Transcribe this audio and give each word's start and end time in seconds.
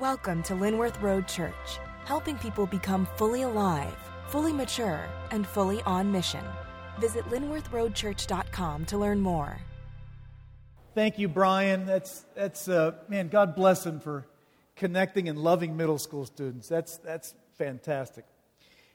Welcome 0.00 0.44
to 0.44 0.52
Linworth 0.52 1.02
Road 1.02 1.26
Church, 1.26 1.80
helping 2.04 2.38
people 2.38 2.66
become 2.66 3.04
fully 3.16 3.42
alive, 3.42 3.96
fully 4.28 4.52
mature, 4.52 5.04
and 5.32 5.44
fully 5.44 5.82
on 5.82 6.12
mission. 6.12 6.44
Visit 7.00 7.24
linworthroadchurch.com 7.30 8.84
to 8.84 8.96
learn 8.96 9.18
more. 9.18 9.58
Thank 10.94 11.18
you, 11.18 11.26
Brian. 11.26 11.84
That's, 11.84 12.24
that's 12.36 12.68
uh, 12.68 12.92
man, 13.08 13.26
God 13.26 13.56
bless 13.56 13.84
him 13.84 13.98
for 13.98 14.24
connecting 14.76 15.28
and 15.28 15.36
loving 15.36 15.76
middle 15.76 15.98
school 15.98 16.26
students. 16.26 16.68
That's, 16.68 16.98
that's 16.98 17.34
fantastic. 17.54 18.24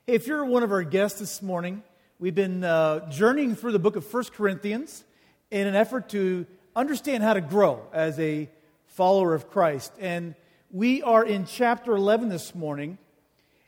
Hey, 0.08 0.14
if 0.14 0.26
you're 0.26 0.46
one 0.46 0.64
of 0.64 0.72
our 0.72 0.84
guests 0.84 1.20
this 1.20 1.42
morning, 1.42 1.84
we've 2.18 2.34
been 2.34 2.64
uh, 2.64 3.10
journeying 3.10 3.58
through 3.58 3.74
the 3.74 3.80
book 3.80 3.98
of 3.98 4.14
1 4.14 4.24
Corinthians 4.34 5.04
in 5.52 5.68
an 5.68 5.76
effort 5.76 6.08
to 6.10 6.46
understand 6.78 7.24
how 7.24 7.34
to 7.34 7.42
grow 7.42 7.82
as 7.92 8.18
a 8.22 8.48
follower 8.86 9.34
of 9.34 9.50
Christ. 9.50 9.92
And 10.00 10.36
we 10.74 11.04
are 11.04 11.24
in 11.24 11.46
chapter 11.46 11.96
11 11.96 12.30
this 12.30 12.56
morning. 12.56 12.98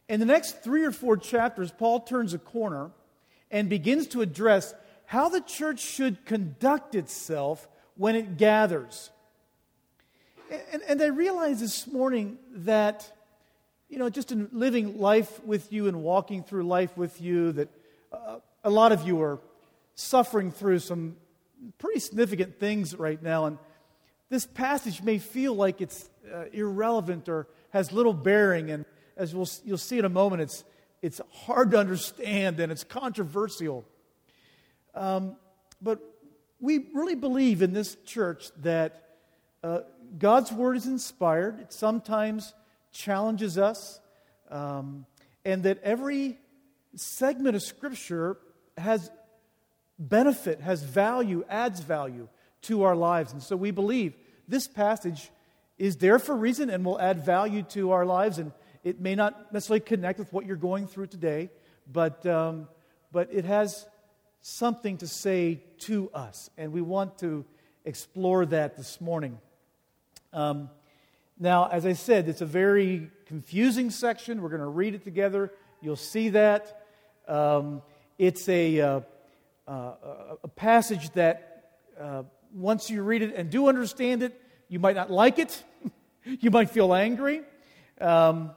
In 0.09 0.19
the 0.19 0.25
next 0.25 0.63
three 0.63 0.83
or 0.83 0.91
four 0.91 1.17
chapters, 1.17 1.71
Paul 1.71 1.99
turns 1.99 2.33
a 2.33 2.39
corner 2.39 2.89
and 3.51 3.69
begins 3.69 4.07
to 4.07 4.21
address 4.21 4.73
how 5.05 5.29
the 5.29 5.39
church 5.39 5.79
should 5.79 6.25
conduct 6.25 6.95
itself 6.95 7.67
when 7.95 8.15
it 8.15 8.37
gathers. 8.37 9.11
And, 10.71 10.81
and 10.87 11.01
I 11.01 11.07
realize 11.07 11.59
this 11.59 11.85
morning 11.85 12.39
that, 12.51 13.11
you 13.87 13.99
know, 13.99 14.09
just 14.09 14.31
in 14.31 14.49
living 14.51 14.97
life 14.97 15.43
with 15.43 15.71
you 15.71 15.87
and 15.87 16.01
walking 16.01 16.41
through 16.43 16.63
life 16.63 16.97
with 16.97 17.21
you, 17.21 17.51
that 17.51 17.69
uh, 18.11 18.37
a 18.63 18.69
lot 18.71 18.91
of 18.91 19.07
you 19.07 19.21
are 19.21 19.37
suffering 19.93 20.51
through 20.51 20.79
some 20.79 21.17
pretty 21.77 21.99
significant 21.99 22.59
things 22.59 22.95
right 22.95 23.21
now. 23.21 23.45
And 23.45 23.59
this 24.29 24.47
passage 24.47 25.03
may 25.03 25.19
feel 25.19 25.53
like 25.53 25.81
it's 25.81 26.09
uh, 26.33 26.45
irrelevant 26.51 27.29
or 27.29 27.47
has 27.69 27.91
little 27.91 28.13
bearing. 28.13 28.71
And 28.71 28.85
as 29.17 29.33
we'll, 29.35 29.49
you'll 29.63 29.77
see 29.77 29.99
in 29.99 30.05
a 30.05 30.09
moment, 30.09 30.41
it's, 30.41 30.63
it's 31.01 31.21
hard 31.31 31.71
to 31.71 31.77
understand 31.77 32.59
and 32.59 32.71
it's 32.71 32.83
controversial. 32.83 33.85
Um, 34.93 35.35
but 35.81 35.99
we 36.59 36.85
really 36.93 37.15
believe 37.15 37.61
in 37.61 37.73
this 37.73 37.95
church 38.05 38.49
that 38.61 39.17
uh, 39.63 39.81
God's 40.17 40.51
word 40.51 40.77
is 40.77 40.85
inspired. 40.85 41.59
It 41.59 41.73
sometimes 41.73 42.53
challenges 42.91 43.57
us, 43.57 43.99
um, 44.49 45.05
and 45.43 45.63
that 45.63 45.81
every 45.83 46.37
segment 46.95 47.55
of 47.55 47.61
Scripture 47.61 48.37
has 48.77 49.11
benefit, 49.99 50.61
has 50.61 50.83
value, 50.83 51.43
adds 51.49 51.81
value 51.81 52.27
to 52.63 52.83
our 52.83 52.95
lives. 52.95 53.33
And 53.33 53.43
so 53.43 53.55
we 53.55 53.71
believe 53.71 54.13
this 54.47 54.67
passage 54.67 55.29
is 55.77 55.97
there 55.97 56.19
for 56.19 56.35
reason 56.35 56.69
and 56.69 56.85
will 56.85 56.99
add 56.99 57.25
value 57.25 57.63
to 57.63 57.91
our 57.91 58.05
lives. 58.05 58.37
And 58.37 58.51
it 58.83 58.99
may 58.99 59.15
not 59.15 59.53
necessarily 59.53 59.81
connect 59.81 60.19
with 60.19 60.31
what 60.31 60.45
you're 60.45 60.55
going 60.55 60.87
through 60.87 61.07
today, 61.07 61.49
but, 61.91 62.25
um, 62.25 62.67
but 63.11 63.29
it 63.31 63.45
has 63.45 63.85
something 64.41 64.97
to 64.97 65.07
say 65.07 65.61
to 65.79 66.09
us. 66.13 66.49
And 66.57 66.71
we 66.71 66.81
want 66.81 67.17
to 67.19 67.45
explore 67.83 68.45
that 68.47 68.77
this 68.77 69.01
morning. 69.01 69.37
Um, 70.31 70.69
now, 71.37 71.67
as 71.67 71.85
I 71.85 71.93
said, 71.93 72.29
it's 72.29 72.41
a 72.41 72.45
very 72.45 73.11
confusing 73.25 73.89
section. 73.89 74.41
We're 74.41 74.49
going 74.49 74.61
to 74.61 74.67
read 74.67 74.95
it 74.95 75.03
together. 75.03 75.51
You'll 75.81 75.95
see 75.97 76.29
that. 76.29 76.85
Um, 77.27 77.81
it's 78.17 78.47
a, 78.47 78.79
uh, 78.79 78.99
uh, 79.67 79.91
a 80.43 80.47
passage 80.47 81.09
that 81.11 81.71
uh, 81.99 82.23
once 82.53 82.89
you 82.89 83.01
read 83.01 83.21
it 83.21 83.35
and 83.35 83.49
do 83.49 83.67
understand 83.67 84.23
it, 84.23 84.39
you 84.75 84.79
might 84.79 84.97
not 84.97 85.09
like 85.09 85.39
it. 85.39 85.63
you 86.25 86.51
might 86.51 86.69
feel 86.69 86.93
angry. 86.93 87.41
Um, 88.01 88.51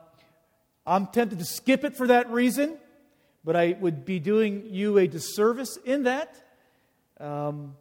I'm 0.85 1.07
tempted 1.07 1.39
to 1.39 1.45
skip 1.45 1.85
it 1.85 1.95
for 1.97 2.09
that 2.09 2.29
reason, 2.33 2.77
but 3.45 3.55
I 3.55 3.77
would 3.79 4.05
be 4.05 4.19
doing 4.19 4.65
you 4.67 4.99
a 4.99 5.07
disservice 5.07 5.79
in 5.85 6.03
that. 6.03 6.35
Um, 7.21 7.77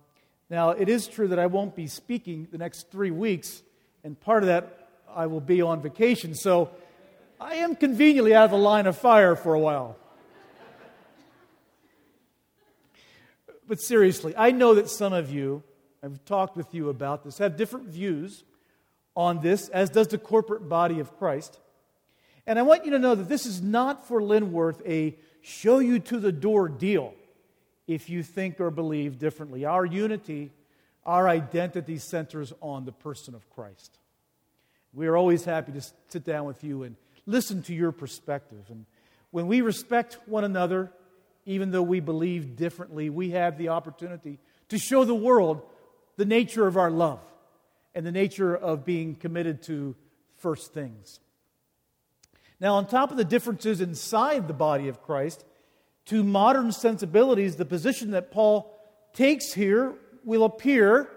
now, 0.52 0.70
it 0.70 0.88
is 0.88 1.08
true 1.08 1.30
that 1.30 1.40
I 1.40 1.48
won't 1.48 1.76
be 1.76 1.88
speaking 1.88 2.48
the 2.52 2.60
next 2.60 2.92
three 2.92 3.10
weeks, 3.10 3.64
and 4.04 4.20
part 4.20 4.44
of 4.44 4.48
that 4.50 4.88
I 5.10 5.26
will 5.26 5.42
be 5.42 5.64
on 5.64 5.82
vacation, 5.82 6.36
so 6.36 6.70
I 7.42 7.56
am 7.56 7.76
conveniently 7.76 8.36
out 8.36 8.46
of 8.46 8.52
the 8.52 8.58
line 8.58 8.86
of 8.86 8.96
fire 9.00 9.36
for 9.36 9.56
a 9.56 9.60
while. 9.60 9.98
but 13.68 13.82
seriously, 13.82 14.36
I 14.38 14.52
know 14.52 14.76
that 14.76 14.92
some 14.92 15.14
of 15.14 15.32
you 15.32 15.64
I've 16.04 16.24
talked 16.26 16.56
with 16.56 16.74
you 16.74 16.90
about 16.90 17.24
this, 17.24 17.38
have 17.40 17.58
different 17.58 17.88
views 17.88 18.44
on 19.16 19.42
this, 19.42 19.70
as 19.70 19.90
does 19.90 20.08
the 20.08 20.18
corporate 20.18 20.70
body 20.70 21.00
of 21.00 21.18
Christ. 21.18 21.60
And 22.46 22.58
I 22.58 22.62
want 22.62 22.86
you 22.86 22.92
to 22.92 23.00
know 23.00 23.16
that 23.16 23.28
this 23.28 23.46
is 23.46 23.62
not 23.62 24.08
for 24.08 24.22
Linworth 24.22 24.82
a 24.88 25.18
show 25.42 25.80
you 25.80 26.00
to 26.00 26.20
the 26.20 26.32
door 26.32 26.70
deal 26.70 27.14
if 27.88 28.10
you 28.10 28.22
think 28.22 28.60
or 28.60 28.70
believe 28.70 29.18
differently. 29.18 29.66
Our 29.66 29.86
unity, 29.86 30.52
our 31.06 31.28
identity 31.28 31.98
centers 31.98 32.54
on 32.62 32.86
the 32.86 32.92
person 32.92 33.34
of 33.34 33.50
Christ. 33.50 33.98
We 34.94 35.08
are 35.08 35.18
always 35.18 35.46
happy 35.46 35.72
to 35.74 35.82
sit 36.10 36.24
down 36.24 36.46
with 36.46 36.64
you 36.64 36.84
and 36.84 36.96
listen 37.26 37.64
to 37.64 37.74
your 37.74 37.92
perspective. 37.92 38.66
And 38.70 38.86
when 39.32 39.48
we 39.48 39.62
respect 39.62 40.18
one 40.26 40.44
another, 40.44 40.92
even 41.46 41.72
though 41.72 41.84
we 41.84 42.00
believe 42.00 42.56
differently, 42.56 43.10
we 43.10 43.32
have 43.32 43.58
the 43.58 43.70
opportunity 43.70 44.40
to 44.70 44.78
show 44.78 45.06
the 45.06 45.16
world 45.16 45.62
the 46.18 46.26
nature 46.26 46.68
of 46.68 46.78
our 46.78 46.92
love 46.92 47.20
and 47.96 48.06
the 48.06 48.12
nature 48.12 48.56
of 48.56 48.86
being 48.86 49.16
committed 49.16 49.64
to 49.64 49.96
first 50.38 50.74
things. 50.74 51.20
Now, 52.60 52.76
on 52.76 52.88
top 52.88 53.12
of 53.12 53.18
the 53.18 53.26
differences 53.26 53.82
inside 53.82 54.48
the 54.48 54.54
body 54.54 54.88
of 54.88 55.02
Christ, 55.04 55.46
to 56.08 56.24
modern 56.24 56.72
sensibilities, 56.72 57.56
the 57.56 57.66
position 57.66 58.12
that 58.12 58.32
Paul 58.32 58.74
takes 59.14 59.54
here 59.54 59.94
will 60.24 60.44
appear, 60.44 61.10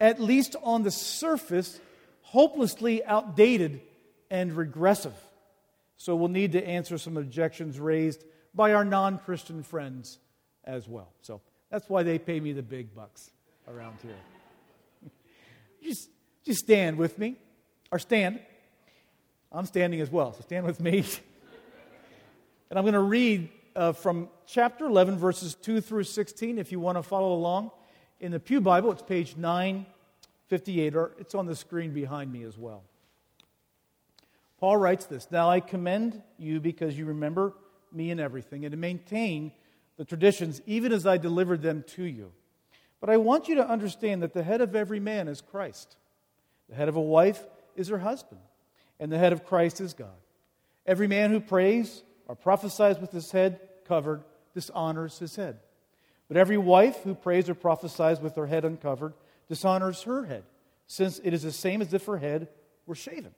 at 0.00 0.20
least 0.20 0.56
on 0.62 0.82
the 0.82 0.90
surface, 0.90 1.80
hopelessly 2.22 3.04
outdated 3.04 3.80
and 4.30 4.52
regressive. 4.52 5.14
So 5.96 6.16
we'll 6.16 6.28
need 6.28 6.52
to 6.52 6.66
answer 6.66 6.98
some 6.98 7.16
objections 7.16 7.78
raised 7.78 8.24
by 8.54 8.74
our 8.74 8.84
non 8.84 9.18
Christian 9.18 9.62
friends 9.62 10.18
as 10.64 10.88
well. 10.88 11.12
So 11.22 11.40
that's 11.70 11.88
why 11.88 12.02
they 12.02 12.18
pay 12.18 12.40
me 12.40 12.52
the 12.52 12.62
big 12.62 12.94
bucks 12.94 13.30
around 13.68 13.96
here. 14.02 14.37
Just, 15.82 16.08
just 16.44 16.60
stand 16.60 16.98
with 16.98 17.18
me, 17.18 17.36
or 17.90 17.98
stand. 17.98 18.40
I'm 19.50 19.66
standing 19.66 20.00
as 20.00 20.10
well, 20.10 20.32
so 20.32 20.42
stand 20.42 20.66
with 20.66 20.80
me. 20.80 20.98
and 22.70 22.78
I'm 22.78 22.84
going 22.84 22.94
to 22.94 23.00
read 23.00 23.48
uh, 23.74 23.92
from 23.92 24.28
chapter 24.46 24.86
11, 24.86 25.18
verses 25.18 25.54
2 25.54 25.80
through 25.80 26.04
16, 26.04 26.58
if 26.58 26.72
you 26.72 26.80
want 26.80 26.98
to 26.98 27.02
follow 27.02 27.32
along. 27.32 27.70
In 28.20 28.32
the 28.32 28.40
Pew 28.40 28.60
Bible, 28.60 28.90
it's 28.90 29.02
page 29.02 29.36
958, 29.36 30.96
or 30.96 31.12
it's 31.18 31.34
on 31.34 31.46
the 31.46 31.54
screen 31.54 31.92
behind 31.92 32.32
me 32.32 32.42
as 32.42 32.58
well. 32.58 32.82
Paul 34.58 34.76
writes 34.76 35.06
this 35.06 35.28
Now 35.30 35.48
I 35.48 35.60
commend 35.60 36.20
you 36.38 36.60
because 36.60 36.98
you 36.98 37.06
remember 37.06 37.54
me 37.92 38.10
in 38.10 38.20
everything, 38.20 38.64
and 38.64 38.72
to 38.72 38.76
maintain 38.76 39.52
the 39.96 40.04
traditions 40.04 40.60
even 40.66 40.92
as 40.92 41.06
I 41.06 41.16
delivered 41.16 41.62
them 41.62 41.84
to 41.94 42.02
you. 42.02 42.32
But 43.00 43.10
I 43.10 43.16
want 43.16 43.48
you 43.48 43.56
to 43.56 43.68
understand 43.68 44.22
that 44.22 44.32
the 44.32 44.42
head 44.42 44.60
of 44.60 44.74
every 44.74 45.00
man 45.00 45.28
is 45.28 45.40
Christ. 45.40 45.96
The 46.68 46.74
head 46.74 46.88
of 46.88 46.96
a 46.96 47.00
wife 47.00 47.42
is 47.76 47.88
her 47.88 47.98
husband, 47.98 48.40
and 48.98 49.10
the 49.10 49.18
head 49.18 49.32
of 49.32 49.44
Christ 49.44 49.80
is 49.80 49.94
God. 49.94 50.08
Every 50.86 51.06
man 51.06 51.30
who 51.30 51.40
prays 51.40 52.02
or 52.26 52.34
prophesies 52.34 52.98
with 52.98 53.12
his 53.12 53.30
head 53.30 53.60
covered 53.86 54.22
dishonors 54.54 55.18
his 55.18 55.36
head. 55.36 55.58
But 56.26 56.36
every 56.36 56.58
wife 56.58 57.02
who 57.04 57.14
prays 57.14 57.48
or 57.48 57.54
prophesies 57.54 58.20
with 58.20 58.36
her 58.36 58.46
head 58.46 58.64
uncovered 58.64 59.14
dishonors 59.48 60.02
her 60.02 60.24
head, 60.24 60.44
since 60.86 61.20
it 61.24 61.32
is 61.32 61.42
the 61.42 61.52
same 61.52 61.80
as 61.80 61.94
if 61.94 62.04
her 62.06 62.18
head 62.18 62.48
were 62.86 62.94
shaven. 62.94 63.34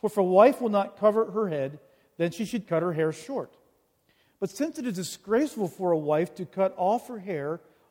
For 0.00 0.06
if 0.08 0.16
a 0.16 0.22
wife 0.22 0.60
will 0.60 0.70
not 0.70 0.98
cover 0.98 1.30
her 1.30 1.48
head, 1.48 1.78
then 2.16 2.32
she 2.32 2.44
should 2.44 2.66
cut 2.66 2.82
her 2.82 2.92
hair 2.92 3.12
short. 3.12 3.54
But 4.40 4.50
since 4.50 4.78
it 4.78 4.86
is 4.86 4.96
disgraceful 4.96 5.68
for 5.68 5.92
a 5.92 5.98
wife 5.98 6.34
to 6.36 6.44
cut 6.44 6.74
off 6.76 7.06
her 7.06 7.20
hair 7.20 7.60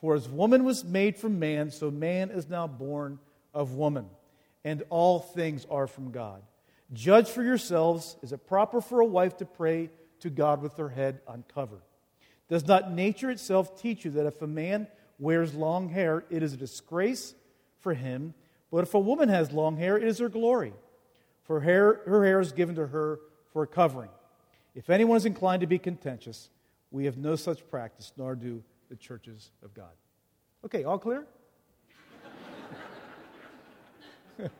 For 0.00 0.14
as 0.14 0.28
woman 0.28 0.64
was 0.64 0.84
made 0.84 1.16
from 1.16 1.38
man, 1.38 1.70
so 1.70 1.90
man 1.90 2.30
is 2.30 2.48
now 2.48 2.66
born 2.66 3.18
of 3.52 3.74
woman. 3.74 4.06
And 4.64 4.82
all 4.90 5.20
things 5.20 5.66
are 5.70 5.86
from 5.86 6.10
God. 6.10 6.42
Judge 6.92 7.28
for 7.28 7.42
yourselves 7.42 8.16
is 8.22 8.32
it 8.32 8.46
proper 8.46 8.80
for 8.80 9.00
a 9.00 9.06
wife 9.06 9.36
to 9.38 9.44
pray 9.44 9.90
to 10.20 10.30
God 10.30 10.62
with 10.62 10.76
her 10.76 10.88
head 10.88 11.20
uncovered? 11.28 11.82
Does 12.48 12.66
not 12.66 12.92
nature 12.92 13.30
itself 13.30 13.80
teach 13.80 14.04
you 14.04 14.12
that 14.12 14.26
if 14.26 14.40
a 14.40 14.46
man 14.46 14.88
wears 15.18 15.54
long 15.54 15.88
hair, 15.90 16.24
it 16.30 16.42
is 16.42 16.54
a 16.54 16.56
disgrace 16.56 17.34
for 17.80 17.92
him? 17.92 18.34
But 18.70 18.84
if 18.84 18.94
a 18.94 18.98
woman 18.98 19.28
has 19.28 19.52
long 19.52 19.76
hair, 19.76 19.96
it 19.96 20.04
is 20.04 20.18
her 20.18 20.28
glory. 20.28 20.72
For 21.42 21.60
hair, 21.60 22.00
her 22.06 22.24
hair 22.24 22.40
is 22.40 22.52
given 22.52 22.74
to 22.76 22.86
her 22.86 23.20
for 23.52 23.62
a 23.62 23.66
covering. 23.66 24.10
If 24.74 24.90
anyone 24.90 25.16
is 25.16 25.26
inclined 25.26 25.60
to 25.60 25.66
be 25.66 25.78
contentious, 25.78 26.50
we 26.90 27.04
have 27.06 27.18
no 27.18 27.36
such 27.36 27.68
practice, 27.68 28.12
nor 28.16 28.34
do 28.34 28.62
the 28.88 28.96
churches 28.96 29.50
of 29.62 29.74
God. 29.74 29.92
Okay, 30.64 30.84
all 30.84 30.98
clear? 30.98 31.26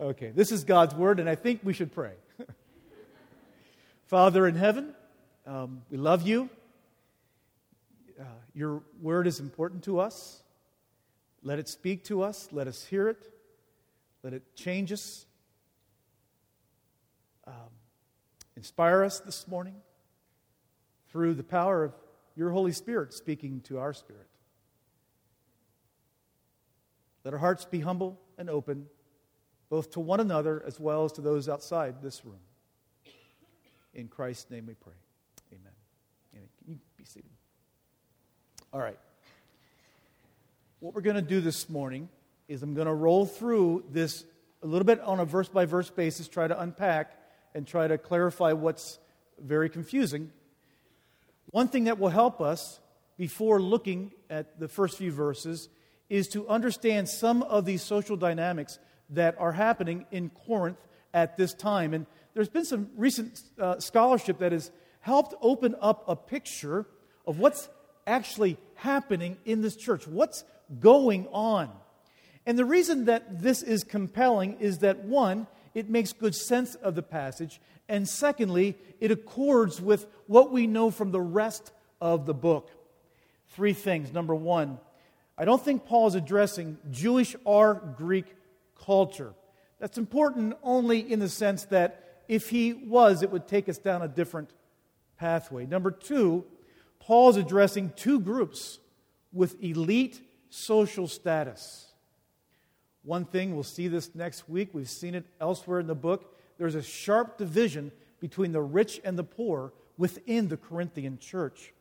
okay, 0.00 0.30
this 0.34 0.52
is 0.52 0.64
God's 0.64 0.94
word, 0.94 1.20
and 1.20 1.28
I 1.28 1.34
think 1.34 1.60
we 1.62 1.72
should 1.72 1.92
pray. 1.92 2.12
Father 4.06 4.46
in 4.46 4.54
heaven, 4.54 4.94
um, 5.46 5.82
we 5.90 5.98
love 5.98 6.26
you. 6.26 6.48
Uh, 8.20 8.24
your 8.54 8.82
word 9.00 9.26
is 9.26 9.40
important 9.40 9.84
to 9.84 10.00
us. 10.00 10.42
Let 11.42 11.58
it 11.58 11.68
speak 11.68 12.04
to 12.04 12.22
us. 12.22 12.48
Let 12.52 12.66
us 12.66 12.84
hear 12.84 13.08
it. 13.08 13.32
Let 14.22 14.32
it 14.32 14.42
change 14.54 14.92
us. 14.92 15.26
Um, 17.46 17.54
inspire 18.56 19.04
us 19.04 19.20
this 19.20 19.46
morning 19.46 19.76
through 21.10 21.34
the 21.34 21.44
power 21.44 21.84
of 21.84 21.94
your 22.38 22.50
Holy 22.50 22.70
Spirit 22.70 23.12
speaking 23.12 23.60
to 23.62 23.78
our 23.78 23.92
spirit. 23.92 24.28
Let 27.24 27.34
our 27.34 27.40
hearts 27.40 27.64
be 27.64 27.80
humble 27.80 28.20
and 28.38 28.48
open, 28.48 28.86
both 29.68 29.90
to 29.92 30.00
one 30.00 30.20
another 30.20 30.62
as 30.64 30.78
well 30.78 31.04
as 31.04 31.12
to 31.12 31.20
those 31.20 31.48
outside 31.48 32.00
this 32.00 32.24
room. 32.24 32.38
In 33.92 34.06
Christ's 34.06 34.52
name 34.52 34.66
we 34.66 34.74
pray. 34.74 34.94
Amen. 35.52 35.72
Amen. 36.32 36.48
Can 36.64 36.74
you 36.74 36.78
be 36.96 37.04
seated? 37.04 37.28
All 38.72 38.80
right. 38.80 38.98
What 40.78 40.94
we're 40.94 41.00
going 41.00 41.16
to 41.16 41.22
do 41.22 41.40
this 41.40 41.68
morning 41.68 42.08
is 42.46 42.62
I'm 42.62 42.74
going 42.74 42.86
to 42.86 42.94
roll 42.94 43.26
through 43.26 43.82
this 43.90 44.24
a 44.62 44.66
little 44.68 44.86
bit 44.86 45.00
on 45.00 45.18
a 45.18 45.24
verse 45.24 45.48
by 45.48 45.64
verse 45.64 45.90
basis, 45.90 46.28
try 46.28 46.46
to 46.46 46.60
unpack 46.60 47.18
and 47.52 47.66
try 47.66 47.88
to 47.88 47.98
clarify 47.98 48.52
what's 48.52 49.00
very 49.40 49.68
confusing. 49.68 50.30
One 51.50 51.68
thing 51.68 51.84
that 51.84 51.98
will 51.98 52.10
help 52.10 52.40
us 52.40 52.78
before 53.16 53.60
looking 53.60 54.12
at 54.28 54.60
the 54.60 54.68
first 54.68 54.98
few 54.98 55.10
verses 55.10 55.68
is 56.10 56.28
to 56.28 56.46
understand 56.48 57.08
some 57.08 57.42
of 57.42 57.64
these 57.64 57.82
social 57.82 58.16
dynamics 58.16 58.78
that 59.10 59.34
are 59.38 59.52
happening 59.52 60.06
in 60.10 60.30
Corinth 60.30 60.78
at 61.14 61.36
this 61.36 61.54
time. 61.54 61.94
And 61.94 62.06
there's 62.34 62.48
been 62.50 62.66
some 62.66 62.90
recent 62.96 63.40
uh, 63.58 63.80
scholarship 63.80 64.38
that 64.38 64.52
has 64.52 64.70
helped 65.00 65.34
open 65.40 65.74
up 65.80 66.04
a 66.06 66.14
picture 66.14 66.86
of 67.26 67.38
what's 67.38 67.68
actually 68.06 68.58
happening 68.74 69.38
in 69.44 69.62
this 69.62 69.76
church, 69.76 70.06
what's 70.06 70.44
going 70.80 71.28
on. 71.28 71.70
And 72.44 72.58
the 72.58 72.64
reason 72.64 73.06
that 73.06 73.42
this 73.42 73.62
is 73.62 73.84
compelling 73.84 74.58
is 74.60 74.78
that 74.78 75.04
one, 75.04 75.46
it 75.74 75.88
makes 75.88 76.12
good 76.12 76.34
sense 76.34 76.74
of 76.76 76.94
the 76.94 77.02
passage, 77.02 77.60
and 77.88 78.08
secondly, 78.08 78.76
it 79.00 79.10
accords 79.10 79.80
with 79.80 80.06
what 80.26 80.50
we 80.50 80.66
know 80.66 80.90
from 80.90 81.10
the 81.10 81.20
rest 81.20 81.72
of 82.00 82.26
the 82.26 82.34
book. 82.34 82.70
Three 83.48 83.72
things. 83.72 84.12
Number 84.12 84.34
one, 84.34 84.78
I 85.36 85.44
don't 85.44 85.62
think 85.62 85.86
Paul 85.86 86.08
is 86.08 86.14
addressing 86.14 86.78
Jewish 86.90 87.34
or 87.44 87.74
Greek 87.96 88.26
culture. 88.84 89.32
That's 89.78 89.98
important 89.98 90.54
only 90.62 91.00
in 91.00 91.20
the 91.20 91.28
sense 91.28 91.64
that 91.66 92.22
if 92.28 92.50
he 92.50 92.74
was, 92.74 93.22
it 93.22 93.30
would 93.30 93.46
take 93.46 93.68
us 93.68 93.78
down 93.78 94.02
a 94.02 94.08
different 94.08 94.50
pathway. 95.16 95.64
Number 95.66 95.90
two, 95.90 96.44
Paul 96.98 97.30
is 97.30 97.36
addressing 97.36 97.92
two 97.96 98.20
groups 98.20 98.78
with 99.32 99.62
elite 99.62 100.20
social 100.50 101.06
status. 101.08 101.86
One 103.02 103.24
thing, 103.24 103.54
we'll 103.54 103.62
see 103.62 103.88
this 103.88 104.14
next 104.14 104.48
week, 104.48 104.70
we've 104.72 104.90
seen 104.90 105.14
it 105.14 105.24
elsewhere 105.40 105.80
in 105.80 105.86
the 105.86 105.94
book. 105.94 106.34
There's 106.58 106.74
a 106.74 106.82
sharp 106.82 107.38
division 107.38 107.92
between 108.20 108.52
the 108.52 108.60
rich 108.60 109.00
and 109.04 109.18
the 109.18 109.24
poor 109.24 109.72
within 109.96 110.48
the 110.48 110.56
Corinthian 110.56 111.18
church. 111.18 111.72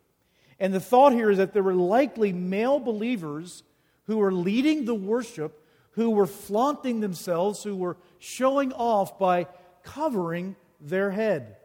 And 0.59 0.73
the 0.73 0.79
thought 0.79 1.13
here 1.13 1.29
is 1.29 1.37
that 1.37 1.53
there 1.53 1.63
were 1.63 1.73
likely 1.73 2.33
male 2.33 2.79
believers 2.79 3.63
who 4.05 4.17
were 4.17 4.31
leading 4.31 4.85
the 4.85 4.95
worship, 4.95 5.63
who 5.91 6.09
were 6.09 6.27
flaunting 6.27 6.99
themselves, 6.99 7.63
who 7.63 7.75
were 7.75 7.97
showing 8.19 8.71
off 8.73 9.19
by 9.19 9.47
covering 9.83 10.55
their 10.79 11.11
head. 11.11 11.57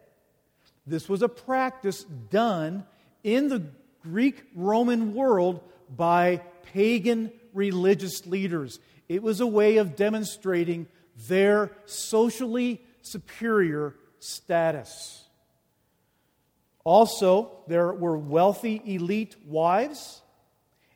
This 0.85 1.07
was 1.07 1.21
a 1.21 1.29
practice 1.29 2.03
done 2.03 2.85
in 3.23 3.47
the 3.47 3.63
Greek 4.03 4.43
Roman 4.55 5.13
world 5.13 5.61
by 5.95 6.41
pagan 6.73 7.31
religious 7.53 8.25
leaders. 8.25 8.79
It 9.07 9.23
was 9.23 9.39
a 9.39 9.47
way 9.47 9.77
of 9.77 9.95
demonstrating 9.95 10.87
their 11.27 11.71
socially 11.85 12.81
superior 13.03 13.95
status. 14.19 15.27
Also, 16.83 17.51
there 17.67 17.93
were 17.93 18.17
wealthy 18.17 18.81
elite 18.85 19.35
wives, 19.45 20.21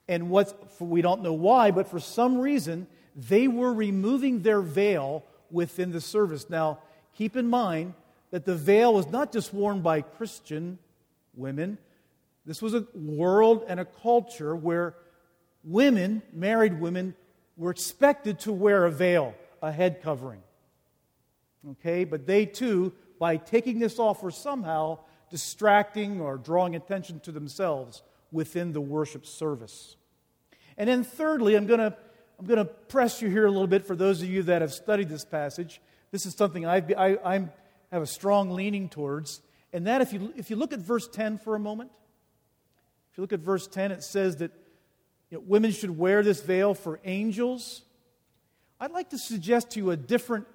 and 0.07 0.29
what 0.29 0.53
we 0.81 1.01
don't 1.01 1.21
know 1.21 1.33
why, 1.33 1.71
but 1.71 1.87
for 1.87 1.99
some 1.99 2.39
reason, 2.39 2.87
they 3.15 3.47
were 3.47 3.73
removing 3.73 4.41
their 4.41 4.61
veil 4.61 5.23
within 5.49 5.91
the 5.91 6.01
service. 6.01 6.49
Now, 6.49 6.79
keep 7.15 7.35
in 7.35 7.47
mind 7.47 7.93
that 8.31 8.45
the 8.45 8.55
veil 8.55 8.93
was 8.93 9.07
not 9.07 9.31
just 9.31 9.53
worn 9.53 9.81
by 9.81 10.01
Christian 10.01 10.79
women, 11.35 11.77
this 12.47 12.61
was 12.61 12.73
a 12.73 12.87
world 12.95 13.65
and 13.67 13.77
a 13.77 13.85
culture 13.85 14.55
where 14.55 14.95
women, 15.65 16.21
married 16.31 16.79
women, 16.79 17.13
were 17.57 17.71
expected 17.71 18.39
to 18.39 18.53
wear 18.53 18.85
a 18.85 18.91
veil, 18.91 19.35
a 19.61 19.69
head 19.69 20.01
covering. 20.01 20.41
Okay, 21.71 22.03
but 22.03 22.25
they 22.25 22.45
too, 22.45 22.93
by 23.19 23.37
taking 23.37 23.79
this 23.79 23.99
off, 23.99 24.23
were 24.23 24.31
somehow 24.31 24.99
distracting 25.29 26.21
or 26.21 26.37
drawing 26.37 26.75
attention 26.75 27.19
to 27.21 27.31
themselves 27.31 28.03
within 28.31 28.73
the 28.73 28.81
worship 28.81 29.25
service. 29.25 29.95
And 30.77 30.87
then, 30.89 31.03
thirdly, 31.03 31.55
I'm 31.55 31.65
going 31.65 31.79
to 31.79 31.97
I'm 32.39 32.45
going 32.45 32.59
to 32.59 32.65
press 32.65 33.21
you 33.21 33.29
here 33.29 33.47
a 33.47 33.51
little 33.51 33.67
bit 33.67 33.85
for 33.85 33.95
those 33.95 34.21
of 34.21 34.29
you 34.29 34.43
that 34.43 34.61
have 34.61 34.71
studied 34.71 35.09
this 35.09 35.25
passage. 35.25 35.81
This 36.11 36.25
is 36.25 36.35
something 36.35 36.65
I've, 36.67 36.91
I, 36.95 37.17
I 37.25 37.33
have 37.91 38.03
a 38.03 38.07
strong 38.07 38.51
leaning 38.51 38.89
towards. 38.89 39.41
And 39.73 39.87
that, 39.87 40.01
if 40.01 40.13
you, 40.13 40.33
if 40.37 40.51
you 40.51 40.55
look 40.55 40.71
at 40.71 40.79
verse 40.79 41.07
10 41.07 41.39
for 41.39 41.55
a 41.55 41.59
moment, 41.59 41.89
if 43.11 43.17
you 43.17 43.23
look 43.23 43.33
at 43.33 43.39
verse 43.39 43.65
10, 43.65 43.91
it 43.91 44.03
says 44.03 44.37
that 44.37 44.51
you 45.31 45.37
know, 45.37 45.43
women 45.47 45.71
should 45.71 45.97
wear 45.97 46.21
this 46.21 46.41
veil 46.41 46.75
for 46.75 46.99
angels. 47.03 47.81
I'd 48.79 48.91
like 48.91 49.09
to 49.09 49.17
suggest 49.17 49.71
to 49.71 49.79
you 49.79 49.89
a 49.89 49.97
different, 49.97 50.45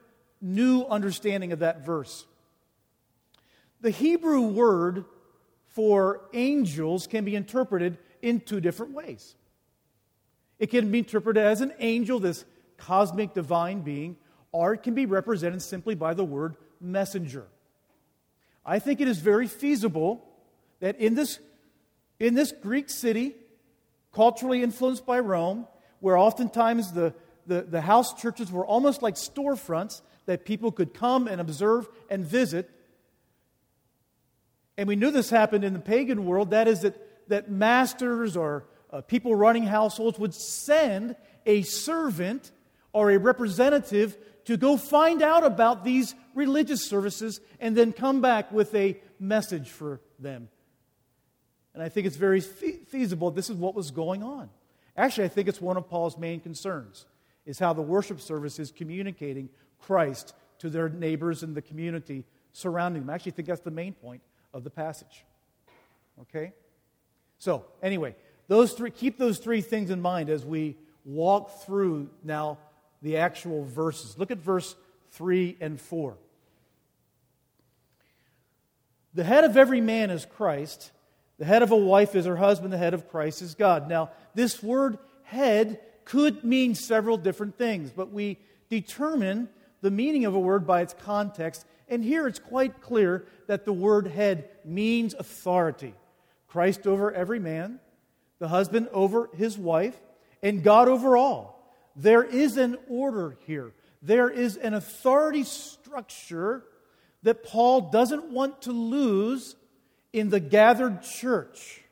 new 0.43 0.83
understanding 0.85 1.53
of 1.53 1.61
that 1.61 1.87
verse. 1.87 2.27
The 3.81 3.91
Hebrew 3.91 4.43
word 4.43 5.05
for 5.69 6.23
angels 6.35 7.07
can 7.07 7.25
be 7.25 7.35
interpreted 7.35 7.97
in 8.21 8.41
two 8.41 8.61
different 8.61 8.93
ways. 8.93 9.35
It 10.59 10.71
can 10.71 10.91
be 10.91 10.99
interpreted 10.99 11.43
as 11.43 11.61
an 11.61 11.73
angel, 11.79 12.21
this 12.21 12.45
cosmic 12.77 13.33
divine 13.33 13.81
being, 13.81 14.17
or 14.53 14.75
it 14.75 14.83
can 14.83 14.95
be 14.95 15.07
represented 15.07 15.63
simply 15.63 15.95
by 15.95 16.15
the 16.15 16.25
word 16.25 16.57
messenger. 16.81 17.47
I 18.65 18.79
think 18.79 19.01
it 19.01 19.09
is 19.09 19.19
very 19.19 19.47
feasible 19.47 20.25
that 20.81 21.01
in 21.01 21.15
this 21.15 21.39
in 22.21 22.35
this 22.35 22.53
Greek 22.53 22.89
city, 22.89 23.35
culturally 24.13 24.63
influenced 24.63 25.05
by 25.05 25.19
Rome, 25.19 25.67
where 25.99 26.17
oftentimes 26.17 26.93
the, 26.93 27.15
the, 27.49 27.63
the 27.63 27.81
house 27.81 28.15
churches 28.15 28.53
were 28.53 28.65
almost 28.65 29.03
like 29.03 29.17
storefronts 29.17 30.03
that 30.27 30.45
people 30.45 30.73
could 30.73 30.95
come 30.95 31.27
and 31.27 31.41
observe 31.41 31.89
and 32.11 32.25
visit. 32.25 32.71
And 34.77 34.89
we 34.89 34.97
knew 34.97 35.11
this 35.11 35.31
happened 35.31 35.65
in 35.65 35.73
the 35.73 35.81
pagan 35.81 36.25
world. 36.25 36.51
That 36.51 36.69
is, 36.69 36.81
that, 36.81 37.29
that 37.29 37.51
masters 37.51 38.37
or 38.37 38.65
uh, 38.91 39.01
people 39.01 39.35
running 39.35 39.65
households 39.65 40.19
would 40.19 40.35
send 40.35 41.17
a 41.47 41.63
servant 41.63 42.51
or 42.93 43.11
a 43.11 43.19
representative 43.19 44.17
to 44.45 44.57
go 44.57 44.77
find 44.77 45.23
out 45.23 45.45
about 45.45 45.85
these 45.85 46.15
religious 46.35 46.89
services 46.89 47.41
and 47.61 47.77
then 47.77 47.93
come 47.93 48.21
back 48.21 48.51
with 48.53 48.75
a 48.75 48.99
message 49.19 49.71
for 49.71 50.01
them 50.19 50.49
and 51.75 51.83
I 51.83 51.89
think 51.89 52.07
it's 52.07 52.17
very 52.17 52.41
fe- 52.41 52.81
feasible 52.89 53.31
this 53.31 53.51
is 53.51 53.57
what 53.57 53.75
was 53.75 53.91
going 53.91 54.23
on. 54.23 54.51
Actually, 54.97 55.25
I 55.25 55.29
think 55.29 55.49
it's 55.49 55.61
one 55.61 55.77
of 55.77 55.89
Paul's 55.89 56.19
main 56.19 56.41
concerns 56.41 57.07
is 57.47 57.59
how 57.59 57.73
the 57.73 57.83
worship 57.83 58.21
service 58.21 58.59
is 58.59 58.71
communicating 58.71 59.49
Christ 59.83 60.35
to 60.59 60.71
their 60.71 60.89
neighbors 60.89 61.43
and 61.43 61.55
the 61.55 61.63
community 61.63 62.25
surrounding 62.53 63.03
them. 63.03 63.11
I 63.11 63.15
actually 63.15 63.33
think 63.33 63.49
that's 63.49 63.61
the 63.61 63.71
main 63.71 63.95
point 63.95 64.23
of 64.55 64.65
the 64.65 64.71
passage. 64.71 65.25
Okay? 66.23 66.53
So, 67.39 67.65
anyway, 67.83 68.15
those 68.49 68.73
three 68.73 68.91
keep 68.91 69.19
those 69.19 69.39
three 69.39 69.61
things 69.61 69.91
in 69.91 70.01
mind 70.01 70.29
as 70.29 70.45
we 70.45 70.77
walk 71.05 71.65
through 71.65 72.11
now 72.23 72.59
the 73.03 73.17
actual 73.17 73.65
verses. 73.65 74.17
Look 74.19 74.31
at 74.31 74.39
verse 74.39 74.77
3 75.13 75.57
and 75.61 75.81
4. 75.81 76.17
The 79.15 79.25
head 79.25 79.45
of 79.45 79.57
every 79.57 79.81
man 79.81 80.11
is 80.11 80.25
Christ. 80.25 80.91
The 81.39 81.45
head 81.45 81.63
of 81.63 81.71
a 81.71 81.77
wife 81.77 82.15
is 82.15 82.25
her 82.25 82.37
husband. 82.37 82.73
The 82.73 82.79
head 82.79 82.95
of 82.95 83.09
Christ 83.09 83.43
is 83.43 83.55
God. 83.55 83.89
Now, 83.89 84.11
this 84.35 84.63
word 84.63 84.99
head 85.25 85.81
could 86.05 86.45
mean 86.45 86.75
several 86.75 87.17
different 87.17 87.59
things, 87.59 87.91
but 87.91 88.11
we 88.11 88.39
determine 88.71 89.49
the 89.83 89.91
meaning 89.91 90.25
of 90.25 90.35
a 90.35 90.41
word 90.41 90.67
by 90.67 90.81
its 90.81 90.95
context. 91.05 91.67
And 91.89 92.03
here 92.03 92.27
it's 92.27 92.39
quite 92.39 92.81
clear 92.81 93.27
that 93.49 93.67
the 93.67 93.73
word 93.73 94.07
head 94.07 94.49
means 94.65 95.13
authority. 95.13 95.95
Christ 96.49 96.87
over 96.87 97.13
every 97.13 97.39
man, 97.39 97.81
the 98.39 98.49
husband 98.49 98.89
over 98.93 99.29
his 99.37 99.59
wife, 99.59 99.99
and 100.43 100.63
God 100.63 100.89
over 100.89 101.17
all. 101.17 101.71
There 101.97 102.23
is 102.23 102.57
an 102.57 102.79
order 102.89 103.37
here. 103.47 103.73
There 104.01 104.31
is 104.31 104.57
an 104.57 104.75
authority 104.75 105.45
structure 105.45 106.65
that 107.23 107.45
Paul 107.45 107.91
doesn't 107.91 108.31
want 108.31 108.63
to 108.63 108.73
lose 108.73 109.55
in 110.13 110.31
the 110.31 110.41
gathered 110.41 111.03
church. 111.03 111.83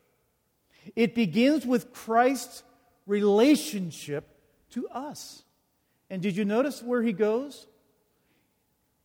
It 0.96 1.14
begins 1.14 1.64
with 1.64 1.92
Christ's 1.92 2.62
relationship 3.06 4.26
to 4.70 4.88
us. 4.88 5.42
And 6.08 6.20
did 6.20 6.36
you 6.36 6.44
notice 6.44 6.82
where 6.82 7.02
he 7.02 7.12
goes? 7.12 7.66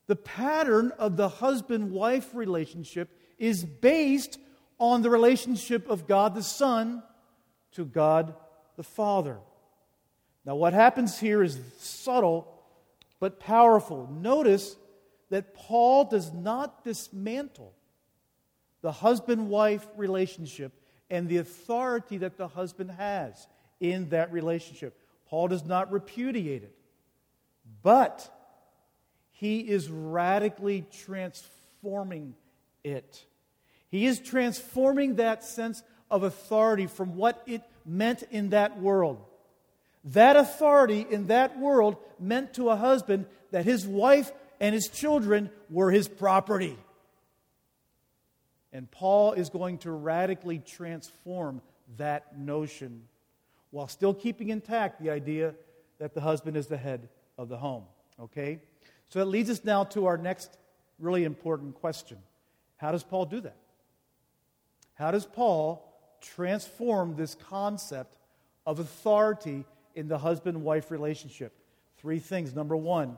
The 0.08 0.16
pattern 0.16 0.92
of 1.00 1.18
the 1.18 1.30
husband 1.30 1.92
wife 1.92 2.34
relationship 2.34 3.10
is 3.38 3.64
based 3.64 4.40
on 4.80 5.02
the 5.02 5.10
relationship 5.10 5.90
of 5.90 6.08
God 6.08 6.36
the 6.36 6.44
Son 6.44 7.04
to 7.74 7.86
God 7.86 8.36
the 8.76 8.84
Father. 8.84 9.38
Now, 10.46 10.56
what 10.56 10.74
happens 10.74 11.20
here 11.20 11.42
is 11.42 11.60
subtle 11.80 12.52
but 13.20 13.40
powerful. 13.40 14.08
Notice 14.12 14.76
that 15.30 15.56
Paul 15.56 16.06
does 16.06 16.32
not 16.32 16.84
dismantle 16.84 17.74
the 18.82 18.92
husband 18.92 19.50
wife 19.50 19.88
relationship 19.96 20.72
and 21.10 21.28
the 21.28 21.38
authority 21.38 22.18
that 22.20 22.38
the 22.38 22.48
husband 22.48 22.92
has 22.92 23.48
in 23.80 24.10
that 24.10 24.32
relationship. 24.32 25.00
Paul 25.28 25.48
does 25.48 25.66
not 25.66 25.92
repudiate 25.92 26.64
it, 26.64 26.76
but 27.82 28.32
he 29.38 29.60
is 29.60 29.90
radically 29.90 30.86
transforming 31.04 32.36
it. 32.86 33.26
He 33.90 34.06
is 34.06 34.20
transforming 34.20 35.16
that 35.16 35.44
sense 35.44 35.84
of 36.10 36.24
authority 36.24 36.88
from 36.88 37.18
what 37.18 37.44
it 37.46 37.62
meant 37.86 38.24
in 38.32 38.52
that 38.52 38.80
world. 38.80 39.22
That 40.06 40.38
authority 40.38 41.06
in 41.10 41.28
that 41.28 41.60
world 41.60 41.98
meant 42.18 42.54
to 42.54 42.70
a 42.70 42.78
husband 42.78 43.26
that 43.52 43.66
his 43.66 43.86
wife 43.86 44.32
and 44.62 44.74
his 44.74 44.88
children 44.88 45.50
were 45.70 45.92
his 45.92 46.08
property. 46.08 46.78
And 48.72 48.90
Paul 48.90 49.34
is 49.34 49.50
going 49.50 49.80
to 49.80 49.92
radically 49.92 50.60
transform 50.60 51.62
that 51.98 52.40
notion 52.40 53.04
while 53.72 53.90
still 53.90 54.14
keeping 54.14 54.48
intact 54.48 55.02
the 55.02 55.10
idea 55.10 55.56
that 56.00 56.14
the 56.14 56.22
husband 56.22 56.56
is 56.56 56.68
the 56.68 56.78
head 56.78 57.10
of 57.38 57.50
the 57.50 57.58
home. 57.58 57.84
Okay? 58.18 58.60
So 59.10 59.20
that 59.20 59.26
leads 59.26 59.50
us 59.50 59.64
now 59.64 59.84
to 59.86 60.08
our 60.08 60.18
next 60.18 60.58
really 61.00 61.24
important 61.24 61.76
question 61.76 62.18
How 62.78 62.92
does 62.92 63.04
Paul 63.04 63.26
do 63.26 63.42
that? 63.42 63.58
How 64.96 65.12
does 65.12 65.26
Paul 65.26 65.82
transform 66.22 67.16
this 67.16 67.36
concept 67.36 68.16
of 68.66 68.80
authority 68.80 69.66
in 69.94 70.08
the 70.08 70.18
husband 70.18 70.64
wife 70.64 70.90
relationship? 70.90 71.54
Three 71.98 72.20
things. 72.20 72.56
Number 72.56 72.76
one, 72.76 73.18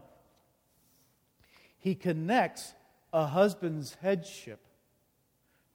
he 1.80 1.96
connects 1.96 2.74
a 3.14 3.26
husband's 3.26 3.96
headship 4.02 4.60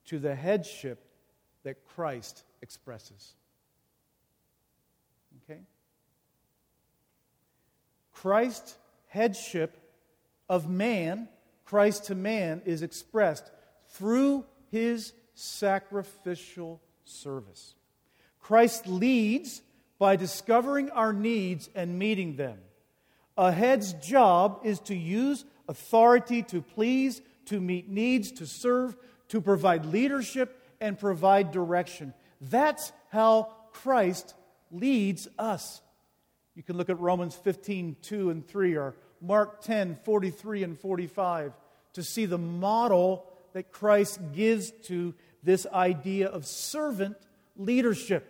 to 0.05 0.19
the 0.19 0.35
headship 0.35 1.05
that 1.63 1.85
Christ 1.87 2.43
expresses. 2.61 3.33
Okay? 5.43 5.61
Christ's 8.11 8.77
headship 9.07 9.77
of 10.53 10.69
man, 10.69 11.27
Christ 11.65 12.05
to 12.05 12.15
man, 12.15 12.61
is 12.63 12.83
expressed 12.83 13.49
through 13.89 14.45
his 14.69 15.13
sacrificial 15.33 16.79
service. 17.05 17.73
Christ 18.39 18.85
leads 18.85 19.63
by 19.97 20.15
discovering 20.15 20.91
our 20.91 21.11
needs 21.11 21.71
and 21.73 21.97
meeting 21.97 22.35
them. 22.35 22.59
A 23.35 23.51
head's 23.51 23.93
job 23.93 24.59
is 24.63 24.79
to 24.81 24.95
use 24.95 25.43
authority 25.67 26.43
to 26.43 26.61
please, 26.61 27.23
to 27.45 27.59
meet 27.59 27.89
needs, 27.89 28.31
to 28.33 28.45
serve, 28.45 28.95
to 29.29 29.41
provide 29.41 29.87
leadership, 29.87 30.61
and 30.79 30.99
provide 30.99 31.51
direction. 31.51 32.13
That's 32.39 32.91
how 33.09 33.55
Christ 33.71 34.35
leads 34.69 35.27
us. 35.39 35.81
You 36.53 36.61
can 36.61 36.77
look 36.77 36.91
at 36.91 36.99
Romans 36.99 37.33
15, 37.33 37.95
2 38.03 38.29
and 38.29 38.47
3, 38.47 38.75
or 38.75 38.95
Mark 39.23 39.61
10, 39.61 39.99
43 40.03 40.63
and 40.63 40.77
45 40.77 41.53
to 41.93 42.03
see 42.03 42.25
the 42.25 42.37
model 42.37 43.25
that 43.53 43.71
Christ 43.71 44.19
gives 44.33 44.71
to 44.87 45.13
this 45.43 45.65
idea 45.65 46.27
of 46.27 46.45
servant 46.45 47.15
leadership. 47.55 48.29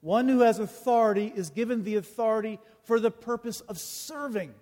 One 0.00 0.28
who 0.28 0.40
has 0.40 0.58
authority 0.58 1.30
is 1.34 1.50
given 1.50 1.84
the 1.84 1.96
authority 1.96 2.58
for 2.84 2.98
the 2.98 3.10
purpose 3.10 3.60
of 3.60 3.78
serving. 3.78 4.54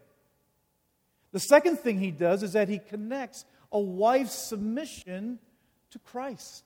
The 1.30 1.38
second 1.38 1.78
thing 1.78 2.00
he 2.00 2.10
does 2.10 2.42
is 2.42 2.54
that 2.54 2.68
he 2.68 2.80
connects 2.80 3.44
a 3.70 3.78
wife's 3.78 4.34
submission 4.34 5.38
to 5.90 6.00
Christ 6.00 6.64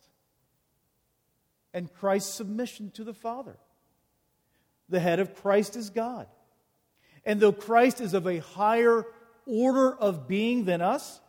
and 1.75 1.93
Christ's 1.93 2.33
submission 2.33 2.91
to 2.93 3.05
the 3.05 3.15
Father. 3.15 3.59
The 4.89 5.01
head 5.01 5.21
of 5.21 5.35
Christ 5.35 5.77
is 5.77 5.91
God. 5.91 6.29
And 7.25 7.41
though 7.41 7.53
Christ 7.53 8.01
is 8.01 8.15
of 8.15 8.27
a 8.27 8.39
higher 8.39 9.05
order 9.47 9.95
of 9.95 10.27
being 10.27 10.65
than 10.65 10.81
us, 10.81 11.21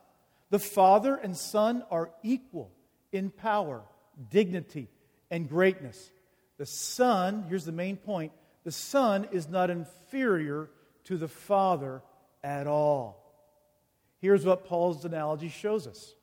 the 0.50 0.60
Father 0.60 1.16
and 1.16 1.36
Son 1.36 1.84
are 1.90 2.12
equal 2.22 2.72
in 3.12 3.30
power, 3.30 3.84
dignity, 4.30 4.88
and 5.32 5.50
greatness. 5.50 6.12
The 6.58 6.66
Son, 6.66 7.46
here's 7.50 7.66
the 7.66 7.72
main 7.72 7.98
point 7.98 8.32
the 8.64 8.72
Son 8.72 9.28
is 9.32 9.50
not 9.50 9.70
inferior 9.70 10.70
to 11.06 11.18
the 11.18 11.28
Father 11.28 12.02
at 12.44 12.68
all. 12.68 13.20
Here's 14.20 14.46
what 14.46 14.66
Paul's 14.66 15.04
analogy 15.06 15.50
shows 15.50 15.88
us 15.88 16.14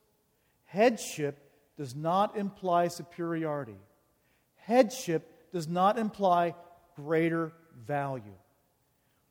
headship 0.64 1.36
does 1.76 1.94
not 1.94 2.36
imply 2.36 2.88
superiority, 2.88 3.78
headship 4.56 5.52
does 5.52 5.68
not 5.68 5.98
imply 5.98 6.54
greater 6.96 7.52
value. 7.86 8.36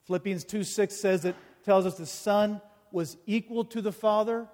Philippians 0.09 0.43
2 0.43 0.63
6 0.63 0.95
says 0.95 1.23
it 1.23 1.35
tells 1.63 1.85
us 1.85 1.95
the 1.95 2.05
Son 2.07 2.61
was 2.91 3.15
equal 3.27 3.63
to 3.65 3.79
the 3.79 3.91
Father, 3.91 4.47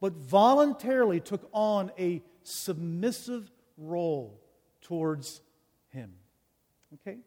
but 0.00 0.14
voluntarily 0.14 1.20
took 1.20 1.46
on 1.52 1.92
a 1.98 2.22
submissive 2.44 3.50
role 3.76 4.40
towards 4.80 5.42
Him. 5.90 6.14
Okay? 6.94 7.18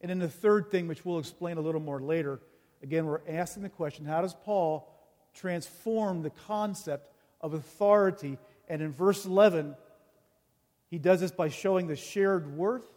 And 0.00 0.10
then 0.10 0.18
the 0.18 0.28
third 0.28 0.72
thing, 0.72 0.88
which 0.88 1.04
we'll 1.04 1.20
explain 1.20 1.58
a 1.58 1.60
little 1.60 1.80
more 1.80 2.00
later, 2.00 2.40
again, 2.82 3.06
we're 3.06 3.20
asking 3.28 3.62
the 3.62 3.68
question 3.68 4.04
how 4.04 4.22
does 4.22 4.34
Paul 4.34 4.92
transform 5.32 6.22
the 6.22 6.30
concept 6.30 7.12
of 7.40 7.54
authority? 7.54 8.36
And 8.68 8.82
in 8.82 8.90
verse 8.90 9.24
11, 9.24 9.76
he 10.90 10.98
does 10.98 11.20
this 11.20 11.30
by 11.30 11.50
showing 11.50 11.86
the 11.86 11.94
shared 11.94 12.56
worth 12.56 12.90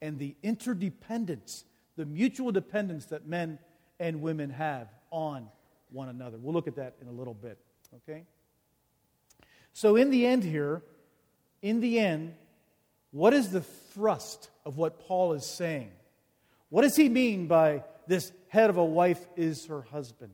and 0.00 0.18
the 0.18 0.34
interdependence 0.42 1.66
the 2.00 2.06
mutual 2.06 2.50
dependence 2.50 3.04
that 3.06 3.26
men 3.26 3.58
and 3.98 4.22
women 4.22 4.48
have 4.48 4.88
on 5.10 5.46
one 5.90 6.08
another. 6.08 6.38
We'll 6.38 6.54
look 6.54 6.66
at 6.66 6.76
that 6.76 6.94
in 7.02 7.08
a 7.08 7.12
little 7.12 7.34
bit, 7.34 7.58
okay? 7.96 8.24
So, 9.74 9.96
in 9.96 10.08
the 10.08 10.24
end, 10.24 10.42
here, 10.42 10.80
in 11.60 11.80
the 11.80 11.98
end, 11.98 12.32
what 13.10 13.34
is 13.34 13.50
the 13.50 13.60
thrust 13.60 14.48
of 14.64 14.78
what 14.78 15.06
Paul 15.06 15.34
is 15.34 15.44
saying? 15.44 15.90
What 16.70 16.82
does 16.82 16.96
he 16.96 17.10
mean 17.10 17.48
by 17.48 17.84
this 18.06 18.32
head 18.48 18.70
of 18.70 18.78
a 18.78 18.84
wife 18.84 19.20
is 19.36 19.66
her 19.66 19.82
husband? 19.82 20.32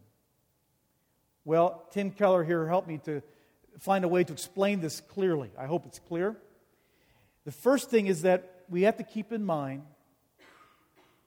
Well, 1.44 1.84
Tim 1.90 2.12
Keller 2.12 2.44
here 2.44 2.68
helped 2.68 2.86
me 2.86 2.98
to 3.06 3.22
find 3.80 4.04
a 4.04 4.08
way 4.08 4.22
to 4.22 4.32
explain 4.32 4.78
this 4.78 5.00
clearly. 5.00 5.50
I 5.58 5.66
hope 5.66 5.84
it's 5.84 5.98
clear. 5.98 6.36
The 7.44 7.50
first 7.50 7.90
thing 7.90 8.06
is 8.06 8.22
that 8.22 8.62
we 8.68 8.82
have 8.82 8.98
to 8.98 9.04
keep 9.04 9.32
in 9.32 9.44
mind 9.44 9.82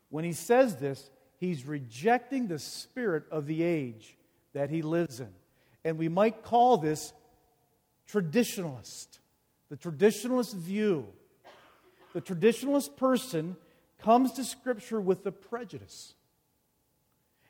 when 0.09 0.23
he 0.23 0.33
says 0.33 0.77
this, 0.77 1.09
he's 1.37 1.65
rejecting 1.65 2.47
the 2.47 2.59
spirit 2.59 3.23
of 3.31 3.45
the 3.45 3.63
age 3.63 4.17
that 4.53 4.69
he 4.69 4.81
lives 4.81 5.19
in. 5.19 5.29
And 5.83 5.97
we 5.97 6.09
might 6.09 6.43
call 6.43 6.77
this 6.77 7.13
traditionalist, 8.11 9.19
the 9.69 9.77
traditionalist 9.77 10.55
view. 10.55 11.07
The 12.13 12.21
traditionalist 12.21 12.97
person 12.97 13.55
comes 13.99 14.33
to 14.33 14.43
Scripture 14.43 14.99
with 14.99 15.25
a 15.25 15.31
prejudice. 15.31 16.15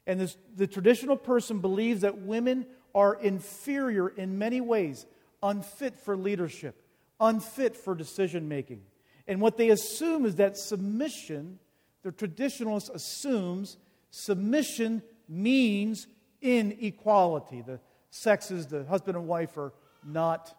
And 0.06 0.20
this, 0.20 0.36
the 0.56 0.68
traditional 0.68 1.16
person 1.16 1.60
believes 1.60 2.02
that 2.02 2.20
women 2.20 2.66
are 2.94 3.16
inferior 3.16 4.10
in 4.10 4.38
many 4.38 4.60
ways, 4.60 5.06
unfit 5.44 6.00
for 6.00 6.18
leadership, 6.18 6.82
unfit 7.20 7.78
for 7.78 7.96
decision 7.96 8.50
making. 8.50 8.82
And 9.28 9.40
what 9.40 9.58
they 9.58 9.70
assume 9.70 10.26
is 10.26 10.36
that 10.36 10.58
submission, 10.58 11.60
the 12.04 12.12
traditionalist 12.12 12.94
assumes 12.94 13.78
submission 14.12 15.02
means 15.28 16.08
inequality. 16.42 17.62
The 17.62 17.80
sexes, 18.10 18.68
the 18.68 18.86
husband 18.86 19.18
and 19.18 19.28
wife, 19.28 19.58
are 19.58 19.74
not, 20.06 20.56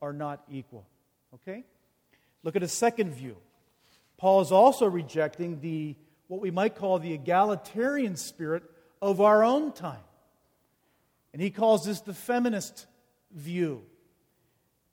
are 0.00 0.12
not 0.12 0.42
equal. 0.50 0.86
Okay? 1.34 1.64
Look 2.42 2.56
at 2.56 2.62
a 2.62 2.68
second 2.68 3.12
view. 3.14 3.36
Paul 4.16 4.40
is 4.40 4.52
also 4.52 4.86
rejecting 4.86 5.60
the 5.60 5.96
what 6.28 6.40
we 6.40 6.52
might 6.52 6.76
call 6.76 7.00
the 7.00 7.12
egalitarian 7.12 8.14
spirit 8.14 8.62
of 9.02 9.20
our 9.20 9.42
own 9.42 9.72
time. 9.72 10.04
And 11.32 11.42
he 11.42 11.50
calls 11.50 11.84
this 11.84 12.00
the 12.00 12.14
feminist 12.14 12.86
view. 13.32 13.82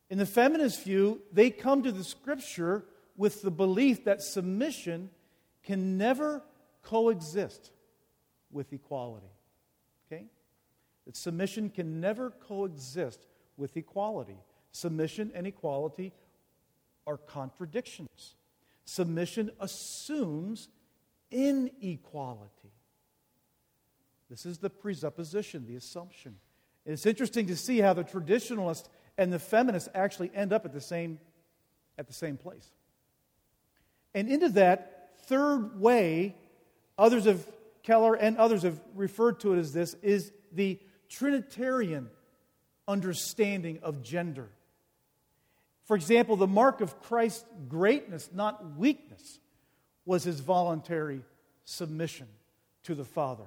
In 0.10 0.18
the 0.18 0.26
feminist 0.26 0.84
view, 0.84 1.22
they 1.32 1.52
come 1.52 1.84
to 1.84 1.92
the 1.92 2.04
scripture 2.04 2.86
with 3.16 3.42
the 3.44 3.52
belief 3.52 4.06
that 4.06 4.24
submission 4.24 5.10
can 5.68 5.98
never 5.98 6.42
coexist 6.82 7.72
with 8.50 8.72
equality. 8.72 9.28
Okay? 10.08 10.24
That 11.06 11.18
submission 11.18 11.70
can 11.70 12.00
never 12.00 12.32
coexist 12.32 13.28
with 13.58 13.76
equality. 13.76 14.38
Submission 14.72 15.30
and 15.36 15.46
equality 15.46 16.14
are 17.06 17.18
contradictions. 17.18 18.36
Submission 18.86 19.52
assumes 19.60 20.70
inequality. 21.32 22.72
This 24.30 24.46
is 24.46 24.60
the 24.60 24.70
presupposition, 24.70 25.68
the 25.68 25.76
assumption. 25.76 26.38
And 26.86 26.94
it's 26.94 27.06
interesting 27.06 27.48
to 27.48 27.58
see 27.58 27.80
how 27.80 27.92
the 27.92 28.06
traditionalist 28.06 28.86
and 29.18 29.34
the 29.34 29.40
feminist 29.40 29.90
actually 29.94 30.32
end 30.34 30.54
up 30.54 30.64
at 30.64 30.72
the 30.72 30.80
same, 30.80 31.20
at 31.98 32.08
the 32.08 32.14
same 32.14 32.38
place. 32.38 32.70
And 34.14 34.30
into 34.30 34.48
that 34.50 34.97
third 35.28 35.80
way, 35.80 36.36
others 36.98 37.26
of 37.28 37.46
Keller 37.84 38.16
and 38.16 38.38
others 38.38 38.64
have 38.64 38.80
referred 38.96 39.40
to 39.42 39.54
it 39.54 39.60
as 39.60 39.72
this, 39.72 39.94
is 40.02 40.32
the 40.52 40.80
Trinitarian 41.10 42.10
understanding 42.88 43.80
of 43.82 44.04
gender. 44.04 44.50
For 45.86 45.96
example, 45.96 46.36
the 46.36 46.48
mark 46.48 46.82
of 46.82 47.02
Christ's 47.02 47.46
greatness, 47.70 48.30
not 48.34 48.76
weakness, 48.78 49.40
was 50.06 50.24
his 50.24 50.42
voluntary 50.42 51.22
submission 51.64 52.28
to 52.84 52.96
the 52.96 53.06
Father. 53.06 53.46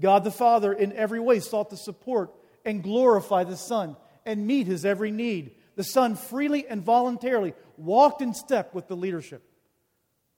God 0.00 0.24
the 0.24 0.30
Father, 0.30 0.72
in 0.72 0.92
every 0.92 1.20
way, 1.20 1.40
sought 1.40 1.70
to 1.70 1.76
support 1.76 2.30
and 2.64 2.82
glorify 2.82 3.44
the 3.44 3.56
Son 3.56 3.96
and 4.26 4.46
meet 4.46 4.66
his 4.66 4.84
every 4.84 5.10
need. 5.10 5.52
The 5.76 5.84
Son 5.84 6.16
freely 6.16 6.66
and 6.66 6.82
voluntarily 6.82 7.54
walked 7.76 8.20
in 8.20 8.34
step 8.34 8.74
with 8.74 8.86
the 8.88 8.96
leadership 8.96 9.42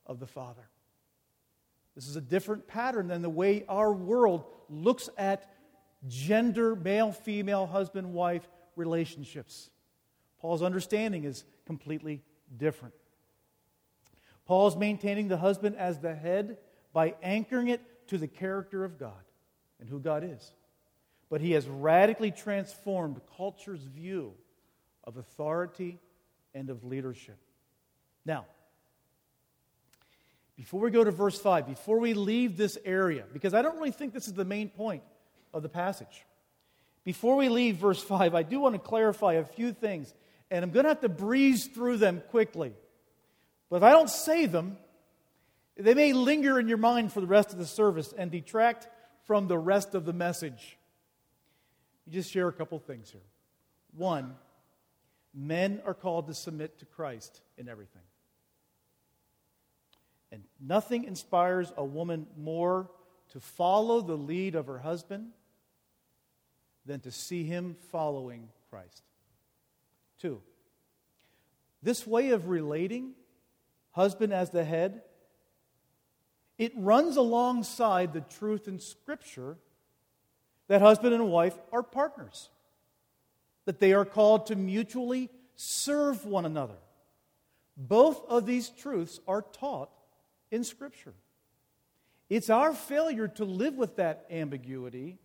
of 0.07 0.21
the 0.21 0.27
Father. 0.27 0.69
This 1.95 2.09
is 2.09 2.17
a 2.17 2.21
different 2.21 2.67
pattern 2.67 3.09
than 3.09 3.23
the 3.23 3.31
way 3.31 3.65
our 3.69 3.93
world 3.93 4.45
looks 4.69 5.09
at 5.17 5.51
gender, 6.09 6.75
male, 6.75 7.13
female, 7.13 7.67
husband, 7.67 8.13
wife 8.13 8.47
relationships. 8.77 9.71
Paul's 10.41 10.63
understanding 10.63 11.25
is 11.25 11.45
completely 11.67 12.23
different. 12.57 12.95
Paul's 14.47 14.77
maintaining 14.77 15.29
the 15.29 15.37
husband 15.37 15.77
as 15.77 16.01
the 16.01 16.15
head 16.15 16.59
by 16.93 17.15
anchoring 17.23 17.69
it 17.69 18.09
to 18.09 18.19
the 18.19 18.29
character 18.29 18.85
of 18.85 18.99
God 18.99 19.13
and 19.81 19.89
who 19.89 19.99
God 19.99 20.25
is. 20.25 20.53
But 21.31 21.41
he 21.41 21.53
has 21.53 21.67
radically 21.67 22.31
transformed 22.31 23.21
culture's 23.37 23.83
view 23.83 24.35
of 25.05 25.17
authority 25.17 25.99
and 26.55 26.69
of 26.71 26.85
leadership. 26.85 27.39
Now, 28.27 28.47
before 30.57 30.81
we 30.81 30.91
go 30.91 31.03
to 31.03 31.11
verse 31.11 31.39
5, 31.39 31.67
before 31.67 31.99
we 31.99 32.15
leave 32.15 32.57
this 32.57 32.79
area, 32.85 33.25
because 33.33 33.55
I 33.55 33.63
don't 33.63 33.77
really 33.77 33.91
think 33.91 34.13
this 34.13 34.29
is 34.29 34.35
the 34.35 34.45
main 34.45 34.69
point 34.69 35.03
of 35.53 35.63
the 35.63 35.69
passage. 35.69 36.25
Before 37.05 37.37
we 37.37 37.49
leave 37.49 37.77
verse 37.77 38.03
5, 38.03 38.35
I 38.35 38.43
do 38.43 38.61
want 38.61 38.75
to 38.75 38.79
clarify 38.79 39.35
a 39.35 39.45
few 39.45 39.73
things, 39.73 40.15
and 40.51 40.65
I'm 40.65 40.71
going 40.71 40.85
to 40.85 40.91
have 40.91 41.01
to 41.01 41.09
breeze 41.09 41.67
through 41.67 41.99
them 41.99 42.23
quickly. 42.31 42.73
But 43.69 43.77
if 43.77 43.83
I 43.83 43.91
don't 43.91 44.11
say 44.11 44.47
them, 44.47 44.77
they 45.77 45.95
may 45.95 46.13
linger 46.13 46.61
in 46.61 46.69
your 46.69 46.79
mind 46.79 47.13
for 47.13 47.21
the 47.21 47.27
rest 47.27 47.53
of 47.53 47.59
the 47.59 47.67
service 47.67 48.15
and 48.17 48.31
detract 48.31 48.89
from 49.27 49.49
the 49.49 49.59
rest 49.59 49.95
of 49.95 50.05
the 50.05 50.13
message. 50.13 50.79
You 52.07 52.13
just 52.13 52.31
share 52.31 52.47
a 52.49 52.53
couple 52.53 52.79
things 52.79 53.11
here. 53.11 53.21
One, 53.97 54.37
men 55.35 55.83
are 55.85 55.95
called 55.95 56.29
to 56.29 56.35
submit 56.35 56.79
to 56.79 56.85
Christ 56.85 57.41
in 57.59 57.69
everything. 57.69 58.03
And 60.35 60.43
nothing 60.61 61.05
inspires 61.05 61.73
a 61.77 61.85
woman 61.85 62.27
more 62.37 62.91
to 63.31 63.39
follow 63.39 64.01
the 64.01 64.17
lead 64.17 64.57
of 64.57 64.67
her 64.67 64.81
husband 64.81 65.29
than 66.85 66.99
to 67.01 67.13
see 67.13 67.45
him 67.45 67.77
following 67.93 68.49
Christ. 68.69 69.05
Two, 70.21 70.43
this 71.85 72.05
way 72.05 72.31
of 72.31 72.49
relating, 72.49 73.13
husband 73.93 74.33
as 74.33 74.51
the 74.51 74.65
head, 74.65 75.03
it 76.59 76.73
runs 76.75 77.17
alongside 77.17 78.13
the 78.13 78.23
truth 78.23 78.67
in 78.67 78.81
Scripture 78.81 79.57
that 80.67 80.83
husband 80.83 81.15
and 81.15 81.31
wife 81.31 81.57
are 81.71 81.85
partners, 81.85 82.49
that 83.67 83.79
they 83.79 83.93
are 83.93 84.05
called 84.05 84.47
to 84.47 84.57
mutually 84.57 85.31
serve 85.55 86.27
one 86.27 86.45
another. 86.45 86.79
Both 87.77 88.29
of 88.29 88.47
these 88.47 88.71
truths 88.71 89.21
are 89.29 89.43
taught 89.43 89.91
in 90.55 90.63
Scripture. 90.63 91.15
It's 92.31 92.49
our 92.49 92.73
failure 92.73 93.27
to 93.27 93.45
live 93.45 93.75
with 93.75 93.97
that 93.97 94.25
ambiguity 94.31 95.19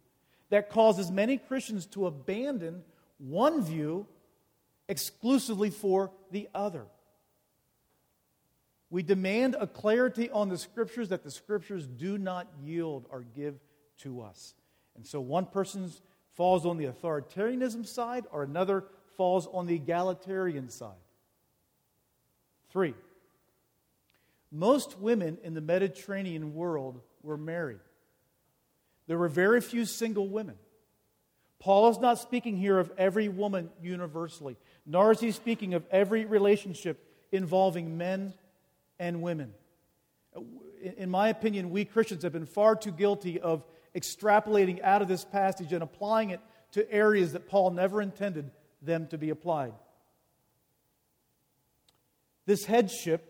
that 0.50 0.72
causes 0.72 1.12
many 1.12 1.38
Christians 1.38 1.86
to 1.88 2.08
abandon 2.08 2.82
one 3.20 3.64
view 3.64 4.08
exclusively 4.88 5.70
for 5.70 6.12
the 6.32 6.50
other. 6.56 6.88
We 8.90 9.04
demand 9.04 9.56
a 9.60 9.68
clarity 9.68 10.32
on 10.32 10.50
the 10.50 10.58
Scriptures 10.58 11.10
that 11.10 11.24
the 11.24 11.30
Scriptures 11.30 11.86
do 11.86 12.18
not 12.18 12.48
yield 12.64 13.06
or 13.12 13.22
give 13.36 13.60
to 14.00 14.22
us. 14.22 14.56
And 14.96 15.06
so 15.06 15.22
one 15.22 15.46
person 15.46 15.92
falls 16.34 16.66
on 16.66 16.78
the 16.78 16.86
authoritarianism 16.86 17.86
side, 17.86 18.26
or 18.32 18.42
another 18.42 18.86
falls 19.16 19.48
on 19.54 19.68
the 19.68 19.76
egalitarian 19.76 20.70
side. 20.70 21.06
Three, 22.72 22.96
most 24.52 25.00
women 25.00 25.38
in 25.44 25.54
the 25.54 25.62
Mediterranean 25.62 26.54
world 26.54 27.02
were 27.22 27.38
married. 27.38 27.80
There 29.08 29.18
were 29.18 29.28
very 29.28 29.62
few 29.62 29.86
single 29.86 30.28
women. 30.28 30.56
Paul 31.60 31.90
is 31.90 32.00
not 32.00 32.20
speaking 32.20 32.58
here 32.58 32.80
of 32.80 32.92
every 32.98 33.28
woman 33.28 33.70
universally, 33.82 34.56
nor 34.86 35.12
is 35.12 35.20
he 35.20 35.32
speaking 35.32 35.74
of 35.74 35.86
every 35.92 36.26
relationship 36.26 37.06
involving 37.32 37.98
men 37.98 38.34
and 38.98 39.22
women. 39.22 39.54
In 40.98 41.10
my 41.10 41.28
opinion, 41.28 41.70
we 41.70 41.86
Christians 41.86 42.24
have 42.24 42.32
been 42.32 42.46
far 42.46 42.76
too 42.76 42.92
guilty 42.92 43.40
of 43.40 43.64
extrapolating 43.96 44.82
out 44.82 45.02
of 45.02 45.08
this 45.08 45.26
passage 45.26 45.74
and 45.74 45.84
applying 45.84 46.30
it 46.30 46.40
to 46.72 46.90
areas 46.92 47.34
that 47.34 47.48
Paul 47.48 47.72
never 47.72 48.02
intended 48.02 48.52
them 48.82 49.08
to 49.08 49.18
be 49.18 49.30
applied. 49.30 49.74
This 52.46 52.66
headship, 52.66 53.29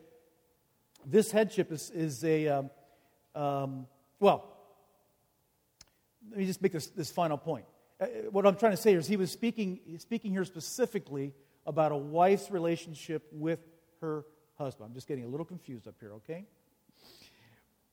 this 1.05 1.31
headship 1.31 1.71
is, 1.71 1.89
is 1.91 2.23
a, 2.23 2.47
um, 2.47 2.69
um, 3.35 3.87
well, 4.19 4.45
let 6.29 6.39
me 6.39 6.45
just 6.45 6.61
make 6.61 6.71
this, 6.71 6.87
this 6.87 7.11
final 7.11 7.37
point. 7.37 7.65
Uh, 7.99 8.05
what 8.31 8.45
I'm 8.45 8.55
trying 8.55 8.73
to 8.73 8.77
say 8.77 8.93
is 8.93 9.07
he 9.07 9.17
was 9.17 9.31
speaking, 9.31 9.79
speaking 9.97 10.31
here 10.31 10.45
specifically 10.45 11.33
about 11.65 11.91
a 11.91 11.97
wife's 11.97 12.51
relationship 12.51 13.27
with 13.31 13.59
her 14.01 14.25
husband. 14.57 14.89
I'm 14.89 14.93
just 14.93 15.07
getting 15.07 15.25
a 15.25 15.27
little 15.27 15.45
confused 15.45 15.87
up 15.87 15.95
here, 15.99 16.13
okay? 16.13 16.45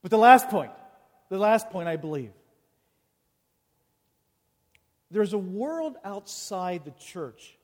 But 0.03 0.11
the 0.11 0.19
last 0.19 0.49
point, 0.49 0.73
the 1.29 1.39
last 1.39 1.71
point 1.71 1.89
I 1.89 1.97
believe, 1.97 2.33
there's 5.11 5.33
a 5.33 5.39
world 5.39 5.97
outside 6.05 6.85
the 6.85 6.93
church. 6.93 7.57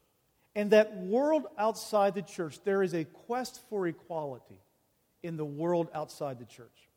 And 0.55 0.71
that 0.71 0.97
world 0.97 1.47
outside 1.57 2.15
the 2.15 2.23
church, 2.23 2.61
there 2.65 2.83
is 2.83 2.95
a 2.95 3.05
quest 3.05 3.61
for 3.69 3.87
equality 3.87 4.62
in 5.23 5.37
the 5.37 5.45
world 5.45 5.89
outside 5.95 6.39
the 6.39 6.45
church. 6.45 6.89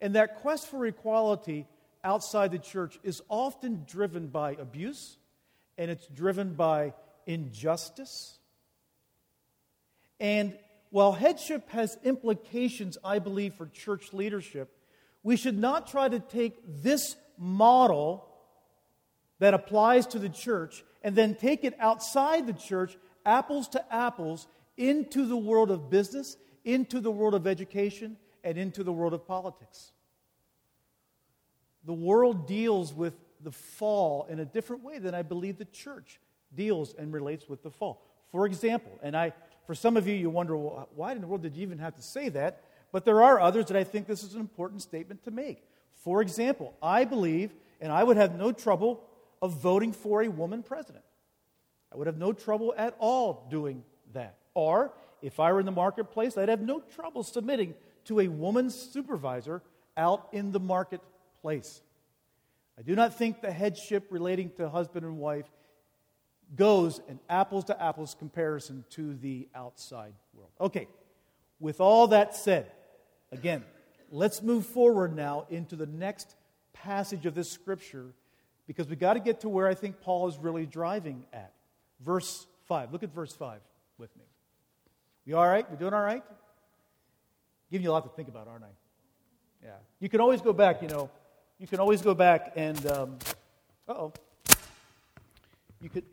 And 0.00 0.14
that 0.14 0.36
quest 0.36 0.68
for 0.68 0.84
equality 0.86 1.66
outside 2.04 2.52
the 2.52 2.58
church 2.58 2.98
is 3.02 3.22
often 3.28 3.84
driven 3.88 4.28
by 4.28 4.52
abuse 4.52 5.16
and 5.78 5.90
it's 5.90 6.06
driven 6.08 6.54
by 6.54 6.94
injustice. 7.26 8.38
And 10.20 10.56
while 10.90 11.12
headship 11.12 11.68
has 11.70 11.98
implications, 12.04 12.96
I 13.04 13.18
believe, 13.18 13.54
for 13.54 13.66
church 13.66 14.12
leadership, 14.12 14.72
we 15.22 15.36
should 15.36 15.58
not 15.58 15.88
try 15.88 16.08
to 16.08 16.20
take 16.20 16.82
this 16.82 17.16
model 17.36 18.26
that 19.38 19.54
applies 19.54 20.06
to 20.08 20.18
the 20.18 20.28
church 20.28 20.84
and 21.02 21.14
then 21.14 21.34
take 21.34 21.64
it 21.64 21.74
outside 21.78 22.46
the 22.46 22.52
church, 22.52 22.96
apples 23.24 23.68
to 23.68 23.94
apples, 23.94 24.46
into 24.76 25.26
the 25.26 25.36
world 25.36 25.70
of 25.70 25.90
business, 25.90 26.36
into 26.66 27.00
the 27.00 27.10
world 27.10 27.32
of 27.32 27.46
education, 27.46 28.18
and 28.44 28.58
into 28.58 28.84
the 28.84 28.92
world 28.92 29.14
of 29.14 29.26
politics. 29.26 29.90
The 31.84 31.92
world 31.92 32.46
deals 32.46 32.92
with 32.92 33.14
the 33.42 33.50
fall 33.50 34.26
in 34.28 34.38
a 34.38 34.44
different 34.44 34.84
way 34.84 34.98
than 34.98 35.14
I 35.14 35.22
believe 35.22 35.58
the 35.58 35.64
church 35.64 36.20
deals 36.54 36.94
and 36.94 37.12
relates 37.12 37.48
with 37.48 37.62
the 37.62 37.70
fall. 37.70 38.02
For 38.30 38.46
example, 38.46 38.92
and 39.02 39.16
I, 39.16 39.32
for 39.66 39.74
some 39.74 39.96
of 39.96 40.06
you, 40.06 40.14
you 40.14 40.30
wonder, 40.30 40.56
well, 40.56 40.88
why 40.94 41.12
in 41.12 41.20
the 41.20 41.26
world 41.26 41.42
did 41.42 41.56
you 41.56 41.62
even 41.62 41.78
have 41.78 41.96
to 41.96 42.02
say 42.02 42.28
that? 42.30 42.62
But 42.92 43.04
there 43.04 43.22
are 43.22 43.40
others 43.40 43.66
that 43.66 43.76
I 43.76 43.84
think 43.84 44.06
this 44.06 44.22
is 44.22 44.34
an 44.34 44.40
important 44.40 44.82
statement 44.82 45.24
to 45.24 45.30
make. 45.30 45.64
For 45.94 46.22
example, 46.22 46.74
I 46.82 47.04
believe, 47.04 47.52
and 47.80 47.90
I 47.92 48.04
would 48.04 48.16
have 48.16 48.36
no 48.36 48.52
trouble 48.52 49.02
of 49.42 49.54
voting 49.60 49.92
for 49.92 50.22
a 50.22 50.28
woman 50.28 50.62
president. 50.62 51.04
I 51.92 51.96
would 51.96 52.06
have 52.06 52.18
no 52.18 52.32
trouble 52.32 52.74
at 52.76 52.94
all 52.98 53.46
doing 53.50 53.82
that. 54.12 54.36
Or, 54.54 54.92
if 55.22 55.40
I 55.40 55.52
were 55.52 55.60
in 55.60 55.66
the 55.66 55.72
marketplace, 55.72 56.36
I'd 56.36 56.48
have 56.48 56.60
no 56.60 56.80
trouble 56.94 57.22
submitting 57.22 57.74
to 58.04 58.20
a 58.20 58.28
woman 58.28 58.70
supervisor 58.70 59.62
out 59.96 60.28
in 60.32 60.52
the 60.52 60.60
marketplace. 60.60 61.80
I 62.78 62.82
do 62.82 62.94
not 62.94 63.16
think 63.16 63.40
the 63.40 63.50
headship 63.50 64.06
relating 64.10 64.50
to 64.58 64.68
husband 64.68 65.04
and 65.06 65.18
wife 65.18 65.46
goes 66.54 67.00
an 67.08 67.18
apples 67.28 67.64
to 67.64 67.82
apples 67.82 68.14
comparison 68.18 68.84
to 68.90 69.14
the 69.14 69.48
outside 69.54 70.12
world. 70.34 70.50
Okay, 70.60 70.86
with 71.58 71.80
all 71.80 72.08
that 72.08 72.36
said, 72.36 72.70
again, 73.32 73.64
let's 74.10 74.42
move 74.42 74.66
forward 74.66 75.16
now 75.16 75.46
into 75.50 75.74
the 75.74 75.86
next 75.86 76.36
passage 76.72 77.26
of 77.26 77.34
this 77.34 77.50
scripture 77.50 78.12
because 78.66 78.88
we've 78.88 78.98
got 78.98 79.14
to 79.14 79.20
get 79.20 79.40
to 79.40 79.48
where 79.48 79.66
I 79.66 79.74
think 79.74 80.00
Paul 80.00 80.28
is 80.28 80.36
really 80.36 80.66
driving 80.66 81.24
at. 81.32 81.52
Verse 82.00 82.46
5. 82.66 82.92
Look 82.92 83.02
at 83.02 83.14
verse 83.14 83.32
5 83.32 83.60
with 83.98 84.14
me. 84.16 84.25
We 85.26 85.32
all 85.32 85.46
right? 85.46 85.68
We 85.68 85.76
doing 85.76 85.92
all 85.92 86.02
right? 86.02 86.22
Giving 87.70 87.84
you 87.84 87.90
a 87.90 87.92
lot 87.92 88.04
to 88.04 88.10
think 88.10 88.28
about, 88.28 88.46
aren't 88.46 88.62
I? 88.62 88.68
Yeah. 89.64 89.70
You 89.98 90.08
can 90.08 90.20
always 90.20 90.40
go 90.40 90.52
back, 90.52 90.82
you 90.82 90.88
know. 90.88 91.10
You 91.58 91.66
can 91.66 91.80
always 91.80 92.00
go 92.00 92.14
back 92.14 92.52
and, 92.54 92.86
um, 92.86 93.18
oh. 93.88 94.12
You 95.80 95.88
could. 95.88 96.04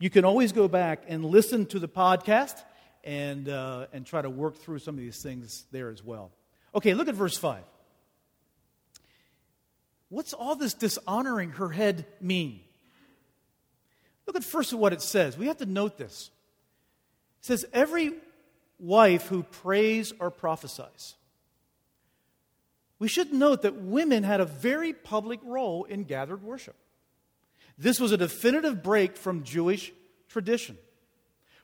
You 0.00 0.10
can 0.10 0.24
always 0.24 0.50
go 0.50 0.66
back 0.66 1.04
and 1.06 1.24
listen 1.24 1.66
to 1.66 1.78
the 1.78 1.88
podcast 1.88 2.60
and, 3.04 3.48
uh, 3.48 3.86
and 3.92 4.04
try 4.04 4.20
to 4.20 4.28
work 4.28 4.56
through 4.56 4.80
some 4.80 4.96
of 4.96 5.00
these 5.00 5.22
things 5.22 5.64
there 5.70 5.90
as 5.90 6.02
well. 6.02 6.32
Okay, 6.74 6.94
look 6.94 7.06
at 7.06 7.14
verse 7.14 7.36
5. 7.36 7.62
What's 10.08 10.32
all 10.32 10.56
this 10.56 10.74
dishonoring 10.74 11.50
her 11.52 11.68
head 11.68 12.04
mean? 12.20 12.60
Look 14.26 14.36
at 14.36 14.44
first 14.44 14.72
of 14.72 14.80
what 14.80 14.92
it 14.92 15.00
says. 15.00 15.38
We 15.38 15.46
have 15.46 15.58
to 15.58 15.66
note 15.66 15.96
this. 15.96 16.30
Says, 17.44 17.64
Every 17.72 18.12
wife 18.78 19.26
who 19.26 19.42
prays 19.42 20.12
or 20.18 20.30
prophesies. 20.30 21.14
We 22.98 23.08
should 23.08 23.32
note 23.32 23.62
that 23.62 23.76
women 23.76 24.22
had 24.22 24.40
a 24.40 24.46
very 24.46 24.92
public 24.92 25.40
role 25.44 25.84
in 25.84 26.04
gathered 26.04 26.42
worship. 26.42 26.76
This 27.76 28.00
was 28.00 28.12
a 28.12 28.16
definitive 28.16 28.82
break 28.82 29.16
from 29.16 29.42
Jewish 29.42 29.92
tradition. 30.28 30.78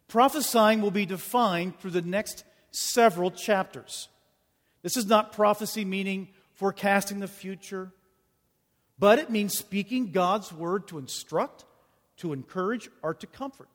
Prophesying 0.08 0.82
will 0.82 0.90
be 0.90 1.06
defined 1.06 1.78
through 1.78 1.92
the 1.92 2.02
next 2.02 2.44
several 2.72 3.30
chapters. 3.30 4.08
This 4.82 4.96
is 4.96 5.06
not 5.06 5.32
prophecy 5.32 5.84
meaning 5.84 6.28
forecasting 6.54 7.20
the 7.20 7.28
future 7.28 7.92
but 9.00 9.18
it 9.18 9.30
means 9.30 9.56
speaking 9.56 10.12
God's 10.12 10.52
word 10.52 10.86
to 10.88 10.98
instruct, 10.98 11.64
to 12.18 12.34
encourage, 12.34 12.90
or 13.02 13.14
to 13.14 13.26
comfort. 13.26 13.68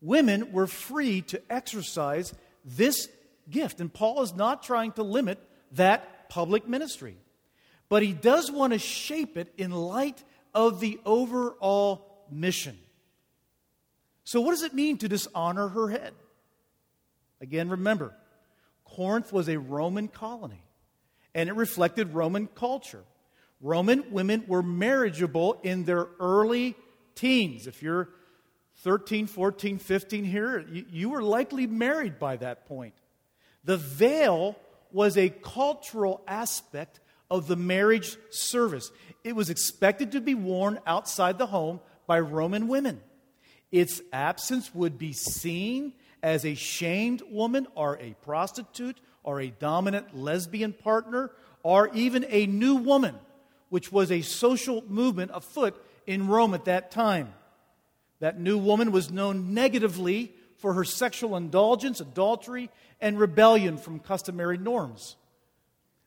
Women 0.00 0.52
were 0.52 0.66
free 0.66 1.22
to 1.22 1.42
exercise 1.50 2.34
this 2.64 3.08
gift, 3.50 3.80
and 3.80 3.92
Paul 3.92 4.22
is 4.22 4.34
not 4.34 4.62
trying 4.62 4.92
to 4.92 5.02
limit 5.02 5.38
that 5.72 6.28
public 6.28 6.68
ministry. 6.68 7.16
But 7.88 8.02
he 8.02 8.12
does 8.12 8.50
want 8.50 8.72
to 8.72 8.78
shape 8.78 9.36
it 9.36 9.52
in 9.58 9.72
light 9.72 10.22
of 10.54 10.80
the 10.80 11.00
overall 11.04 12.24
mission. 12.30 12.78
So, 14.24 14.40
what 14.40 14.52
does 14.52 14.62
it 14.62 14.74
mean 14.74 14.98
to 14.98 15.08
dishonor 15.08 15.68
her 15.68 15.88
head? 15.88 16.14
Again, 17.40 17.68
remember, 17.68 18.14
Corinth 18.84 19.32
was 19.32 19.48
a 19.48 19.58
Roman 19.58 20.08
colony, 20.08 20.62
and 21.34 21.48
it 21.48 21.54
reflected 21.54 22.14
Roman 22.14 22.46
culture. 22.46 23.02
Roman 23.60 24.10
women 24.10 24.44
were 24.46 24.62
marriageable 24.62 25.60
in 25.62 25.84
their 25.84 26.08
early 26.18 26.76
teens. 27.14 27.66
If 27.66 27.82
you're 27.82 28.08
13, 28.82 29.26
14, 29.26 29.78
15 29.78 30.24
here, 30.24 30.64
you, 30.70 30.84
you 30.90 31.10
were 31.10 31.22
likely 31.22 31.66
married 31.66 32.18
by 32.18 32.36
that 32.36 32.66
point. 32.66 32.94
The 33.64 33.76
veil 33.76 34.56
was 34.90 35.16
a 35.16 35.28
cultural 35.28 36.22
aspect 36.26 37.00
of 37.30 37.46
the 37.46 37.56
marriage 37.56 38.16
service. 38.30 38.90
It 39.22 39.36
was 39.36 39.50
expected 39.50 40.12
to 40.12 40.20
be 40.20 40.34
worn 40.34 40.80
outside 40.86 41.38
the 41.38 41.46
home 41.46 41.80
by 42.06 42.20
Roman 42.20 42.68
women. 42.68 43.00
Its 43.70 44.00
absence 44.12 44.74
would 44.74 44.98
be 44.98 45.12
seen 45.12 45.92
as 46.22 46.44
a 46.44 46.54
shamed 46.54 47.22
woman 47.30 47.66
or 47.74 47.98
a 47.98 48.14
prostitute 48.22 48.98
or 49.22 49.40
a 49.40 49.50
dominant 49.50 50.16
lesbian 50.16 50.72
partner 50.72 51.30
or 51.62 51.90
even 51.94 52.24
a 52.28 52.46
new 52.46 52.76
woman 52.76 53.14
which 53.68 53.92
was 53.92 54.10
a 54.10 54.22
social 54.22 54.82
movement 54.88 55.30
afoot 55.32 55.80
in 56.06 56.26
Rome 56.26 56.54
at 56.54 56.64
that 56.64 56.90
time. 56.90 57.32
That 58.20 58.38
new 58.38 58.58
woman 58.58 58.92
was 58.92 59.10
known 59.10 59.54
negatively 59.54 60.32
for 60.58 60.74
her 60.74 60.84
sexual 60.84 61.36
indulgence, 61.36 62.00
adultery, 62.00 62.70
and 63.00 63.18
rebellion 63.18 63.78
from 63.78 63.98
customary 63.98 64.58
norms. 64.58 65.16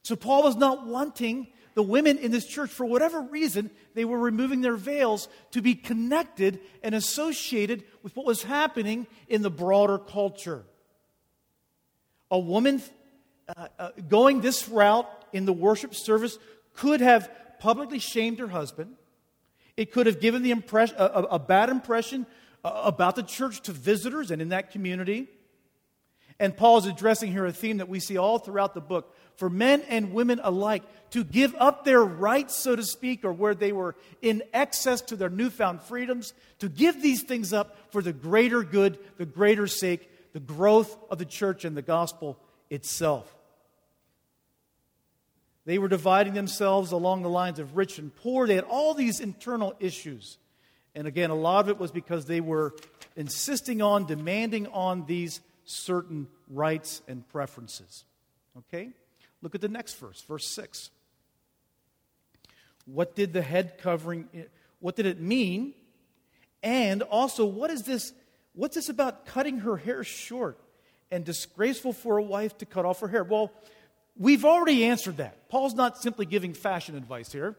So 0.04 0.15
Paul 0.15 0.43
was 0.43 0.56
not 0.56 0.86
wanting 0.86 1.47
the 1.76 1.84
women 1.84 2.19
in 2.19 2.32
this 2.32 2.45
church, 2.45 2.69
for 2.69 2.86
whatever 2.86 3.21
reason, 3.21 3.71
they 3.95 4.06
were 4.06 4.19
removing 4.19 4.62
their 4.62 4.76
veils 4.76 5.28
to 5.52 5.62
be 5.62 5.73
connected 5.73 6.60
and 6.84 6.93
associated 6.93 7.84
with 8.04 8.15
what 8.15 8.26
was 8.26 8.43
happening 8.43 9.08
in 9.28 9.41
the 9.41 9.49
broader 9.49 9.97
culture. 9.97 10.63
A 12.30 12.38
woman 12.38 12.82
uh, 13.58 13.67
uh, 13.80 13.89
going 14.08 14.41
this 14.41 14.69
route 14.69 15.10
in 15.34 15.45
the 15.45 15.54
worship 15.54 15.95
service 15.95 16.38
could 16.76 17.02
have 17.02 17.30
publicly 17.60 17.99
shamed 17.99 18.39
her 18.39 18.47
husband. 18.47 18.95
It 19.75 19.91
could 19.91 20.05
have 20.05 20.19
given 20.19 20.43
the 20.43 20.51
impression, 20.51 20.95
a, 20.99 21.05
a 21.05 21.39
bad 21.39 21.69
impression 21.69 22.25
uh, 22.63 22.81
about 22.86 23.15
the 23.15 23.23
church 23.23 23.62
to 23.63 23.71
visitors 23.71 24.31
and 24.31 24.41
in 24.41 24.49
that 24.49 24.71
community. 24.71 25.27
And 26.39 26.55
Paul 26.55 26.77
is 26.77 26.86
addressing 26.86 27.31
here 27.31 27.45
a 27.45 27.51
theme 27.51 27.77
that 27.77 27.89
we 27.89 27.99
see 27.99 28.17
all 28.17 28.39
throughout 28.39 28.73
the 28.73 28.81
book 28.81 29.15
for 29.36 29.49
men 29.49 29.81
and 29.88 30.13
women 30.13 30.39
alike 30.43 30.83
to 31.12 31.23
give 31.23 31.55
up 31.59 31.86
their 31.86 32.03
rights, 32.03 32.55
so 32.55 32.75
to 32.75 32.83
speak, 32.83 33.23
or 33.23 33.31
where 33.31 33.55
they 33.55 33.71
were 33.71 33.95
in 34.21 34.43
excess 34.53 35.01
to 35.01 35.15
their 35.15 35.29
newfound 35.29 35.81
freedoms, 35.83 36.33
to 36.59 36.69
give 36.69 37.01
these 37.01 37.23
things 37.23 37.53
up 37.53 37.77
for 37.91 38.01
the 38.01 38.13
greater 38.13 38.63
good, 38.63 38.97
the 39.17 39.25
greater 39.25 39.67
sake, 39.67 40.09
the 40.33 40.39
growth 40.39 40.95
of 41.09 41.17
the 41.17 41.25
church 41.25 41.65
and 41.65 41.77
the 41.77 41.81
gospel 41.81 42.39
itself. 42.69 43.36
They 45.65 45.78
were 45.78 45.88
dividing 45.88 46.34
themselves 46.34 46.91
along 46.91 47.21
the 47.21 47.30
lines 47.30 47.60
of 47.60 47.78
rich 47.78 47.97
and 47.97 48.13
poor. 48.15 48.47
They 48.47 48.56
had 48.56 48.65
all 48.65 48.93
these 48.93 49.19
internal 49.19 49.73
issues. 49.80 50.38
And 50.95 51.08
again, 51.08 51.30
a 51.30 51.36
lot 51.36 51.62
of 51.62 51.69
it 51.69 51.80
was 51.80 51.91
because 51.91 52.26
they 52.26 52.41
were 52.41 52.73
insisting 53.15 53.82
on, 53.82 54.06
demanding 54.06 54.67
on 54.67 55.06
these 55.06 55.39
certain 55.65 56.28
rights 56.49 57.02
and 57.08 57.28
preferences. 57.30 58.04
Okay? 58.58 58.89
Look 59.41 59.56
at 59.56 59.62
the 59.62 59.69
next 59.69 59.95
verse, 59.95 60.21
verse 60.21 60.47
6. 60.47 60.89
What 62.86 63.15
did 63.15 63.34
the 63.34 63.41
head 63.41 63.78
covering 63.78 64.28
what 64.80 64.97
did 64.97 65.06
it 65.06 65.21
mean? 65.21 65.73
And 66.62 67.04
also, 67.04 67.45
what 67.45 67.71
is 67.71 67.84
this 67.84 68.12
what's 68.54 68.76
this 68.76 68.89
about 68.89 69.26
cutting 69.26 69.60
her 69.60 69.78
hair 69.78 70.04
short 70.04 70.60
and 71.10 71.23
disgraceful 71.23 71.93
for 71.93 72.17
a 72.17 72.23
wife 72.23 72.58
to 72.58 72.65
cut 72.65 72.86
off 72.86 72.99
her 72.99 73.08
hair? 73.08 73.23
Well, 73.23 73.52
We've 74.17 74.45
already 74.45 74.86
answered 74.86 75.17
that. 75.17 75.49
Paul's 75.49 75.73
not 75.73 75.97
simply 76.02 76.26
giving 76.26 76.54
fashion 76.54 76.95
advice 76.95 77.32
here, 77.32 77.56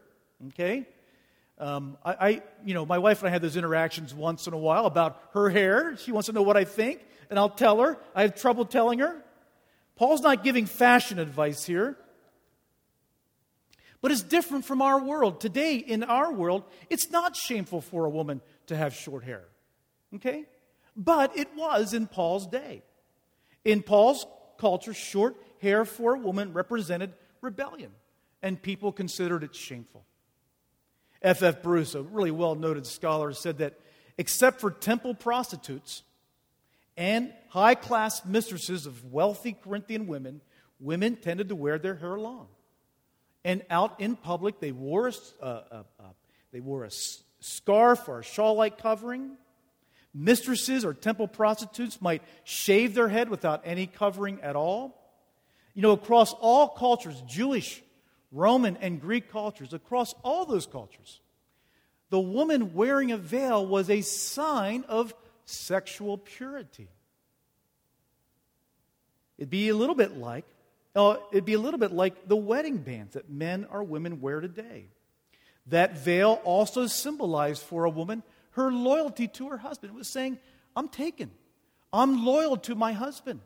okay? 0.49 0.87
Um, 1.57 1.97
I, 2.03 2.13
I, 2.13 2.41
you 2.65 2.73
know, 2.73 2.85
my 2.85 2.97
wife 2.97 3.19
and 3.19 3.29
I 3.29 3.31
have 3.31 3.41
those 3.41 3.57
interactions 3.57 4.13
once 4.13 4.47
in 4.47 4.53
a 4.53 4.57
while 4.57 4.85
about 4.85 5.21
her 5.33 5.49
hair. 5.49 5.97
She 5.97 6.11
wants 6.11 6.27
to 6.27 6.33
know 6.33 6.41
what 6.41 6.57
I 6.57 6.63
think, 6.63 7.05
and 7.29 7.39
I'll 7.39 7.49
tell 7.49 7.79
her. 7.81 7.97
I 8.13 8.23
have 8.23 8.35
trouble 8.35 8.65
telling 8.65 8.99
her. 8.99 9.21
Paul's 9.95 10.21
not 10.21 10.43
giving 10.43 10.65
fashion 10.65 11.19
advice 11.19 11.65
here. 11.65 11.97
But 14.01 14.11
it's 14.11 14.21
different 14.21 14.65
from 14.65 14.81
our 14.81 15.03
world. 15.03 15.41
Today, 15.41 15.77
in 15.77 16.03
our 16.03 16.31
world, 16.31 16.63
it's 16.89 17.09
not 17.09 17.35
shameful 17.35 17.81
for 17.81 18.05
a 18.05 18.09
woman 18.09 18.41
to 18.67 18.75
have 18.75 18.93
short 18.93 19.23
hair. 19.23 19.43
Okay? 20.13 20.45
But 20.95 21.37
it 21.37 21.47
was 21.55 21.93
in 21.93 22.07
Paul's 22.07 22.45
day. 22.45 22.83
In 23.63 23.81
Paul's 23.81 24.27
culture, 24.57 24.93
short 24.93 25.35
hair 25.61 25.85
for 25.85 26.15
a 26.15 26.19
woman 26.19 26.53
represented 26.53 27.13
rebellion 27.41 27.91
and 28.41 28.61
people 28.61 28.91
considered 28.91 29.43
it 29.43 29.55
shameful. 29.55 30.05
F. 31.21 31.41
F. 31.41 31.63
Bruce, 31.63 31.95
a 31.95 32.03
really 32.03 32.31
well 32.31 32.55
noted 32.55 32.85
scholar, 32.85 33.33
said 33.33 33.57
that 33.57 33.79
except 34.17 34.61
for 34.61 34.69
temple 34.69 35.15
prostitutes 35.15 36.03
and 36.97 37.33
high 37.49 37.75
class 37.75 38.23
mistresses 38.25 38.85
of 38.85 39.11
wealthy 39.11 39.53
Corinthian 39.53 40.07
women, 40.07 40.41
women 40.79 41.15
tended 41.15 41.49
to 41.49 41.55
wear 41.55 41.79
their 41.79 41.95
hair 41.95 42.17
long. 42.17 42.47
And 43.43 43.63
out 43.69 43.99
in 43.99 44.15
public, 44.15 44.59
they 44.59 44.71
wore 44.71 45.07
a, 45.07 45.13
uh, 45.43 45.83
uh, 45.99 46.03
they 46.51 46.59
wore 46.59 46.83
a 46.83 46.91
scarf 47.39 48.07
or 48.07 48.19
a 48.19 48.23
shawl 48.23 48.55
like 48.55 48.77
covering. 48.77 49.37
Mistresses 50.13 50.85
or 50.85 50.93
temple 50.93 51.27
prostitutes 51.27 52.01
might 52.01 52.23
shave 52.43 52.93
their 52.93 53.09
head 53.09 53.29
without 53.29 53.61
any 53.65 53.87
covering 53.87 54.39
at 54.41 54.55
all. 54.55 55.04
You 55.75 55.81
know, 55.81 55.91
across 55.91 56.33
all 56.33 56.69
cultures, 56.69 57.21
Jewish, 57.27 57.83
Roman, 58.31 58.77
and 58.77 58.99
Greek 58.99 59.31
cultures, 59.31 59.73
across 59.73 60.15
all 60.23 60.45
those 60.45 60.65
cultures, 60.65 61.19
the 62.09 62.19
woman 62.19 62.73
wearing 62.73 63.11
a 63.11 63.17
veil 63.17 63.65
was 63.65 63.89
a 63.89 64.01
sign 64.01 64.85
of 64.87 65.13
sexual 65.45 66.17
purity. 66.17 66.87
It'd 69.37 69.49
be 69.49 69.69
a 69.69 69.75
little 69.75 69.95
bit 69.95 70.17
like, 70.17 70.45
uh, 70.95 71.17
it'd 71.31 71.45
be 71.45 71.53
a 71.53 71.59
little 71.59 71.79
bit 71.79 71.91
like 71.91 72.27
the 72.27 72.37
wedding 72.37 72.77
bands 72.77 73.13
that 73.13 73.29
men 73.29 73.67
or 73.69 73.83
women 73.83 74.21
wear 74.21 74.39
today. 74.39 74.85
That 75.67 75.97
veil 75.97 76.39
also 76.43 76.87
symbolized 76.87 77.61
for 77.63 77.85
a 77.85 77.89
woman 77.89 78.23
her 78.51 78.71
loyalty 78.71 79.27
to 79.27 79.49
her 79.49 79.57
husband. 79.57 79.93
It 79.93 79.97
was 79.97 80.07
saying, 80.07 80.39
I'm 80.75 80.87
taken. 80.87 81.31
I'm 81.91 82.25
loyal 82.25 82.55
to 82.57 82.75
my 82.75 82.93
husband. 82.93 83.41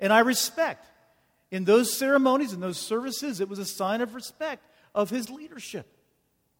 And 0.00 0.12
I 0.12 0.20
respect. 0.20 0.86
In 1.50 1.64
those 1.64 1.92
ceremonies, 1.92 2.52
in 2.52 2.60
those 2.60 2.78
services, 2.78 3.40
it 3.40 3.48
was 3.48 3.58
a 3.58 3.64
sign 3.64 4.00
of 4.00 4.14
respect 4.14 4.64
of 4.94 5.10
his 5.10 5.30
leadership 5.30 5.86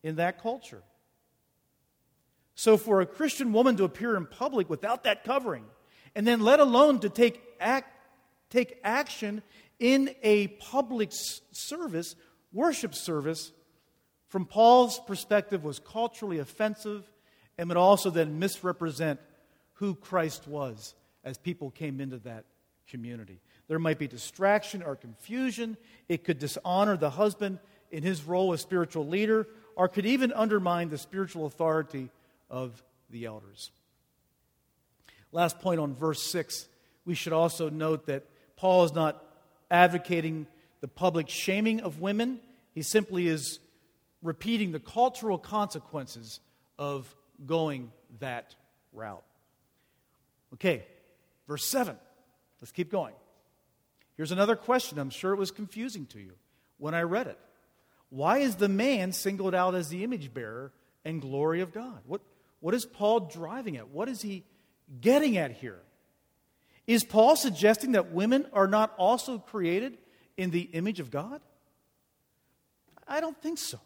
in 0.02 0.16
that 0.16 0.42
culture. 0.42 0.82
So, 2.54 2.76
for 2.76 3.00
a 3.00 3.06
Christian 3.06 3.52
woman 3.52 3.76
to 3.76 3.84
appear 3.84 4.16
in 4.16 4.26
public 4.26 4.68
without 4.68 5.04
that 5.04 5.24
covering, 5.24 5.64
and 6.14 6.26
then 6.26 6.40
let 6.40 6.60
alone 6.60 6.98
to 7.00 7.08
take, 7.08 7.40
act, 7.60 7.88
take 8.50 8.78
action 8.84 9.42
in 9.78 10.14
a 10.22 10.48
public 10.48 11.10
service, 11.12 12.16
worship 12.52 12.94
service, 12.94 13.52
from 14.28 14.44
Paul's 14.44 15.00
perspective, 15.06 15.64
was 15.64 15.78
culturally 15.78 16.38
offensive 16.38 17.10
and 17.56 17.68
would 17.68 17.76
also 17.76 18.10
then 18.10 18.38
misrepresent 18.38 19.20
who 19.74 19.94
Christ 19.94 20.46
was 20.46 20.94
as 21.24 21.38
people 21.38 21.70
came 21.70 22.00
into 22.00 22.18
that 22.18 22.44
community. 22.88 23.40
There 23.70 23.78
might 23.78 24.00
be 24.00 24.08
distraction 24.08 24.82
or 24.82 24.96
confusion. 24.96 25.76
It 26.08 26.24
could 26.24 26.40
dishonor 26.40 26.96
the 26.96 27.10
husband 27.10 27.60
in 27.92 28.02
his 28.02 28.24
role 28.24 28.52
as 28.52 28.60
spiritual 28.60 29.06
leader, 29.06 29.46
or 29.76 29.86
could 29.86 30.06
even 30.06 30.32
undermine 30.32 30.88
the 30.88 30.98
spiritual 30.98 31.46
authority 31.46 32.10
of 32.50 32.82
the 33.10 33.26
elders. 33.26 33.70
Last 35.30 35.60
point 35.60 35.78
on 35.78 35.94
verse 35.94 36.20
6, 36.20 36.66
we 37.04 37.14
should 37.14 37.32
also 37.32 37.70
note 37.70 38.06
that 38.06 38.24
Paul 38.56 38.82
is 38.86 38.92
not 38.92 39.24
advocating 39.70 40.48
the 40.80 40.88
public 40.88 41.28
shaming 41.28 41.80
of 41.80 42.00
women, 42.00 42.40
he 42.74 42.82
simply 42.82 43.28
is 43.28 43.60
repeating 44.20 44.72
the 44.72 44.80
cultural 44.80 45.38
consequences 45.38 46.40
of 46.76 47.14
going 47.46 47.92
that 48.18 48.56
route. 48.92 49.22
Okay, 50.54 50.84
verse 51.46 51.64
7. 51.66 51.96
Let's 52.60 52.72
keep 52.72 52.90
going. 52.90 53.14
Here's 54.20 54.32
another 54.32 54.54
question. 54.54 54.98
I'm 54.98 55.08
sure 55.08 55.32
it 55.32 55.38
was 55.38 55.50
confusing 55.50 56.04
to 56.08 56.20
you 56.20 56.32
when 56.76 56.94
I 56.94 57.00
read 57.04 57.26
it. 57.26 57.38
Why 58.10 58.40
is 58.40 58.56
the 58.56 58.68
man 58.68 59.12
singled 59.12 59.54
out 59.54 59.74
as 59.74 59.88
the 59.88 60.04
image 60.04 60.34
bearer 60.34 60.72
and 61.06 61.22
glory 61.22 61.62
of 61.62 61.72
God? 61.72 62.00
What, 62.04 62.20
what 62.60 62.74
is 62.74 62.84
Paul 62.84 63.20
driving 63.20 63.78
at? 63.78 63.88
What 63.88 64.10
is 64.10 64.20
he 64.20 64.44
getting 65.00 65.38
at 65.38 65.52
here? 65.52 65.80
Is 66.86 67.02
Paul 67.02 67.34
suggesting 67.34 67.92
that 67.92 68.12
women 68.12 68.44
are 68.52 68.66
not 68.66 68.92
also 68.98 69.38
created 69.38 69.96
in 70.36 70.50
the 70.50 70.68
image 70.74 71.00
of 71.00 71.10
God? 71.10 71.40
I 73.08 73.22
don't 73.22 73.40
think 73.40 73.56
so 73.56 73.80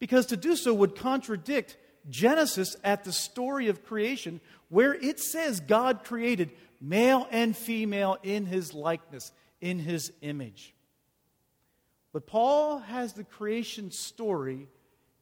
because 0.00 0.26
to 0.26 0.36
do 0.36 0.56
so 0.56 0.74
would 0.74 0.96
contradict 0.96 1.76
Genesis 2.10 2.74
at 2.82 3.04
the 3.04 3.12
story 3.12 3.68
of 3.68 3.84
creation, 3.84 4.40
where 4.68 4.94
it 4.94 5.20
says 5.20 5.60
God 5.60 6.02
created 6.02 6.50
male 6.82 7.26
and 7.30 7.56
female 7.56 8.18
in 8.22 8.44
his 8.44 8.74
likeness, 8.74 9.32
in 9.60 9.78
his 9.78 10.12
image. 10.20 10.74
But 12.12 12.26
Paul 12.26 12.80
has 12.80 13.14
the 13.14 13.24
creation 13.24 13.90
story 13.90 14.68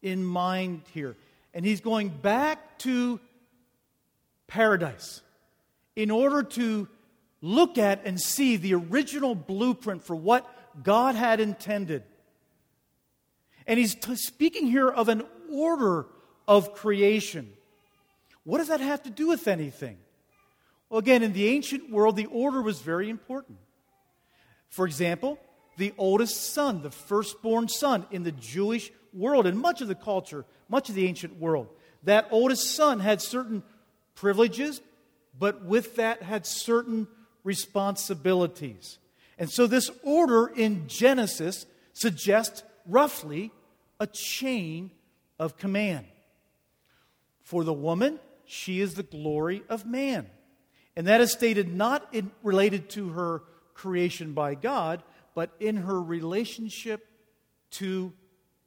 in 0.02 0.24
mind 0.24 0.82
here, 0.92 1.16
and 1.54 1.64
he's 1.64 1.80
going 1.80 2.08
back 2.08 2.78
to 2.80 3.20
paradise 4.48 5.20
in 5.94 6.10
order 6.10 6.42
to 6.42 6.88
look 7.42 7.78
at 7.78 8.04
and 8.04 8.20
see 8.20 8.56
the 8.56 8.74
original 8.74 9.34
blueprint 9.34 10.02
for 10.02 10.16
what 10.16 10.48
God 10.82 11.14
had 11.14 11.38
intended 11.38 12.02
and 13.70 13.78
he's 13.78 13.94
t- 13.94 14.16
speaking 14.16 14.66
here 14.66 14.88
of 14.88 15.08
an 15.08 15.22
order 15.48 16.06
of 16.48 16.74
creation. 16.74 17.52
What 18.42 18.58
does 18.58 18.66
that 18.66 18.80
have 18.80 19.04
to 19.04 19.10
do 19.10 19.28
with 19.28 19.46
anything? 19.46 19.96
Well, 20.90 20.98
again, 20.98 21.22
in 21.22 21.32
the 21.32 21.46
ancient 21.48 21.88
world, 21.88 22.16
the 22.16 22.26
order 22.26 22.60
was 22.60 22.80
very 22.80 23.08
important. 23.08 23.58
For 24.68 24.86
example, 24.86 25.38
the 25.78 25.94
oldest 25.96 26.52
son, 26.52 26.82
the 26.82 26.90
firstborn 26.90 27.68
son 27.68 28.06
in 28.10 28.24
the 28.24 28.32
Jewish 28.32 28.90
world 29.12 29.46
and 29.46 29.58
much 29.58 29.80
of 29.80 29.88
the 29.88 29.94
culture, 29.94 30.44
much 30.68 30.88
of 30.88 30.96
the 30.96 31.06
ancient 31.06 31.38
world, 31.38 31.68
that 32.02 32.26
oldest 32.32 32.74
son 32.74 32.98
had 32.98 33.22
certain 33.22 33.62
privileges, 34.16 34.80
but 35.38 35.64
with 35.64 35.96
that 35.96 36.22
had 36.22 36.44
certain 36.44 37.06
responsibilities. 37.44 38.98
And 39.38 39.48
so 39.50 39.66
this 39.66 39.90
order 40.02 40.48
in 40.48 40.88
Genesis 40.88 41.66
suggests 41.92 42.64
roughly 42.84 43.52
a 44.00 44.08
chain 44.08 44.90
of 45.38 45.56
command. 45.56 46.06
For 47.42 47.62
the 47.62 47.72
woman, 47.72 48.18
she 48.44 48.80
is 48.80 48.94
the 48.94 49.02
glory 49.02 49.62
of 49.68 49.86
man. 49.86 50.26
And 50.96 51.06
that 51.06 51.20
is 51.20 51.32
stated 51.32 51.74
not 51.74 52.06
in, 52.12 52.30
related 52.42 52.90
to 52.90 53.10
her 53.10 53.42
creation 53.74 54.32
by 54.32 54.54
God, 54.54 55.02
but 55.34 55.50
in 55.60 55.76
her 55.76 56.00
relationship 56.00 57.06
to 57.72 58.12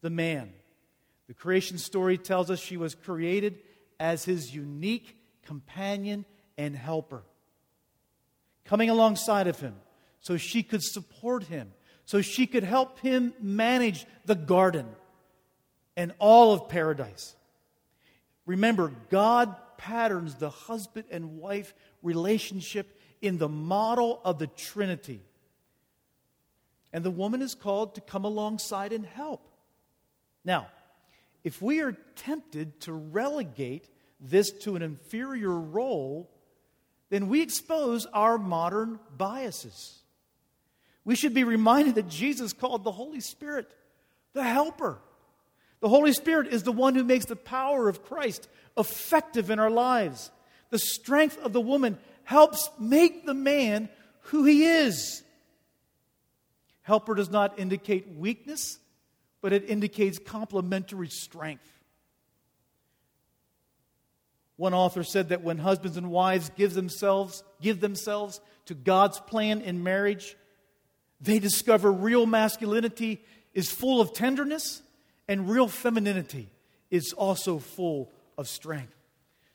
the 0.02 0.10
man. 0.10 0.52
The 1.28 1.34
creation 1.34 1.78
story 1.78 2.18
tells 2.18 2.50
us 2.50 2.60
she 2.60 2.78
was 2.78 2.96
created 2.96 3.60
as 4.00 4.26
his 4.26 4.54
unique 4.54 5.18
companion 5.46 6.26
and 6.58 6.76
helper, 6.76 7.24
coming 8.66 8.90
alongside 8.90 9.48
of 9.48 9.60
him 9.60 9.76
so 10.20 10.38
she 10.38 10.64
could 10.64 10.82
support 10.82 11.44
him, 11.44 11.74
so 12.06 12.22
she 12.22 12.48
could 12.48 12.64
help 12.64 13.00
him 13.00 13.34
manage 13.40 14.06
the 14.26 14.36
garden 14.36 14.88
and 15.96 16.14
all 16.20 16.54
of 16.54 16.70
paradise. 16.70 17.36
Remember, 18.46 18.92
God 19.10 19.56
patterns 19.84 20.36
the 20.36 20.50
husband 20.50 21.06
and 21.12 21.38
wife 21.38 21.74
relationship 22.02 22.98
in 23.22 23.38
the 23.38 23.50
model 23.50 24.22
of 24.24 24.40
the 24.40 24.48
Trinity. 24.48 25.22
And 26.94 27.04
the 27.04 27.12
woman 27.12 27.42
is 27.42 27.54
called 27.54 27.96
to 27.96 28.02
come 28.02 28.24
alongside 28.24 28.94
and 28.94 29.06
help. 29.06 29.46
Now, 30.46 30.68
if 31.44 31.62
we 31.62 31.82
are 31.82 31.98
tempted 32.16 32.80
to 32.82 32.94
relegate 32.94 33.90
this 34.22 34.52
to 34.52 34.78
an 34.78 34.82
inferior 34.82 35.54
role, 35.54 36.30
then 37.10 37.28
we 37.28 37.42
expose 37.42 38.06
our 38.14 38.38
modern 38.38 39.00
biases. 39.18 40.00
We 41.04 41.16
should 41.16 41.34
be 41.34 41.44
reminded 41.44 41.96
that 41.96 42.08
Jesus 42.08 42.54
called 42.54 42.86
the 42.86 42.92
Holy 42.92 43.20
Spirit 43.20 43.70
the 44.32 44.44
helper. 44.44 45.00
The 45.84 45.90
Holy 45.90 46.14
Spirit 46.14 46.48
is 46.48 46.64
the 46.64 46.72
one 46.72 46.96
who 46.96 47.04
makes 47.04 47.26
the 47.26 47.36
power 47.36 47.90
of 47.90 48.06
Christ 48.06 48.48
effective 48.78 49.50
in 49.50 49.60
our 49.60 49.70
lives. 49.70 50.32
The 50.70 50.80
strength 50.80 51.38
of 51.40 51.52
the 51.52 51.60
woman 51.60 51.98
helps 52.24 52.70
make 52.80 53.26
the 53.26 53.34
man 53.34 53.90
who 54.28 54.46
he 54.46 54.64
is. 54.64 55.22
Helper 56.84 57.16
does 57.16 57.30
not 57.30 57.60
indicate 57.60 58.16
weakness, 58.16 58.80
but 59.42 59.52
it 59.52 59.70
indicates 59.70 60.20
complementary 60.20 61.10
strength. 61.10 61.70
One 64.56 64.74
author 64.74 65.04
said 65.04 65.30
that 65.30 65.44
when 65.44 65.58
husbands 65.58 65.98
and 65.98 66.10
wives 66.10 66.50
give 66.56 66.74
themselves, 66.76 67.44
give 67.62 67.82
themselves 67.82 68.40
to 68.68 68.74
God's 68.74 69.20
plan 69.20 69.60
in 69.60 69.84
marriage, 69.84 70.38
they 71.20 71.40
discover 71.40 71.92
real 71.92 72.26
masculinity 72.26 73.22
is 73.54 73.70
full 73.70 74.00
of 74.00 74.14
tenderness 74.14 74.82
and 75.28 75.50
real 75.50 75.68
femininity 75.68 76.50
is 76.92 77.14
also 77.14 77.60
full 77.60 78.12
of 78.38 78.48
strength. 78.48 78.96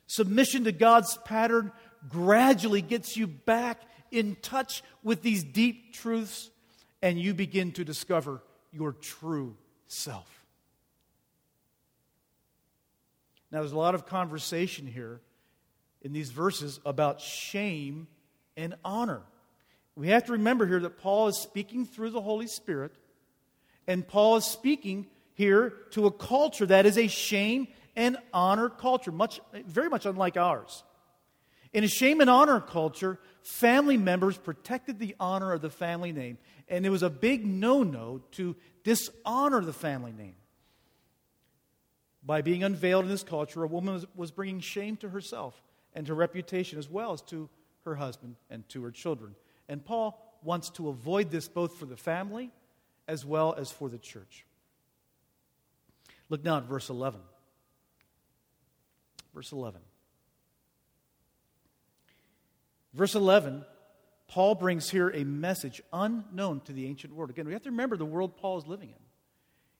Submission 0.07 0.63
to 0.63 0.71
God's 0.71 1.17
pattern 1.25 1.71
gradually 2.07 2.81
gets 2.81 3.15
you 3.15 3.27
back 3.27 3.81
in 4.11 4.35
touch 4.41 4.81
with 5.03 5.21
these 5.21 5.43
deep 5.43 5.93
truths, 5.93 6.49
and 7.01 7.19
you 7.19 7.33
begin 7.33 7.71
to 7.73 7.85
discover 7.85 8.41
your 8.71 8.93
true 8.93 9.55
self. 9.87 10.27
Now, 13.51 13.59
there's 13.59 13.71
a 13.71 13.77
lot 13.77 13.95
of 13.95 14.05
conversation 14.05 14.85
here 14.85 15.21
in 16.01 16.13
these 16.13 16.29
verses 16.29 16.79
about 16.85 17.19
shame 17.19 18.07
and 18.55 18.75
honor. 18.83 19.21
We 19.95 20.09
have 20.09 20.25
to 20.25 20.33
remember 20.33 20.65
here 20.65 20.79
that 20.79 20.99
Paul 20.99 21.27
is 21.27 21.37
speaking 21.37 21.85
through 21.85 22.11
the 22.11 22.21
Holy 22.21 22.47
Spirit, 22.47 22.93
and 23.87 24.07
Paul 24.07 24.37
is 24.37 24.45
speaking 24.45 25.07
here 25.39 25.69
to 25.91 26.05
a 26.05 26.11
culture 26.11 26.65
that 26.65 26.85
is 26.85 26.97
a 26.97 27.07
shame 27.07 27.69
and 27.95 28.17
honor 28.33 28.67
culture, 28.67 29.09
much, 29.09 29.39
very 29.53 29.87
much 29.87 30.05
unlike 30.05 30.35
ours. 30.35 30.83
In 31.71 31.85
a 31.85 31.87
shame 31.87 32.19
and 32.19 32.29
honor 32.29 32.59
culture, 32.59 33.17
family 33.41 33.95
members 33.95 34.37
protected 34.37 34.99
the 34.99 35.15
honor 35.17 35.53
of 35.53 35.61
the 35.61 35.69
family 35.69 36.11
name, 36.11 36.39
and 36.67 36.85
it 36.85 36.89
was 36.89 37.03
a 37.03 37.09
big 37.09 37.45
no 37.45 37.83
no 37.83 38.21
to 38.31 38.57
dishonor 38.83 39.61
the 39.61 39.71
family 39.71 40.11
name. 40.11 40.35
By 42.21 42.41
being 42.41 42.65
unveiled 42.65 43.05
in 43.05 43.09
this 43.09 43.23
culture, 43.23 43.63
a 43.63 43.67
woman 43.67 44.05
was, 44.17 44.31
bringing 44.31 44.59
shame 44.59 44.97
to 44.97 45.07
herself 45.07 45.63
and 45.93 46.05
to 46.07 46.13
reputation 46.13 46.77
as 46.79 46.89
well 46.89 47.13
as 47.13 47.21
to 47.23 47.47
her 47.85 47.95
husband 47.95 48.35
and 48.49 48.67
to 48.69 48.83
her 48.83 48.91
children. 48.91 49.35
And 49.69 49.85
Paul 49.85 50.21
wants 50.43 50.69
to 50.71 50.89
avoid 50.89 51.31
this 51.31 51.47
both 51.47 51.77
for 51.77 51.85
the 51.85 51.95
family 51.95 52.51
as 53.07 53.23
well 53.23 53.55
as 53.57 53.71
for 53.71 53.87
the 53.87 53.97
church. 53.97 54.45
Look 56.29 56.43
now 56.43 56.57
at 56.57 56.63
verse 56.63 56.89
11. 56.89 57.19
Verse 59.33 59.51
11. 59.51 59.81
Verse 62.93 63.13
11, 63.13 63.63
Paul 64.27 64.55
brings 64.55 64.89
here 64.89 65.09
a 65.09 65.23
message 65.23 65.81
unknown 65.93 66.61
to 66.61 66.73
the 66.73 66.87
ancient 66.87 67.13
world. 67.13 67.29
Again, 67.29 67.45
we 67.45 67.53
have 67.53 67.63
to 67.63 67.71
remember 67.71 67.97
the 67.97 68.05
world 68.05 68.37
Paul 68.37 68.57
is 68.57 68.65
living 68.65 68.89
in. 68.89 68.95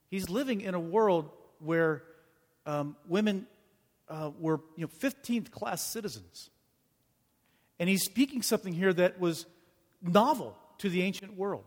He's 0.08 0.28
living 0.28 0.60
in 0.60 0.74
a 0.74 0.80
world 0.80 1.30
where 1.58 2.02
um, 2.66 2.96
women 3.06 3.46
uh, 4.08 4.30
were 4.38 4.60
you 4.76 4.82
know, 4.82 5.08
15th 5.08 5.50
class 5.50 5.82
citizens. 5.82 6.50
And 7.78 7.88
he's 7.88 8.04
speaking 8.04 8.42
something 8.42 8.72
here 8.72 8.92
that 8.92 9.18
was 9.18 9.46
novel 10.02 10.56
to 10.78 10.88
the 10.88 11.02
ancient 11.02 11.36
world, 11.36 11.64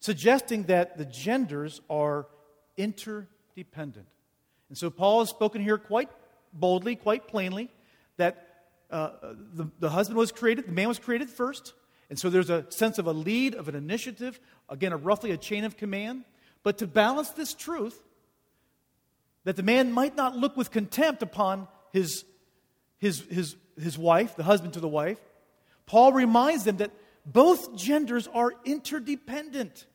suggesting 0.00 0.64
that 0.64 0.98
the 0.98 1.04
genders 1.04 1.80
are 1.88 2.26
interdependent. 3.56 4.06
And 4.68 4.78
so 4.78 4.90
Paul 4.90 5.20
has 5.20 5.30
spoken 5.30 5.62
here 5.62 5.78
quite 5.78 6.08
boldly, 6.52 6.96
quite 6.96 7.28
plainly, 7.28 7.70
that 8.16 8.46
uh, 8.90 9.10
the, 9.54 9.70
the 9.78 9.90
husband 9.90 10.18
was 10.18 10.32
created, 10.32 10.66
the 10.66 10.72
man 10.72 10.88
was 10.88 10.98
created 10.98 11.30
first. 11.30 11.74
And 12.08 12.18
so 12.18 12.28
there's 12.28 12.50
a 12.50 12.66
sense 12.70 12.98
of 12.98 13.06
a 13.06 13.12
lead, 13.12 13.54
of 13.54 13.68
an 13.68 13.74
initiative, 13.74 14.40
again, 14.68 14.92
a, 14.92 14.96
roughly 14.96 15.30
a 15.30 15.36
chain 15.36 15.64
of 15.64 15.76
command. 15.76 16.24
But 16.62 16.78
to 16.78 16.86
balance 16.86 17.30
this 17.30 17.54
truth, 17.54 17.98
that 19.44 19.56
the 19.56 19.62
man 19.62 19.92
might 19.92 20.16
not 20.16 20.36
look 20.36 20.56
with 20.56 20.70
contempt 20.70 21.22
upon 21.22 21.68
his, 21.92 22.24
his, 22.98 23.20
his, 23.30 23.56
his 23.80 23.96
wife, 23.96 24.36
the 24.36 24.42
husband 24.42 24.74
to 24.74 24.80
the 24.80 24.88
wife, 24.88 25.18
Paul 25.86 26.12
reminds 26.12 26.64
them 26.64 26.78
that 26.78 26.90
both 27.24 27.76
genders 27.76 28.28
are 28.28 28.52
interdependent. 28.64 29.86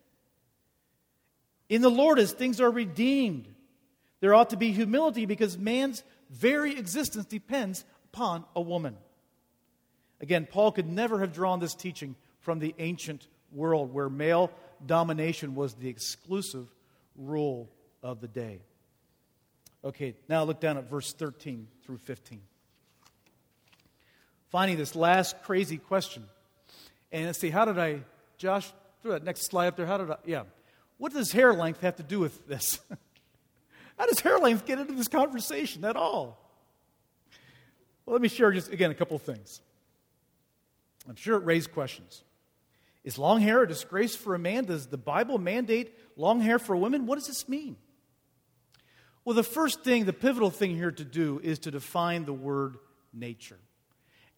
In 1.70 1.82
the 1.82 1.90
Lord, 1.90 2.20
as 2.20 2.32
things 2.32 2.62
are 2.62 2.72
redeemed, 2.72 3.48
there 4.20 4.34
ought 4.34 4.52
to 4.52 4.58
be 4.58 4.72
humility 4.72 5.26
because 5.26 5.58
man's 5.58 6.04
very 6.30 6.78
existence 6.78 7.26
depends 7.26 7.86
upon 8.14 8.46
a 8.56 8.62
woman. 8.62 8.98
Again, 10.22 10.48
Paul 10.50 10.72
could 10.72 10.88
never 10.88 11.20
have 11.20 11.34
drawn 11.34 11.60
this 11.60 11.76
teaching 11.76 12.16
from 12.40 12.60
the 12.60 12.74
ancient 12.80 13.28
world 13.52 13.94
where 13.94 14.10
male 14.10 14.52
domination 14.86 15.56
was 15.56 15.74
the 15.74 15.90
exclusive 15.90 16.68
rule 17.16 17.70
of 18.04 18.22
the 18.22 18.28
day. 18.28 18.62
Okay, 19.84 20.16
now 20.28 20.44
look 20.44 20.60
down 20.60 20.78
at 20.78 20.90
verse 20.90 21.14
13 21.14 21.68
through 21.84 21.98
15. 21.98 22.42
Finding 24.50 24.78
this 24.78 24.96
last 24.96 25.42
crazy 25.44 25.78
question. 25.78 26.24
And 27.12 27.26
let's 27.26 27.40
see, 27.40 27.50
how 27.50 27.66
did 27.66 27.78
I, 27.78 28.02
Josh, 28.38 28.72
throw 29.02 29.12
that 29.12 29.24
next 29.24 29.46
slide 29.46 29.68
up 29.68 29.76
there. 29.76 29.86
How 29.86 29.98
did 29.98 30.10
I, 30.10 30.18
yeah. 30.26 30.44
What 30.98 31.14
does 31.14 31.32
hair 31.32 31.54
length 31.54 31.82
have 31.82 31.98
to 31.98 32.04
do 32.04 32.20
with 32.20 32.48
this? 32.48 32.80
how 33.98 34.06
does 34.06 34.20
hair 34.20 34.38
length 34.38 34.66
get 34.66 34.80
into 34.80 34.94
this 34.94 35.08
conversation 35.08 35.84
at 35.86 35.96
all? 35.96 36.40
Well, 38.06 38.14
let 38.14 38.22
me 38.22 38.30
share 38.30 38.52
just 38.52 38.72
again 38.72 38.92
a 38.92 38.96
couple 38.96 39.16
of 39.16 39.24
things. 39.24 39.62
I'm 41.08 41.16
sure 41.16 41.38
it 41.38 41.46
raised 41.46 41.72
questions. 41.72 42.24
Is 43.04 43.20
long 43.20 43.40
hair 43.40 43.64
a 43.64 43.68
disgrace 43.68 44.16
for 44.16 44.34
a 44.34 44.40
man? 44.40 44.66
Does 44.66 44.88
the 44.88 44.98
Bible 44.98 45.38
mandate 45.38 45.96
long 46.18 46.42
hair 46.42 46.58
for 46.58 46.76
women? 46.76 47.06
What 47.06 47.16
does 47.16 47.28
this 47.28 47.48
mean? 47.48 47.76
Well, 49.24 49.36
the 49.36 49.44
first 49.44 49.84
thing, 49.84 50.06
the 50.06 50.14
pivotal 50.14 50.50
thing 50.50 50.76
here 50.76 50.92
to 50.92 51.04
do 51.04 51.40
is 51.44 51.60
to 51.60 51.72
define 51.72 52.26
the 52.26 52.34
word 52.34 52.78
nature. 53.14 53.58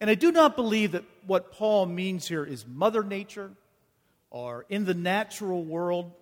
And 0.00 0.08
I 0.08 0.14
do 0.14 0.32
not 0.32 0.56
believe 0.56 0.92
that 0.92 1.04
what 1.26 1.52
Paul 1.52 1.86
means 1.86 2.28
here 2.28 2.44
is 2.44 2.66
mother 2.66 3.02
nature 3.02 3.50
or 4.30 4.64
in 4.68 4.84
the 4.84 4.94
natural 4.94 5.64
world. 5.64 6.12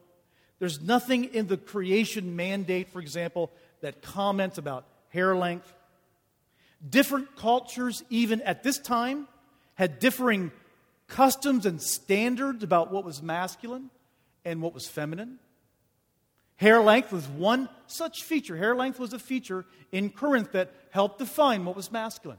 There's 0.58 0.80
nothing 0.80 1.24
in 1.24 1.46
the 1.46 1.56
creation 1.56 2.36
mandate, 2.36 2.88
for 2.90 3.00
example, 3.00 3.50
that 3.80 4.02
comments 4.02 4.58
about 4.58 4.86
hair 5.10 5.36
length. 5.36 5.72
Different 6.88 7.36
cultures, 7.36 8.02
even 8.10 8.40
at 8.42 8.62
this 8.62 8.78
time, 8.78 9.28
had 9.74 9.98
differing 9.98 10.50
customs 11.08 11.66
and 11.66 11.80
standards 11.80 12.62
about 12.62 12.90
what 12.90 13.04
was 13.04 13.22
masculine 13.22 13.90
and 14.44 14.62
what 14.62 14.74
was 14.74 14.86
feminine. 14.86 15.38
Hair 16.56 16.80
length 16.80 17.12
was 17.12 17.28
one 17.28 17.68
such 17.86 18.22
feature. 18.22 18.56
Hair 18.56 18.76
length 18.76 18.98
was 18.98 19.12
a 19.12 19.18
feature 19.18 19.66
in 19.92 20.08
Corinth 20.08 20.52
that 20.52 20.72
helped 20.90 21.18
define 21.18 21.64
what 21.64 21.76
was 21.76 21.92
masculine 21.92 22.38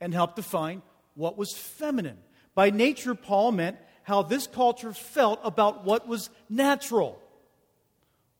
and 0.00 0.12
helped 0.12 0.36
define 0.36 0.82
what 1.14 1.38
was 1.38 1.54
feminine. 1.54 2.18
By 2.54 2.70
nature, 2.70 3.14
Paul 3.14 3.52
meant 3.52 3.78
how 4.02 4.22
this 4.22 4.46
culture 4.46 4.92
felt 4.92 5.40
about 5.42 5.84
what 5.84 6.06
was 6.06 6.28
natural. 6.50 7.18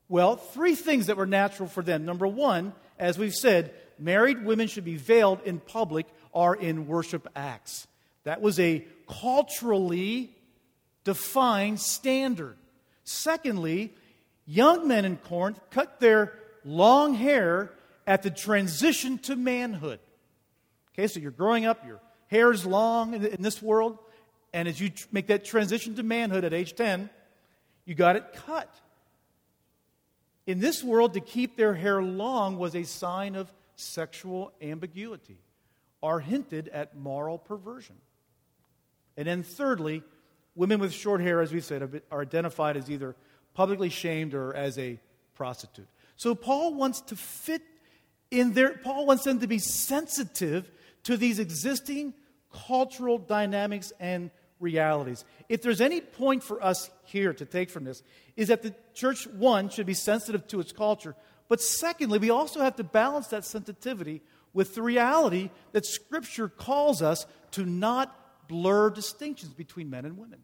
Well, 0.07 0.35
three 0.35 0.75
things 0.75 1.07
that 1.07 1.17
were 1.17 1.25
natural 1.25 1.67
for 1.67 1.81
them. 1.81 2.05
Number 2.05 2.27
one, 2.27 2.73
as 2.99 3.17
we've 3.17 3.33
said, 3.33 3.73
married 3.97 4.45
women 4.45 4.67
should 4.67 4.85
be 4.85 4.97
veiled 4.97 5.41
in 5.45 5.59
public 5.59 6.05
or 6.31 6.55
in 6.55 6.87
worship 6.87 7.27
acts. 7.35 7.87
That 8.23 8.41
was 8.41 8.59
a 8.59 8.85
culturally 9.07 10.35
defined 11.03 11.79
standard. 11.79 12.57
Secondly, 13.03 13.93
young 14.45 14.87
men 14.87 15.05
in 15.05 15.17
Corinth 15.17 15.59
cut 15.69 15.99
their 15.99 16.33
long 16.63 17.13
hair 17.13 17.71
at 18.07 18.23
the 18.23 18.31
transition 18.31 19.17
to 19.19 19.35
manhood. 19.35 19.99
Okay, 20.93 21.07
so 21.07 21.19
you're 21.19 21.31
growing 21.31 21.65
up, 21.65 21.85
your 21.85 21.99
hair 22.27 22.51
is 22.51 22.65
long 22.65 23.13
in, 23.13 23.41
this 23.41 23.61
world, 23.61 23.97
and 24.53 24.67
as 24.67 24.79
you 24.79 24.91
make 25.11 25.27
that 25.27 25.45
transition 25.45 25.95
to 25.95 26.03
manhood 26.03 26.43
at 26.43 26.53
age 26.53 26.75
10, 26.75 27.09
you 27.85 27.95
got 27.95 28.15
it 28.15 28.33
cut. 28.45 28.73
In 30.47 30.59
this 30.59 30.83
world, 30.83 31.13
to 31.13 31.19
keep 31.19 31.57
their 31.57 31.73
hair 31.73 32.01
long 32.01 32.57
was 32.57 32.75
a 32.75 32.83
sign 32.83 33.35
of 33.35 33.51
sexual 33.75 34.51
ambiguity 34.61 35.39
or 36.01 36.19
hinted 36.19 36.67
at 36.69 36.95
moral 36.95 37.37
perversion. 37.37 37.95
And 39.17 39.27
then, 39.27 39.43
thirdly, 39.43 40.03
women 40.55 40.79
with 40.79 40.93
short 40.93 41.21
hair, 41.21 41.41
as 41.41 41.51
we 41.51 41.61
said, 41.61 42.01
are 42.11 42.21
identified 42.21 42.77
as 42.77 42.89
either 42.89 43.15
publicly 43.53 43.89
shamed 43.89 44.33
or 44.33 44.53
as 44.53 44.77
a 44.77 44.99
prostitute. 45.33 45.87
So 46.15 46.35
Paul 46.35 46.75
wants 46.75 47.01
to 47.01 47.15
fit 47.15 47.61
in 48.31 48.53
there, 48.53 48.77
Paul 48.77 49.05
wants 49.05 49.23
them 49.23 49.39
to 49.39 49.47
be 49.47 49.59
sensitive 49.59 50.69
to 51.03 51.17
these 51.17 51.39
existing 51.39 52.13
cultural 52.51 53.17
dynamics 53.17 53.93
and 53.99 54.31
realities. 54.59 55.25
If 55.49 55.61
there's 55.61 55.81
any 55.81 56.01
point 56.01 56.43
for 56.43 56.63
us 56.63 56.89
here 57.05 57.33
to 57.33 57.45
take 57.45 57.69
from 57.69 57.83
this, 57.83 58.01
is 58.35 58.49
that 58.49 58.61
the 58.61 58.75
church, 58.93 59.27
one, 59.27 59.69
should 59.69 59.85
be 59.85 59.93
sensitive 59.93 60.47
to 60.47 60.59
its 60.59 60.71
culture, 60.71 61.15
but 61.47 61.61
secondly, 61.61 62.17
we 62.19 62.29
also 62.29 62.61
have 62.61 62.75
to 62.77 62.83
balance 62.83 63.27
that 63.27 63.45
sensitivity 63.45 64.21
with 64.53 64.75
the 64.75 64.81
reality 64.81 65.49
that 65.73 65.85
Scripture 65.85 66.49
calls 66.49 67.01
us 67.01 67.25
to 67.51 67.65
not 67.65 68.47
blur 68.47 68.89
distinctions 68.89 69.53
between 69.53 69.89
men 69.89 70.05
and 70.05 70.17
women. 70.17 70.39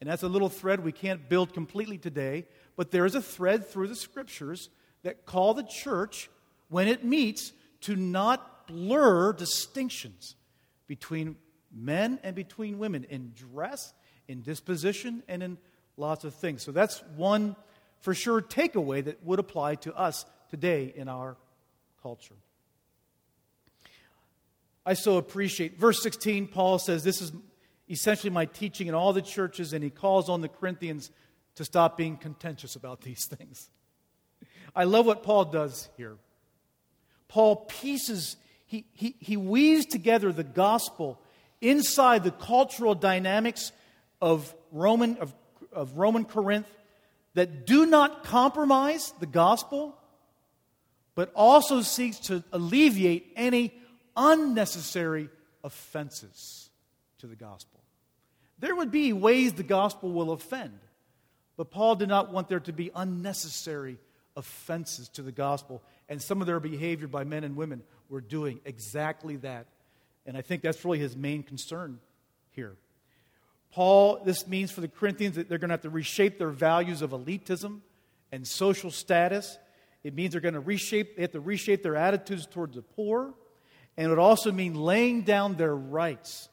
And 0.00 0.08
that's 0.08 0.22
a 0.22 0.28
little 0.28 0.48
thread 0.48 0.82
we 0.82 0.92
can't 0.92 1.28
build 1.28 1.52
completely 1.52 1.98
today, 1.98 2.46
but 2.76 2.90
there 2.90 3.04
is 3.04 3.14
a 3.14 3.22
thread 3.22 3.68
through 3.68 3.88
the 3.88 3.96
scriptures 3.96 4.70
that 5.02 5.26
call 5.26 5.52
the 5.52 5.62
church, 5.62 6.30
when 6.68 6.88
it 6.88 7.04
meets, 7.04 7.52
to 7.82 7.96
not 7.96 8.66
blur 8.66 9.32
distinctions 9.32 10.36
between 10.86 11.36
men 11.72 12.18
and 12.22 12.34
between 12.34 12.78
women 12.78 13.04
in 13.04 13.32
dress, 13.34 13.92
in 14.26 14.42
disposition, 14.42 15.22
and 15.28 15.42
in 15.42 15.58
lots 16.00 16.24
of 16.24 16.34
things. 16.34 16.64
So 16.64 16.72
that's 16.72 17.02
one 17.16 17.54
for 18.00 18.14
sure 18.14 18.40
takeaway 18.40 19.04
that 19.04 19.24
would 19.24 19.38
apply 19.38 19.76
to 19.76 19.94
us 19.94 20.24
today 20.48 20.92
in 20.96 21.08
our 21.08 21.36
culture. 22.02 22.34
I 24.84 24.94
so 24.94 25.18
appreciate 25.18 25.78
verse 25.78 26.02
16 26.02 26.48
Paul 26.48 26.78
says 26.78 27.04
this 27.04 27.20
is 27.20 27.32
essentially 27.88 28.30
my 28.30 28.46
teaching 28.46 28.86
in 28.86 28.94
all 28.94 29.12
the 29.12 29.22
churches, 29.22 29.72
and 29.72 29.84
he 29.84 29.90
calls 29.90 30.28
on 30.28 30.40
the 30.40 30.48
Corinthians 30.48 31.10
to 31.56 31.64
stop 31.64 31.96
being 31.96 32.16
contentious 32.16 32.76
about 32.76 33.02
these 33.02 33.26
things. 33.26 33.68
I 34.74 34.84
love 34.84 35.06
what 35.06 35.22
Paul 35.22 35.46
does 35.46 35.88
here. 35.96 36.16
Paul 37.28 37.56
pieces, 37.56 38.36
he, 38.66 38.86
he, 38.92 39.16
he 39.18 39.36
weaves 39.36 39.86
together 39.86 40.32
the 40.32 40.44
gospel 40.44 41.20
inside 41.60 42.24
the 42.24 42.30
cultural 42.30 42.94
dynamics 42.94 43.72
of 44.20 44.54
Roman, 44.72 45.16
of, 45.18 45.34
of 45.72 45.98
Roman 45.98 46.24
Corinth 46.24 46.68
that 47.34 47.66
do 47.66 47.86
not 47.86 48.24
compromise 48.24 49.12
the 49.20 49.26
gospel, 49.26 49.96
but 51.14 51.30
also 51.34 51.82
seeks 51.82 52.18
to 52.18 52.42
alleviate 52.52 53.32
any 53.36 53.72
unnecessary 54.16 55.28
offenses 55.62 56.70
to 57.18 57.26
the 57.26 57.36
gospel. 57.36 57.80
There 58.58 58.74
would 58.74 58.90
be 58.90 59.12
ways 59.12 59.52
the 59.54 59.62
gospel 59.62 60.12
will 60.12 60.32
offend, 60.32 60.78
but 61.56 61.70
Paul 61.70 61.96
did 61.96 62.08
not 62.08 62.32
want 62.32 62.48
there 62.48 62.60
to 62.60 62.72
be 62.72 62.90
unnecessary 62.94 63.98
offenses 64.36 65.08
to 65.10 65.22
the 65.22 65.32
gospel. 65.32 65.82
And 66.08 66.20
some 66.20 66.40
of 66.40 66.46
their 66.46 66.60
behavior 66.60 67.06
by 67.06 67.24
men 67.24 67.44
and 67.44 67.56
women 67.56 67.82
were 68.08 68.20
doing 68.20 68.60
exactly 68.64 69.36
that. 69.36 69.66
And 70.26 70.36
I 70.36 70.42
think 70.42 70.62
that's 70.62 70.84
really 70.84 70.98
his 70.98 71.16
main 71.16 71.42
concern 71.42 72.00
here. 72.50 72.76
Paul, 73.72 74.22
this 74.24 74.46
means 74.46 74.72
for 74.72 74.80
the 74.80 74.88
Corinthians 74.88 75.36
that 75.36 75.48
they're 75.48 75.58
going 75.58 75.68
to 75.68 75.74
have 75.74 75.82
to 75.82 75.90
reshape 75.90 76.38
their 76.38 76.50
values 76.50 77.02
of 77.02 77.10
elitism 77.10 77.80
and 78.32 78.46
social 78.46 78.90
status. 78.90 79.58
It 80.02 80.14
means 80.14 80.32
they're 80.32 80.40
going 80.40 80.54
to 80.54 80.60
reshape, 80.60 81.16
they 81.16 81.22
have 81.22 81.32
to 81.32 81.40
reshape 81.40 81.82
their 81.82 81.96
attitudes 81.96 82.46
towards 82.46 82.74
the 82.76 82.82
poor. 82.82 83.34
And 83.96 84.06
it 84.06 84.08
would 84.08 84.18
also 84.18 84.50
mean 84.50 84.74
laying 84.74 85.22
down 85.22 85.56
their 85.56 85.74
rights 85.74 86.48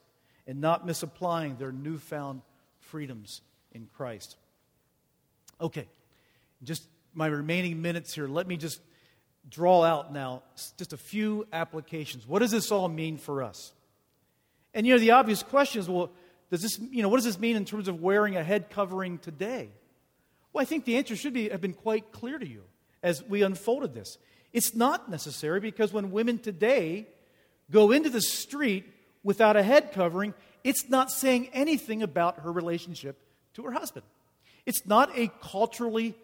and 0.46 0.60
not 0.60 0.86
misapplying 0.86 1.56
their 1.56 1.72
newfound 1.72 2.42
freedoms 2.80 3.42
in 3.72 3.88
Christ. 3.96 4.36
Okay, 5.60 5.88
just 6.62 6.86
my 7.14 7.26
remaining 7.26 7.82
minutes 7.82 8.14
here, 8.14 8.28
let 8.28 8.46
me 8.46 8.56
just 8.56 8.80
draw 9.48 9.82
out 9.82 10.12
now 10.12 10.42
just 10.76 10.92
a 10.92 10.96
few 10.96 11.46
applications. 11.52 12.26
What 12.26 12.40
does 12.40 12.50
this 12.50 12.70
all 12.70 12.88
mean 12.88 13.16
for 13.16 13.42
us? 13.42 13.72
And 14.74 14.86
you 14.86 14.94
know, 14.94 15.00
the 15.00 15.12
obvious 15.12 15.42
question 15.42 15.80
is 15.80 15.88
well, 15.88 16.10
does 16.50 16.62
this, 16.62 16.78
you 16.78 17.02
know, 17.02 17.08
what 17.08 17.16
does 17.16 17.24
this 17.24 17.38
mean 17.38 17.56
in 17.56 17.64
terms 17.64 17.88
of 17.88 18.00
wearing 18.00 18.36
a 18.36 18.42
head 18.42 18.70
covering 18.70 19.18
today? 19.18 19.68
Well, 20.52 20.62
I 20.62 20.64
think 20.64 20.84
the 20.84 20.96
answer 20.96 21.14
should 21.14 21.34
be, 21.34 21.50
have 21.50 21.60
been 21.60 21.74
quite 21.74 22.10
clear 22.12 22.38
to 22.38 22.46
you 22.46 22.64
as 23.02 23.22
we 23.24 23.42
unfolded 23.42 23.94
this. 23.94 24.18
It's 24.52 24.74
not 24.74 25.10
necessary 25.10 25.60
because 25.60 25.92
when 25.92 26.10
women 26.10 26.38
today 26.38 27.06
go 27.70 27.90
into 27.90 28.08
the 28.08 28.22
street 28.22 28.86
without 29.22 29.56
a 29.56 29.62
head 29.62 29.92
covering, 29.92 30.32
it's 30.64 30.88
not 30.88 31.10
saying 31.10 31.50
anything 31.52 32.02
about 32.02 32.40
her 32.40 32.50
relationship 32.50 33.18
to 33.54 33.64
her 33.64 33.72
husband. 33.72 34.06
It's 34.64 34.86
not 34.86 35.16
a 35.16 35.30
culturally 35.42 36.14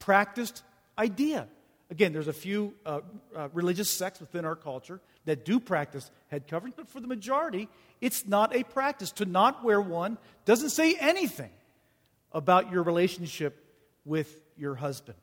practiced 0.00 0.62
idea. 0.98 1.46
Again, 1.90 2.12
there's 2.12 2.28
a 2.28 2.32
few 2.32 2.74
uh, 2.84 3.00
uh, 3.34 3.48
religious 3.52 3.96
sects 3.96 4.20
within 4.20 4.44
our 4.44 4.56
culture 4.56 5.00
that 5.28 5.44
do 5.44 5.60
practice 5.60 6.10
head 6.28 6.48
covering, 6.48 6.72
but 6.74 6.88
for 6.88 7.00
the 7.00 7.06
majority, 7.06 7.68
it's 8.00 8.26
not 8.26 8.56
a 8.56 8.64
practice. 8.64 9.12
To 9.12 9.26
not 9.26 9.62
wear 9.62 9.78
one 9.78 10.16
doesn't 10.46 10.70
say 10.70 10.94
anything 10.94 11.50
about 12.32 12.72
your 12.72 12.82
relationship 12.82 13.62
with 14.06 14.40
your 14.56 14.74
husband. 14.74 15.18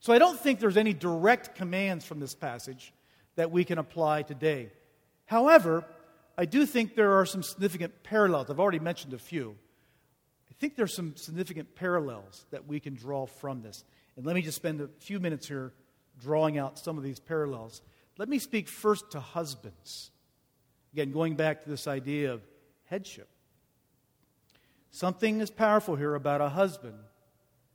So 0.00 0.14
I 0.14 0.18
don't 0.18 0.40
think 0.40 0.58
there's 0.58 0.78
any 0.78 0.94
direct 0.94 1.54
commands 1.54 2.06
from 2.06 2.18
this 2.18 2.34
passage 2.34 2.94
that 3.34 3.50
we 3.50 3.62
can 3.62 3.76
apply 3.76 4.22
today. 4.22 4.70
However, 5.26 5.84
I 6.38 6.46
do 6.46 6.64
think 6.64 6.94
there 6.94 7.18
are 7.18 7.26
some 7.26 7.42
significant 7.42 8.04
parallels. 8.04 8.48
I've 8.48 8.58
already 8.58 8.78
mentioned 8.78 9.12
a 9.12 9.18
few. 9.18 9.54
I 10.50 10.54
think 10.58 10.76
there's 10.76 10.96
some 10.96 11.14
significant 11.16 11.74
parallels 11.74 12.46
that 12.52 12.66
we 12.66 12.80
can 12.80 12.94
draw 12.94 13.26
from 13.26 13.60
this. 13.60 13.84
And 14.16 14.24
let 14.24 14.34
me 14.34 14.40
just 14.40 14.56
spend 14.56 14.80
a 14.80 14.88
few 15.00 15.20
minutes 15.20 15.46
here 15.46 15.74
drawing 16.22 16.56
out 16.56 16.78
some 16.78 16.96
of 16.96 17.04
these 17.04 17.20
parallels. 17.20 17.82
Let 18.18 18.28
me 18.28 18.38
speak 18.38 18.68
first 18.68 19.10
to 19.12 19.20
husbands. 19.20 20.10
Again, 20.92 21.12
going 21.12 21.36
back 21.36 21.62
to 21.64 21.70
this 21.70 21.86
idea 21.86 22.32
of 22.32 22.42
headship. 22.84 23.28
Something 24.90 25.40
is 25.40 25.50
powerful 25.50 25.96
here 25.96 26.14
about 26.14 26.40
a 26.40 26.48
husband. 26.48 26.96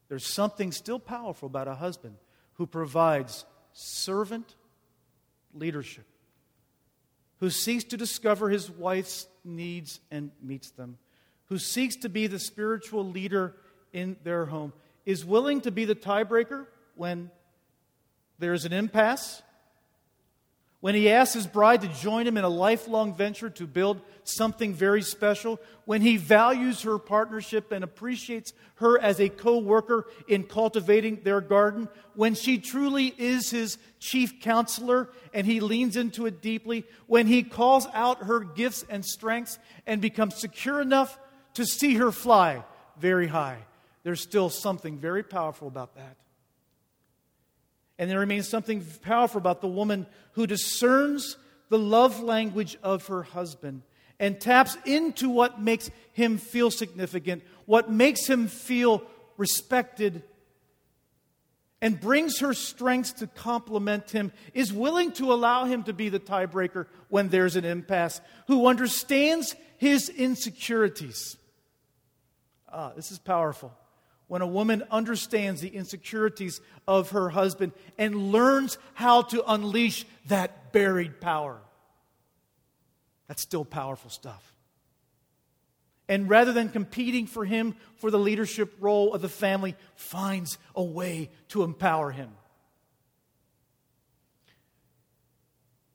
There's 0.10 0.26
something 0.26 0.72
still 0.72 1.00
powerful 1.00 1.46
about 1.46 1.68
a 1.68 1.76
husband 1.76 2.16
who 2.56 2.66
provides 2.66 3.46
servant 3.74 4.56
leadership, 5.54 6.06
who 7.40 7.50
seeks 7.50 7.84
to 7.86 7.98
discover 7.98 8.50
his 8.50 8.70
wife's 8.70 9.28
needs 9.44 10.00
and 10.10 10.32
meets 10.42 10.72
them, 10.72 10.98
who 11.46 11.58
seeks 11.58 11.96
to 11.98 12.10
be 12.10 12.28
the 12.28 12.40
spiritual 12.40 13.08
leader 13.08 13.56
in 13.94 14.16
their 14.24 14.46
home 14.46 14.74
is 15.06 15.26
willing 15.26 15.62
to 15.62 15.72
be 15.72 15.86
the 15.86 15.96
tiebreaker 15.96 16.66
when 16.96 17.32
there's 18.40 18.66
an 18.66 18.74
impasse, 18.74 19.42
when 20.82 20.94
he 20.96 21.10
asks 21.10 21.34
his 21.34 21.48
bride 21.48 21.82
to 21.82 21.88
join 21.88 22.28
him 22.28 22.38
in 22.38 22.44
a 22.44 22.50
lifelong 22.50 23.16
venture 23.16 23.50
to 23.52 23.66
build 23.66 24.02
something 24.24 24.74
very 24.74 25.02
special, 25.02 25.60
when 25.86 26.02
he 26.02 26.18
values 26.18 26.82
her 26.82 26.98
partnership 26.98 27.72
and 27.72 27.84
appreciates 27.84 28.54
her 28.76 29.00
as 29.00 29.20
a 29.20 29.30
co 29.30 29.60
worker 29.60 30.08
in 30.28 30.44
cultivating 30.44 31.22
their 31.24 31.40
garden, 31.40 31.88
when 32.16 32.36
she 32.36 32.58
truly 32.58 33.14
is 33.18 33.50
his 33.50 33.78
chief 34.00 34.42
counselor 34.42 35.10
and 35.34 35.48
he 35.48 35.60
leans 35.60 35.96
into 35.96 36.26
it 36.26 36.42
deeply, 36.42 36.84
when 37.08 37.28
he 37.28 37.44
calls 37.44 37.88
out 37.94 38.24
her 38.24 38.42
gifts 38.42 38.84
and 38.90 39.06
strengths 39.06 39.58
and 39.88 40.02
becomes 40.02 40.36
secure 40.36 40.82
enough 40.82 41.18
to 41.54 41.66
see 41.66 41.96
her 41.96 42.12
fly 42.12 42.64
very 43.00 43.28
high 43.28 43.60
there's 44.04 44.22
still 44.22 44.50
something 44.50 44.98
very 44.98 45.24
powerful 45.24 45.68
about 45.68 45.96
that. 45.96 46.16
And 48.02 48.10
there 48.10 48.20
remains 48.20 48.50
something 48.50 48.84
powerful 49.04 49.38
about 49.38 49.62
the 49.62 49.68
woman 49.68 50.08
who 50.32 50.48
discerns 50.48 51.38
the 51.70 51.78
love 51.78 52.20
language 52.20 52.76
of 52.82 53.06
her 53.08 53.22
husband 53.22 53.84
and 54.20 54.42
taps 54.42 54.76
into 54.86 55.30
what 55.30 55.62
makes 55.62 55.92
him 56.14 56.40
feel 56.40 56.72
significant, 56.72 57.44
what 57.68 57.92
makes 57.92 58.26
him 58.26 58.48
feel 58.48 59.04
respected, 59.38 60.24
and 61.80 62.02
brings 62.02 62.40
her 62.40 62.56
strengths 62.56 63.14
to 63.14 63.28
complement 63.28 64.10
him, 64.10 64.32
is 64.56 64.74
willing 64.74 65.12
to 65.12 65.32
allow 65.32 65.66
him 65.66 65.84
to 65.84 65.94
be 65.94 66.10
the 66.10 66.20
tiebreaker 66.20 66.88
when 67.10 67.30
there's 67.30 67.56
an 67.56 67.66
impasse, 67.66 68.20
who 68.48 68.66
understands 68.66 69.56
his 69.78 70.10
insecurities. 70.10 71.38
Ah, 72.68 72.94
this 72.96 73.12
is 73.12 73.20
powerful 73.20 73.72
when 74.32 74.42
a 74.42 74.48
woman 74.48 74.82
understands 74.90 75.60
the 75.60 75.68
insecurities 75.68 76.62
of 76.88 77.10
her 77.10 77.28
husband 77.28 77.74
and 77.98 78.32
learns 78.32 78.78
how 78.94 79.22
to 79.22 79.44
unleash 79.46 80.06
that 80.28 80.72
buried 80.72 81.20
power. 81.20 81.60
That's 83.28 83.42
still 83.42 83.66
powerful 83.66 84.10
stuff. 84.10 84.56
And 86.08 86.30
rather 86.30 86.54
than 86.54 86.70
competing 86.70 87.28
for 87.28 87.44
him 87.44 87.76
for 87.98 88.10
the 88.10 88.18
leadership 88.18 88.74
role 88.80 89.14
of 89.14 89.22
the 89.22 89.28
family, 89.28 89.76
finds 89.96 90.58
a 90.78 90.82
way 90.82 91.30
to 91.50 91.64
empower 91.64 92.12
him. 92.12 92.32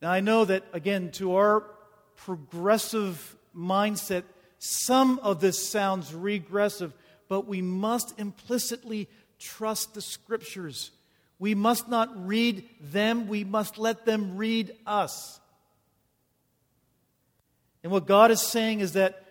Now, 0.03 0.11
I 0.11 0.21
know 0.21 0.45
that, 0.45 0.63
again, 0.75 1.11
to 1.13 1.37
our 1.37 1.65
progressive 2.17 3.35
mindset, 3.57 4.25
some 4.59 5.21
of 5.21 5.41
this 5.41 5.71
sounds 5.71 6.13
regressive 6.13 6.93
but 7.29 7.47
we 7.47 7.63
must 7.63 8.19
implicitly 8.19 9.09
trust 9.39 9.95
the 9.95 10.03
scriptures. 10.03 10.91
We 11.39 11.55
must 11.55 11.89
not 11.89 12.27
read 12.27 12.69
them, 12.81 13.29
we 13.29 13.45
must 13.45 13.79
let 13.79 14.05
them 14.05 14.37
read 14.37 14.73
us. 14.87 15.41
And 17.83 17.93
what 17.93 18.07
God 18.07 18.31
is 18.31 18.41
saying 18.41 18.81
is 18.81 18.95
that 18.95 19.23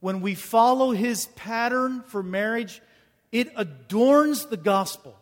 when 0.00 0.20
we 0.20 0.34
follow 0.34 0.90
His 0.90 1.26
pattern 1.36 2.02
for 2.06 2.22
marriage, 2.22 2.82
it 3.30 3.52
adorns 3.56 4.46
the 4.46 4.56
gospel 4.56 5.16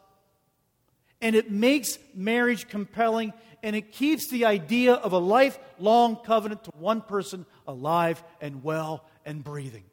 and 1.21 1.37
it 1.37 1.51
makes 1.51 1.99
marriage 2.15 2.69
compelling 2.69 3.33
and 3.63 3.77
it 3.77 3.93
keeps 3.93 4.31
the 4.31 4.47
idea 4.47 4.95
of 4.95 5.13
a 5.13 5.19
lifelong 5.19 6.17
covenant 6.17 6.65
to 6.65 6.71
one 6.79 7.03
person 7.03 7.45
alive 7.67 8.23
and 8.41 8.65
well 8.65 9.05
and 9.25 9.45
breathing. 9.45 9.85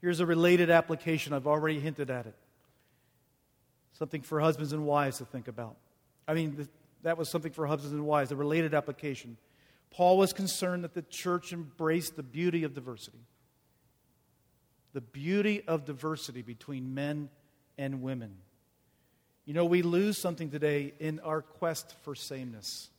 Here's 0.00 0.20
a 0.20 0.26
related 0.26 0.70
application. 0.70 1.32
I've 1.32 1.46
already 1.46 1.80
hinted 1.80 2.10
at 2.10 2.26
it. 2.26 2.34
Something 3.94 4.22
for 4.22 4.40
husbands 4.40 4.72
and 4.72 4.86
wives 4.86 5.18
to 5.18 5.24
think 5.24 5.48
about. 5.48 5.76
I 6.26 6.34
mean, 6.34 6.68
that 7.02 7.18
was 7.18 7.28
something 7.28 7.52
for 7.52 7.66
husbands 7.66 7.92
and 7.92 8.06
wives, 8.06 8.30
a 8.30 8.36
related 8.36 8.74
application. 8.74 9.36
Paul 9.90 10.18
was 10.18 10.32
concerned 10.32 10.84
that 10.84 10.94
the 10.94 11.02
church 11.02 11.52
embraced 11.52 12.16
the 12.16 12.22
beauty 12.22 12.64
of 12.64 12.74
diversity. 12.74 13.18
The 14.92 15.00
beauty 15.00 15.62
of 15.66 15.84
diversity 15.84 16.42
between 16.42 16.94
men 16.94 17.30
and 17.76 18.02
women. 18.02 18.36
You 19.46 19.54
know, 19.54 19.64
we 19.64 19.82
lose 19.82 20.18
something 20.18 20.50
today 20.50 20.92
in 21.00 21.20
our 21.20 21.40
quest 21.40 21.94
for 22.02 22.14
sameness. 22.14 22.90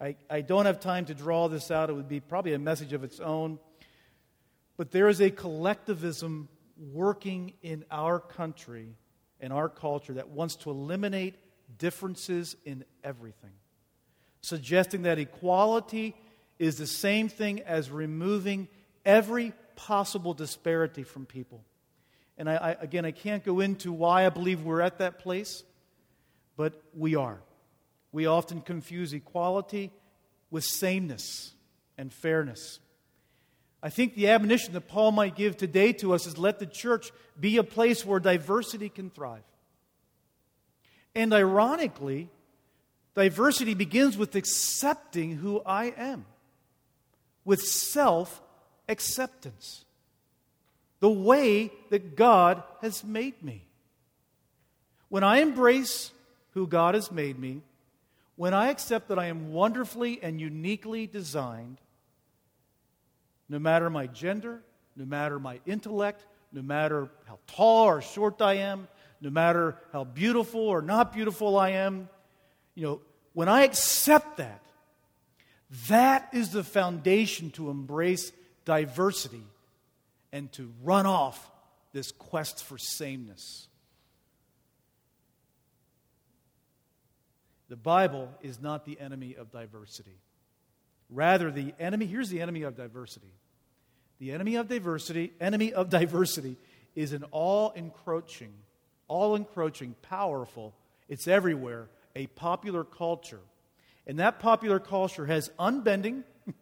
I, 0.00 0.16
I 0.30 0.42
don't 0.42 0.66
have 0.66 0.78
time 0.78 1.06
to 1.06 1.14
draw 1.14 1.48
this 1.48 1.70
out. 1.70 1.90
It 1.90 1.94
would 1.94 2.08
be 2.08 2.20
probably 2.20 2.52
a 2.52 2.58
message 2.58 2.92
of 2.92 3.02
its 3.02 3.18
own. 3.18 3.58
But 4.76 4.90
there 4.90 5.08
is 5.08 5.20
a 5.20 5.30
collectivism 5.30 6.48
working 6.92 7.54
in 7.62 7.84
our 7.90 8.20
country 8.20 8.96
and 9.40 9.52
our 9.52 9.68
culture 9.68 10.14
that 10.14 10.28
wants 10.28 10.56
to 10.56 10.70
eliminate 10.70 11.36
differences 11.78 12.56
in 12.64 12.84
everything, 13.02 13.52
suggesting 14.40 15.02
that 15.02 15.18
equality 15.18 16.14
is 16.58 16.78
the 16.78 16.86
same 16.86 17.28
thing 17.28 17.60
as 17.60 17.90
removing 17.90 18.68
every 19.04 19.52
possible 19.74 20.34
disparity 20.34 21.02
from 21.02 21.26
people. 21.26 21.64
And 22.38 22.48
I, 22.48 22.56
I, 22.56 22.70
again, 22.80 23.04
I 23.04 23.10
can't 23.12 23.44
go 23.44 23.60
into 23.60 23.92
why 23.92 24.26
I 24.26 24.30
believe 24.30 24.62
we're 24.62 24.80
at 24.80 24.98
that 24.98 25.18
place, 25.18 25.62
but 26.56 26.82
we 26.94 27.14
are. 27.14 27.40
We 28.12 28.26
often 28.26 28.60
confuse 28.60 29.12
equality 29.12 29.92
with 30.50 30.64
sameness 30.64 31.54
and 31.98 32.12
fairness. 32.12 32.78
I 33.86 33.88
think 33.88 34.16
the 34.16 34.30
admonition 34.30 34.72
that 34.72 34.88
Paul 34.88 35.12
might 35.12 35.36
give 35.36 35.56
today 35.56 35.92
to 35.92 36.12
us 36.12 36.26
is 36.26 36.36
let 36.36 36.58
the 36.58 36.66
church 36.66 37.12
be 37.38 37.56
a 37.56 37.62
place 37.62 38.04
where 38.04 38.18
diversity 38.18 38.88
can 38.88 39.10
thrive. 39.10 39.44
And 41.14 41.32
ironically, 41.32 42.28
diversity 43.14 43.74
begins 43.74 44.18
with 44.18 44.34
accepting 44.34 45.36
who 45.36 45.62
I 45.64 45.94
am, 45.96 46.24
with 47.44 47.60
self 47.60 48.42
acceptance, 48.88 49.84
the 50.98 51.08
way 51.08 51.70
that 51.90 52.16
God 52.16 52.64
has 52.82 53.04
made 53.04 53.40
me. 53.40 53.62
When 55.10 55.22
I 55.22 55.42
embrace 55.42 56.10
who 56.54 56.66
God 56.66 56.96
has 56.96 57.12
made 57.12 57.38
me, 57.38 57.62
when 58.34 58.52
I 58.52 58.70
accept 58.70 59.06
that 59.10 59.18
I 59.20 59.26
am 59.26 59.52
wonderfully 59.52 60.18
and 60.24 60.40
uniquely 60.40 61.06
designed, 61.06 61.78
no 63.48 63.58
matter 63.58 63.90
my 63.90 64.06
gender, 64.06 64.62
no 64.96 65.04
matter 65.04 65.38
my 65.38 65.60
intellect, 65.66 66.24
no 66.52 66.62
matter 66.62 67.08
how 67.26 67.38
tall 67.46 67.84
or 67.84 68.02
short 68.02 68.40
I 68.40 68.54
am, 68.54 68.88
no 69.20 69.30
matter 69.30 69.76
how 69.92 70.04
beautiful 70.04 70.60
or 70.60 70.82
not 70.82 71.12
beautiful 71.12 71.58
I 71.58 71.70
am, 71.70 72.08
you 72.74 72.84
know, 72.84 73.00
when 73.32 73.48
I 73.48 73.64
accept 73.64 74.38
that, 74.38 74.62
that 75.88 76.28
is 76.32 76.50
the 76.50 76.64
foundation 76.64 77.50
to 77.52 77.70
embrace 77.70 78.32
diversity 78.64 79.44
and 80.32 80.50
to 80.52 80.72
run 80.82 81.06
off 81.06 81.50
this 81.92 82.12
quest 82.12 82.64
for 82.64 82.78
sameness. 82.78 83.68
The 87.68 87.76
Bible 87.76 88.28
is 88.42 88.60
not 88.60 88.84
the 88.84 89.00
enemy 89.00 89.34
of 89.34 89.50
diversity. 89.50 90.18
Rather, 91.10 91.50
the 91.50 91.74
enemy, 91.78 92.06
here's 92.06 92.30
the 92.30 92.40
enemy 92.40 92.62
of 92.62 92.76
diversity. 92.76 93.32
The 94.18 94.32
enemy 94.32 94.56
of 94.56 94.68
diversity, 94.68 95.32
enemy 95.40 95.72
of 95.72 95.90
diversity 95.90 96.56
is 96.94 97.12
an 97.12 97.24
all 97.30 97.72
encroaching, 97.72 98.52
all 99.08 99.36
encroaching, 99.36 99.94
powerful, 100.02 100.74
it's 101.08 101.28
everywhere, 101.28 101.88
a 102.14 102.26
popular 102.28 102.82
culture. 102.82 103.40
And 104.06 104.18
that 104.18 104.40
popular 104.40 104.80
culture 104.80 105.26
has 105.26 105.50
unbending, 105.58 106.24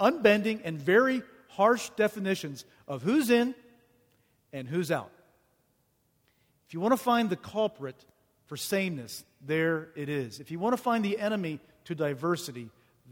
unbending, 0.00 0.62
and 0.64 0.78
very 0.78 1.22
harsh 1.48 1.90
definitions 1.90 2.64
of 2.88 3.02
who's 3.02 3.30
in 3.30 3.54
and 4.52 4.66
who's 4.66 4.90
out. 4.90 5.10
If 6.66 6.74
you 6.74 6.80
want 6.80 6.92
to 6.92 7.02
find 7.02 7.30
the 7.30 7.36
culprit 7.36 7.96
for 8.46 8.56
sameness, 8.56 9.24
there 9.44 9.88
it 9.94 10.08
is. 10.08 10.40
If 10.40 10.50
you 10.50 10.58
want 10.58 10.76
to 10.76 10.82
find 10.82 11.04
the 11.04 11.18
enemy 11.18 11.60
to 11.84 11.94
diversity, 11.94 12.70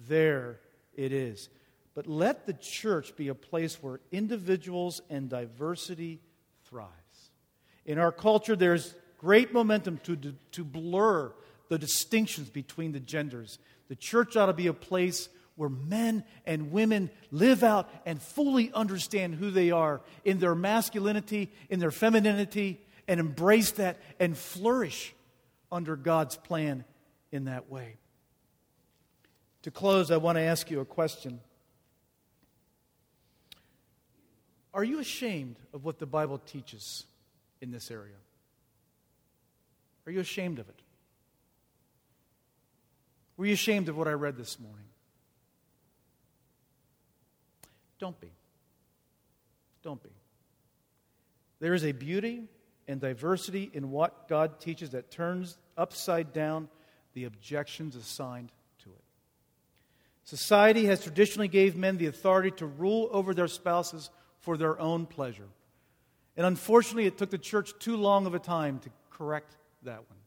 there 0.09 0.61
it 0.95 1.13
is. 1.13 1.49
But 1.95 2.07
let 2.07 2.47
the 2.47 2.55
church 2.55 3.15
be 3.17 3.29
a 3.29 3.35
place 3.35 3.83
where 3.83 4.01
individuals 4.11 5.01
and 5.09 5.29
diversity 5.29 6.21
thrives. 6.65 6.91
In 7.87 7.99
our 7.99 8.13
culture, 8.13 8.57
there's 8.57 8.95
great 9.19 9.53
momentum 9.53 9.99
to, 10.05 10.35
to 10.53 10.65
blur 10.65 11.33
the 11.69 11.79
distinctions 11.79 12.51
between 12.51 12.93
the 12.93 13.01
genders. 13.01 13.59
The 13.89 13.97
church 13.97 14.37
ought 14.37 14.47
to 14.47 14.53
be 14.53 14.67
a 14.67 14.73
place 14.73 15.29
where 15.57 15.69
men 15.69 16.25
and 16.47 16.73
women 16.73 17.11
live 17.31 17.63
out 17.63 17.89
and 18.05 18.21
fully 18.21 18.73
understand 18.73 19.37
who 19.37 19.51
they 19.51 19.71
are 19.71 20.01
in 20.25 20.41
their 20.41 20.55
masculinity, 20.55 21.53
in 21.71 21.79
their 21.79 21.93
femininity, 21.93 22.81
and 23.07 23.21
embrace 23.21 23.73
that 23.73 24.01
and 24.19 24.37
flourish 24.37 25.15
under 25.71 25.95
God's 25.97 26.37
plan 26.37 26.85
in 27.31 27.45
that 27.45 27.71
way. 27.71 27.97
To 29.65 29.71
close, 29.71 30.11
I 30.11 30.19
want 30.19 30.37
to 30.37 30.43
ask 30.43 30.71
you 30.71 30.81
a 30.81 30.85
question. 30.85 31.41
Are 34.75 34.85
you 34.85 34.99
ashamed 34.99 35.57
of 35.73 35.87
what 35.87 35.99
the 35.99 36.05
Bible 36.05 36.37
teaches 36.37 37.07
in 37.63 37.71
this 37.71 37.91
area? 37.91 38.17
Are 40.07 40.13
you 40.13 40.21
ashamed 40.21 40.59
of 40.59 40.69
it? 40.69 40.83
Were 43.39 43.47
you 43.47 43.55
ashamed 43.55 43.89
of 43.89 43.97
what 43.97 44.07
I 44.07 44.13
read 44.13 44.37
this 44.37 44.61
morning? 44.61 44.85
Don't 47.99 48.21
be. 48.21 48.33
Don't 49.83 50.03
be. 50.03 50.11
There 51.61 51.73
is 51.73 51.87
a 51.87 51.93
beauty 51.93 52.43
and 52.87 53.01
diversity 53.01 53.71
in 53.73 53.91
what 53.91 54.29
God 54.29 54.61
teaches 54.61 54.91
that 54.91 55.11
turns 55.11 55.57
upside 55.75 56.35
down 56.35 56.69
the 57.15 57.25
objections 57.25 57.97
assigned. 57.97 58.53
Society 60.25 60.87
has 60.87 61.03
traditionally 61.03 61.49
gave 61.49 61.77
men 61.77 61.99
the 61.99 62.07
authority 62.07 62.51
to 62.53 62.67
rule 62.67 63.09
over 63.13 63.35
their 63.35 63.49
spouses 63.49 64.11
for 64.41 64.57
their 64.57 64.79
own 64.81 65.07
pleasure. 65.07 65.49
And 66.37 66.47
unfortunately, 66.47 67.07
it 67.07 67.19
took 67.19 67.31
the 67.31 67.39
church 67.39 67.73
too 67.79 67.97
long 67.97 68.27
of 68.27 68.35
a 68.35 68.39
time 68.39 68.79
to 68.81 68.91
correct 69.11 69.55
that 69.83 69.99
one. 69.99 70.19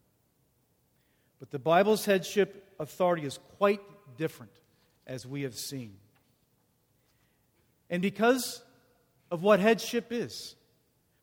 But 1.40 1.52
the 1.52 1.60
Bible's 1.60 2.06
headship 2.06 2.74
authority 2.80 3.26
is 3.26 3.40
quite 3.58 3.82
different, 4.18 4.52
as 5.06 5.26
we 5.26 5.42
have 5.42 5.56
seen. 5.56 5.96
And 7.90 8.02
because 8.02 8.64
of 9.32 9.44
what 9.44 9.60
headship 9.60 10.12
is, 10.12 10.56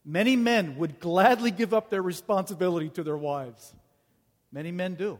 many 0.05 0.37
men 0.37 0.77
would 0.79 1.01
gladly 1.01 1.51
give 1.51 1.73
up 1.73 1.91
their 1.91 2.03
responsibility 2.03 2.89
to 2.91 3.03
their 3.03 3.17
wives. 3.17 3.75
Many 4.53 4.73
men 4.73 4.95
do. 4.95 5.19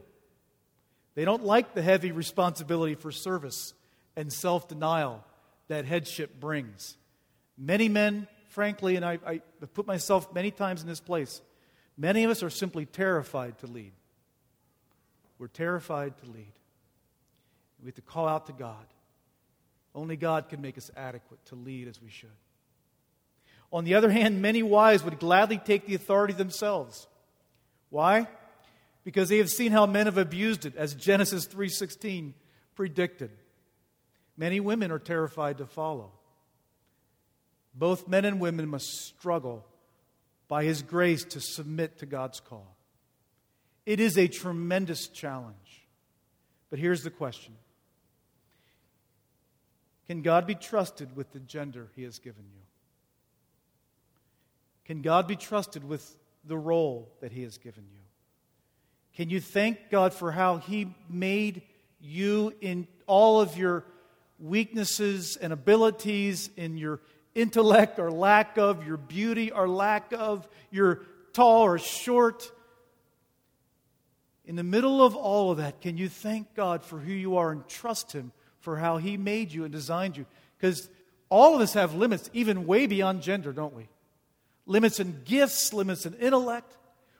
They 1.15 1.25
don't 1.25 1.43
like 1.43 1.73
the 1.73 1.81
heavy 1.81 2.11
responsibility 2.11 2.95
for 2.95 3.11
service 3.11 3.73
and 4.15 4.31
self 4.31 4.67
denial 4.67 5.23
that 5.67 5.85
headship 5.85 6.39
brings. 6.39 6.97
Many 7.57 7.89
men, 7.89 8.27
frankly, 8.49 8.97
and 8.97 9.05
I, 9.05 9.19
I 9.25 9.41
put 9.73 9.87
myself 9.87 10.33
many 10.33 10.51
times 10.51 10.81
in 10.81 10.87
this 10.87 10.99
place, 10.99 11.41
many 11.97 12.23
of 12.23 12.31
us 12.31 12.43
are 12.43 12.49
simply 12.49 12.85
terrified 12.85 13.57
to 13.59 13.67
lead. 13.67 13.93
We're 15.39 15.47
terrified 15.47 16.17
to 16.19 16.25
lead. 16.31 16.51
We 17.81 17.87
have 17.87 17.95
to 17.95 18.01
call 18.01 18.27
out 18.27 18.47
to 18.47 18.53
God. 18.53 18.85
Only 19.93 20.17
God 20.17 20.49
can 20.49 20.61
make 20.61 20.77
us 20.77 20.91
adequate 20.95 21.43
to 21.47 21.55
lead 21.55 21.87
as 21.87 22.01
we 22.01 22.09
should. 22.09 22.29
On 23.71 23.83
the 23.83 23.95
other 23.95 24.09
hand, 24.09 24.41
many 24.41 24.63
wives 24.63 25.03
would 25.03 25.19
gladly 25.19 25.57
take 25.57 25.85
the 25.85 25.95
authority 25.95 26.33
themselves. 26.33 27.07
Why? 27.89 28.27
Because 29.05 29.29
they 29.29 29.37
have 29.37 29.49
seen 29.49 29.71
how 29.71 29.85
men 29.85 30.07
have 30.07 30.17
abused 30.17 30.65
it, 30.65 30.75
as 30.75 30.93
Genesis 30.93 31.45
3:16 31.47 32.33
predicted. 32.75 33.31
Many 34.35 34.59
women 34.59 34.91
are 34.91 34.99
terrified 34.99 35.59
to 35.59 35.65
follow. 35.65 36.11
Both 37.73 38.09
men 38.09 38.25
and 38.25 38.41
women 38.41 38.67
must 38.67 38.87
struggle 38.87 39.65
by 40.49 40.65
his 40.65 40.81
grace 40.81 41.23
to 41.23 41.39
submit 41.39 41.99
to 41.99 42.05
God's 42.05 42.41
call. 42.41 42.75
It 43.85 44.01
is 44.01 44.17
a 44.17 44.27
tremendous 44.27 45.07
challenge. 45.07 45.87
But 46.69 46.79
here's 46.79 47.03
the 47.03 47.09
question 47.09 47.55
can 50.07 50.21
God 50.21 50.45
be 50.45 50.55
trusted 50.55 51.15
with 51.15 51.31
the 51.31 51.39
gender 51.39 51.89
He 51.95 52.03
has 52.03 52.19
given 52.19 52.45
you? 52.53 52.61
Can 54.85 55.01
God 55.01 55.27
be 55.27 55.35
trusted 55.35 55.83
with 55.83 56.15
the 56.43 56.57
role 56.57 57.11
that 57.21 57.31
He 57.31 57.43
has 57.43 57.57
given 57.57 57.85
you? 57.91 58.04
Can 59.15 59.29
you 59.29 59.39
thank 59.39 59.89
God 59.89 60.13
for 60.13 60.31
how 60.31 60.57
He 60.57 60.93
made 61.09 61.61
you 61.99 62.53
in 62.61 62.87
all 63.07 63.41
of 63.41 63.57
your 63.57 63.85
weaknesses 64.39 65.37
and 65.37 65.53
abilities, 65.53 66.49
in 66.57 66.77
your 66.77 66.99
intellect 67.33 67.99
or 67.99 68.11
lack 68.11 68.57
of, 68.57 68.85
your 68.85 68.97
beauty 68.97 69.51
or 69.51 69.67
lack 69.67 70.11
of, 70.13 70.47
your 70.69 71.01
tall 71.33 71.63
or 71.63 71.79
short? 71.79 72.51
In 74.45 74.55
the 74.55 74.63
middle 74.63 75.03
of 75.03 75.15
all 75.15 75.51
of 75.51 75.57
that, 75.57 75.81
can 75.81 75.97
you 75.97 76.09
thank 76.09 76.53
God 76.53 76.83
for 76.83 76.99
who 76.99 77.13
you 77.13 77.37
are 77.37 77.51
and 77.51 77.67
trust 77.67 78.11
Him 78.11 78.31
for 78.65 78.77
how 78.77 78.97
He 78.97 79.15
made 79.15 79.53
you 79.53 79.63
and 79.63 79.71
designed 79.71 80.17
you. 80.17 80.25
Because 80.57 80.89
all 81.29 81.55
of 81.55 81.61
us 81.61 81.75
have 81.75 81.93
limits, 81.93 82.29
even 82.33 82.65
way 82.65 82.87
beyond 82.87 83.21
gender, 83.21 83.53
don't 83.53 83.75
we? 83.75 83.87
Limits 84.65 84.99
in 84.99 85.21
gifts, 85.23 85.71
limits 85.71 86.07
in 86.07 86.15
intellect. 86.15 86.75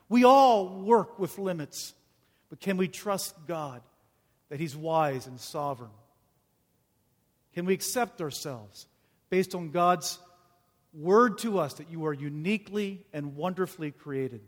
We 0.08 0.24
all 0.24 0.80
work 0.80 1.18
with 1.18 1.38
limits. 1.38 1.94
But 2.48 2.60
can 2.60 2.76
we 2.76 2.88
trust 2.88 3.34
God 3.46 3.82
that 4.48 4.60
He's 4.60 4.76
wise 4.76 5.26
and 5.26 5.40
sovereign? 5.40 5.90
Can 7.54 7.64
we 7.64 7.74
accept 7.74 8.20
ourselves 8.20 8.86
based 9.30 9.54
on 9.54 9.70
God's 9.70 10.18
word 10.96 11.38
to 11.38 11.58
us 11.58 11.74
that 11.74 11.90
you 11.90 12.06
are 12.06 12.12
uniquely 12.12 13.04
and 13.12 13.36
wonderfully 13.36 13.90
created. 13.90 14.40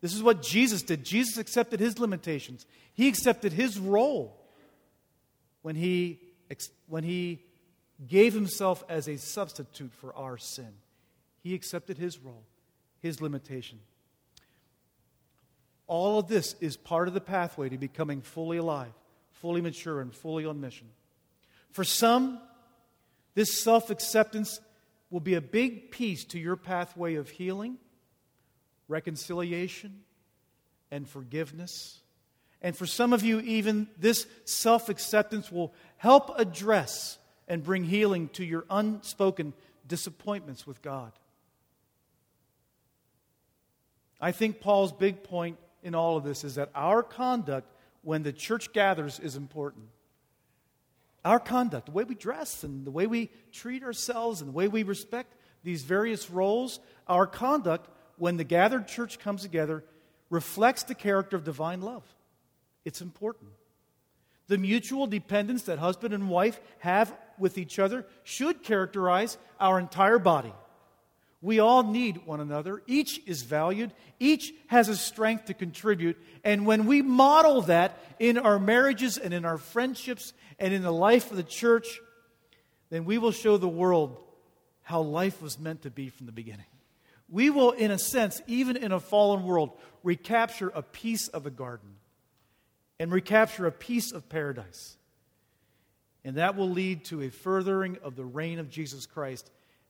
This 0.00 0.14
is 0.14 0.22
what 0.22 0.42
Jesus 0.42 0.82
did. 0.82 1.04
Jesus 1.04 1.38
accepted 1.38 1.80
his 1.80 1.98
limitations, 1.98 2.66
he 2.94 3.08
accepted 3.08 3.52
his 3.52 3.78
role 3.78 4.40
when 5.62 5.74
he, 5.74 6.20
when 6.86 7.02
he 7.04 7.42
gave 8.06 8.34
himself 8.34 8.84
as 8.88 9.08
a 9.08 9.16
substitute 9.16 9.92
for 9.94 10.14
our 10.14 10.38
sin. 10.38 10.72
He 11.42 11.54
accepted 11.54 11.98
his 11.98 12.18
role, 12.18 12.44
his 13.00 13.20
limitation. 13.20 13.78
All 15.86 16.18
of 16.18 16.28
this 16.28 16.54
is 16.60 16.76
part 16.76 17.08
of 17.08 17.14
the 17.14 17.20
pathway 17.20 17.68
to 17.68 17.78
becoming 17.78 18.20
fully 18.20 18.56
alive, 18.56 18.92
fully 19.32 19.60
mature, 19.60 20.00
and 20.00 20.12
fully 20.12 20.44
on 20.44 20.60
mission. 20.60 20.88
For 21.70 21.84
some, 21.84 22.40
this 23.34 23.60
self 23.60 23.90
acceptance 23.90 24.60
will 25.10 25.20
be 25.20 25.34
a 25.34 25.40
big 25.40 25.90
piece 25.90 26.24
to 26.24 26.38
your 26.38 26.56
pathway 26.56 27.14
of 27.14 27.28
healing, 27.28 27.76
reconciliation, 28.88 30.00
and 30.90 31.08
forgiveness. 31.08 32.00
And 32.62 32.76
for 32.76 32.86
some 32.86 33.12
of 33.12 33.22
you, 33.22 33.40
even 33.40 33.86
this 33.98 34.26
self 34.44 34.88
acceptance 34.88 35.52
will 35.52 35.72
help 35.98 36.36
address 36.38 37.18
and 37.46 37.62
bring 37.62 37.84
healing 37.84 38.28
to 38.30 38.44
your 38.44 38.64
unspoken 38.70 39.52
disappointments 39.86 40.66
with 40.66 40.82
God. 40.82 41.12
I 44.20 44.32
think 44.32 44.60
Paul's 44.60 44.92
big 44.92 45.22
point 45.22 45.58
in 45.86 45.94
all 45.94 46.16
of 46.16 46.24
this 46.24 46.42
is 46.42 46.56
that 46.56 46.70
our 46.74 47.00
conduct 47.00 47.72
when 48.02 48.24
the 48.24 48.32
church 48.32 48.72
gathers 48.72 49.20
is 49.20 49.36
important. 49.36 49.84
Our 51.24 51.38
conduct, 51.38 51.86
the 51.86 51.92
way 51.92 52.02
we 52.02 52.16
dress 52.16 52.64
and 52.64 52.84
the 52.84 52.90
way 52.90 53.06
we 53.06 53.30
treat 53.52 53.84
ourselves 53.84 54.40
and 54.40 54.48
the 54.48 54.52
way 54.52 54.66
we 54.66 54.82
respect 54.82 55.34
these 55.62 55.84
various 55.84 56.28
roles, 56.28 56.80
our 57.06 57.26
conduct 57.26 57.88
when 58.18 58.36
the 58.36 58.44
gathered 58.44 58.88
church 58.88 59.20
comes 59.20 59.42
together 59.42 59.84
reflects 60.28 60.82
the 60.82 60.94
character 60.94 61.36
of 61.36 61.44
divine 61.44 61.80
love. 61.80 62.04
It's 62.84 63.00
important. 63.00 63.50
The 64.48 64.58
mutual 64.58 65.06
dependence 65.06 65.62
that 65.64 65.78
husband 65.78 66.12
and 66.12 66.28
wife 66.28 66.60
have 66.78 67.16
with 67.38 67.58
each 67.58 67.78
other 67.78 68.06
should 68.24 68.64
characterize 68.64 69.38
our 69.60 69.78
entire 69.78 70.18
body. 70.18 70.52
We 71.46 71.60
all 71.60 71.84
need 71.84 72.26
one 72.26 72.40
another. 72.40 72.82
Each 72.88 73.20
is 73.24 73.42
valued. 73.42 73.92
Each 74.18 74.52
has 74.66 74.88
a 74.88 74.96
strength 74.96 75.44
to 75.44 75.54
contribute. 75.54 76.16
And 76.42 76.66
when 76.66 76.86
we 76.86 77.02
model 77.02 77.62
that 77.62 78.00
in 78.18 78.36
our 78.36 78.58
marriages 78.58 79.16
and 79.16 79.32
in 79.32 79.44
our 79.44 79.56
friendships 79.56 80.32
and 80.58 80.74
in 80.74 80.82
the 80.82 80.90
life 80.90 81.30
of 81.30 81.36
the 81.36 81.44
church, 81.44 82.00
then 82.90 83.04
we 83.04 83.18
will 83.18 83.30
show 83.30 83.58
the 83.58 83.68
world 83.68 84.20
how 84.82 85.02
life 85.02 85.40
was 85.40 85.56
meant 85.56 85.82
to 85.82 85.90
be 85.90 86.08
from 86.08 86.26
the 86.26 86.32
beginning. 86.32 86.66
We 87.28 87.50
will, 87.50 87.70
in 87.70 87.92
a 87.92 87.98
sense, 87.98 88.42
even 88.48 88.76
in 88.76 88.90
a 88.90 88.98
fallen 88.98 89.44
world, 89.44 89.70
recapture 90.02 90.72
a 90.74 90.82
piece 90.82 91.28
of 91.28 91.44
the 91.44 91.52
garden 91.52 91.94
and 92.98 93.12
recapture 93.12 93.66
a 93.66 93.72
piece 93.72 94.10
of 94.10 94.28
paradise. 94.28 94.96
And 96.24 96.38
that 96.38 96.56
will 96.56 96.70
lead 96.70 97.04
to 97.04 97.22
a 97.22 97.30
furthering 97.30 97.98
of 98.02 98.16
the 98.16 98.24
reign 98.24 98.58
of 98.58 98.68
Jesus 98.68 99.06
Christ 99.06 99.48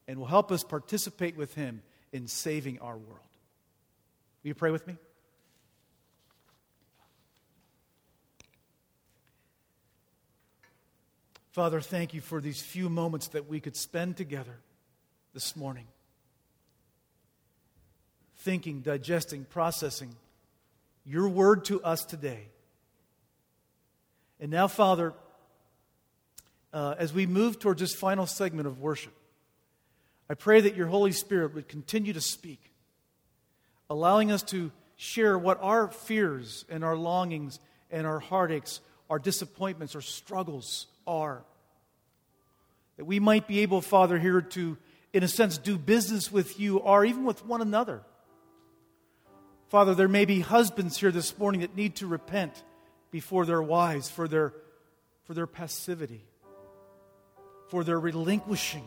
and 0.09 0.18
will 0.18 0.26
help 0.26 0.52
us 0.52 0.62
participate 0.62 1.36
with 1.36 1.54
Him 1.54 1.82
in 2.12 2.26
saving 2.28 2.78
our 2.80 2.96
world. 2.96 3.20
Will 4.42 4.48
you 4.48 4.54
pray 4.54 4.70
with 4.70 4.86
me? 4.86 4.96
Father, 11.52 11.80
thank 11.80 12.12
you 12.12 12.20
for 12.20 12.40
these 12.40 12.61
few 12.61 12.90
moments 12.90 13.28
that 13.28 13.48
we 13.48 13.61
could 13.61 13.76
spend 13.76 14.16
together 14.16 14.59
this 15.32 15.57
morning. 15.57 15.86
Thinking, 18.36 18.82
digesting, 18.82 19.46
processing 19.46 20.14
your 21.07 21.28
word 21.28 21.64
to 21.64 21.82
us 21.82 22.04
today. 22.04 22.48
And 24.38 24.50
now, 24.50 24.68
Father, 24.68 25.14
uh, 26.72 26.96
as 26.98 27.14
we 27.14 27.26
move 27.26 27.59
towards 27.59 27.80
this 27.80 27.94
final 27.94 28.26
segment 28.26 28.66
of 28.66 28.80
worship, 28.80 29.14
I 30.29 30.35
pray 30.35 30.61
that 30.61 30.77
your 30.77 30.89
Holy 30.89 31.12
Spirit 31.12 31.55
would 31.55 31.68
continue 31.68 32.12
to 32.12 32.20
speak, 32.20 32.72
allowing 33.89 34.33
us 34.33 34.43
to 34.45 34.72
share 34.97 35.39
what 35.39 35.59
our 35.62 35.89
fears 35.89 36.64
and 36.68 36.85
our 36.85 36.97
longings 36.97 37.61
and 37.91 38.07
our 38.07 38.18
heartaches, 38.18 38.81
our 39.09 39.18
disappointments, 39.18 39.95
our 39.95 40.01
struggles 40.01 40.87
are. 41.07 41.45
That 42.97 43.05
we 43.05 43.20
might 43.20 43.47
be 43.47 43.61
able, 43.61 43.81
Father, 43.81 44.18
here 44.18 44.41
to, 44.41 44.77
in 45.12 45.22
a 45.22 45.29
sense, 45.29 45.59
do 45.59 45.79
business 45.79 46.33
with 46.33 46.59
you 46.59 46.79
or 46.79 47.05
even 47.05 47.24
with 47.24 47.45
one 47.45 47.61
another. 47.61 48.03
Father, 49.68 49.95
there 49.95 50.09
may 50.09 50.24
be 50.24 50.41
husbands 50.41 50.97
here 50.97 51.12
this 51.12 51.39
morning 51.39 51.61
that 51.61 51.77
need 51.77 51.97
to 51.97 52.07
repent 52.07 52.64
before 53.11 53.45
their 53.47 53.62
wives 53.62 54.09
for 54.09 54.27
their, 54.27 54.53
for 55.24 55.35
their 55.35 55.47
passivity, 55.47 56.24
for 57.68 57.85
their 57.85 57.99
relinquishing 57.99 58.85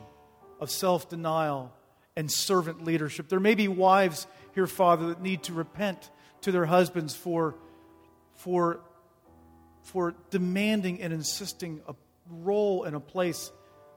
of 0.59 0.69
self 0.69 1.09
denial 1.09 1.73
and 2.15 2.31
servant 2.31 2.83
leadership. 2.83 3.29
There 3.29 3.39
may 3.39 3.55
be 3.55 3.67
wives 3.67 4.27
here, 4.53 4.67
Father, 4.67 5.07
that 5.07 5.21
need 5.21 5.43
to 5.43 5.53
repent 5.53 6.09
to 6.41 6.51
their 6.51 6.65
husbands 6.65 7.15
for, 7.15 7.55
for, 8.35 8.81
for 9.83 10.15
demanding 10.29 11.01
and 11.01 11.13
insisting 11.13 11.81
a 11.87 11.95
role 12.29 12.83
and 12.83 12.95
a 12.95 12.99
place 12.99 13.51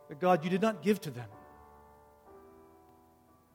that 0.09 0.21
God, 0.21 0.45
you 0.45 0.51
did 0.51 0.63
not 0.63 0.83
give 0.83 1.01
to 1.03 1.11
them. 1.11 1.29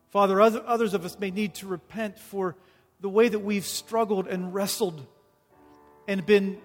Father, 0.09 0.41
other, 0.41 0.63
others 0.65 0.93
of 0.93 1.05
us 1.05 1.19
may 1.19 1.31
need 1.31 1.55
to 1.55 1.67
repent 1.67 2.17
for 2.17 2.55
the 2.99 3.09
way 3.09 3.27
that 3.27 3.39
we've 3.39 3.65
struggled 3.65 4.27
and 4.27 4.53
wrestled 4.53 5.05
and 6.07 6.25
been 6.25 6.57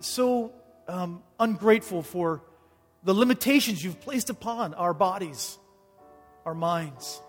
so 0.00 0.52
um, 0.88 1.22
ungrateful 1.38 2.02
for 2.02 2.42
the 3.04 3.14
limitations 3.14 3.84
you've 3.84 4.00
placed 4.00 4.30
upon 4.30 4.74
our 4.74 4.94
bodies 4.94 5.58
our 6.46 6.54
minds. 6.54 7.20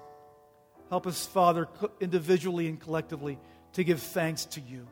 Help 0.89 1.07
us, 1.07 1.26
Father, 1.26 1.68
individually 1.99 2.68
and 2.68 2.80
collectively, 2.80 3.38
to 3.74 3.84
give 3.84 4.01
thanks 4.01 4.45
to 4.45 4.61
you 4.61 4.88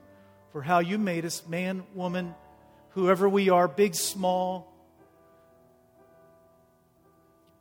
for 0.52 0.62
how 0.62 0.80
you 0.80 0.98
made 0.98 1.26
us, 1.26 1.48
man, 1.48 1.84
woman, 1.94 2.34
whoever 2.90 3.30
we 3.30 3.50
are, 3.50 3.68
big, 3.68 3.94
small. 3.96 4.74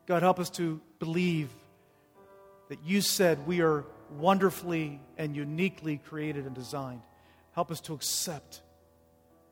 God, 0.06 0.22
help 0.22 0.40
us 0.40 0.50
to 0.50 0.80
believe 0.98 1.50
that 2.68 2.78
you 2.84 3.00
said 3.00 3.46
we 3.46 3.60
are 3.60 3.84
wonderfully 4.18 5.00
and 5.18 5.36
uniquely 5.36 5.98
created 5.98 6.46
and 6.46 6.54
designed. 6.54 7.02
Help 7.52 7.70
us 7.70 7.80
to 7.82 7.94
accept 7.94 8.62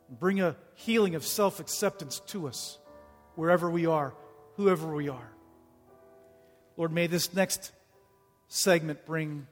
and 0.08 0.18
bring 0.18 0.40
a 0.40 0.56
healing 0.74 1.14
of 1.14 1.24
self 1.24 1.60
acceptance 1.60 2.20
to 2.28 2.48
us 2.48 2.78
wherever 3.34 3.70
we 3.70 3.86
are, 3.86 4.14
whoever 4.56 4.94
we 4.94 5.08
are. 5.08 5.31
Lord, 6.76 6.92
may 6.92 7.06
this 7.06 7.34
next 7.34 7.72
segment 8.48 9.04
bring 9.06 9.46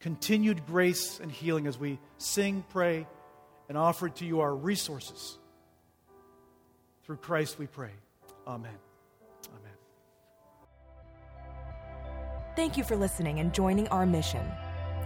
continued 0.00 0.66
grace 0.66 1.20
and 1.20 1.30
healing 1.30 1.66
as 1.66 1.78
we 1.78 1.98
sing, 2.18 2.64
pray, 2.70 3.06
and 3.68 3.76
offer 3.78 4.08
to 4.08 4.24
you 4.24 4.40
our 4.40 4.54
resources. 4.54 5.38
Through 7.04 7.18
Christ 7.18 7.58
we 7.58 7.66
pray. 7.66 7.90
Amen. 8.46 8.72
Amen. 9.48 9.72
Thank 12.56 12.76
you 12.76 12.84
for 12.84 12.96
listening 12.96 13.40
and 13.40 13.52
joining 13.52 13.88
our 13.88 14.06
mission. 14.06 14.46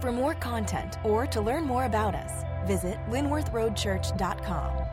For 0.01 0.11
more 0.11 0.35
content 0.35 0.97
or 1.03 1.25
to 1.27 1.41
learn 1.41 1.63
more 1.63 1.85
about 1.85 2.15
us, 2.15 2.43
visit 2.67 2.97
linworthroadchurch.com. 3.09 4.84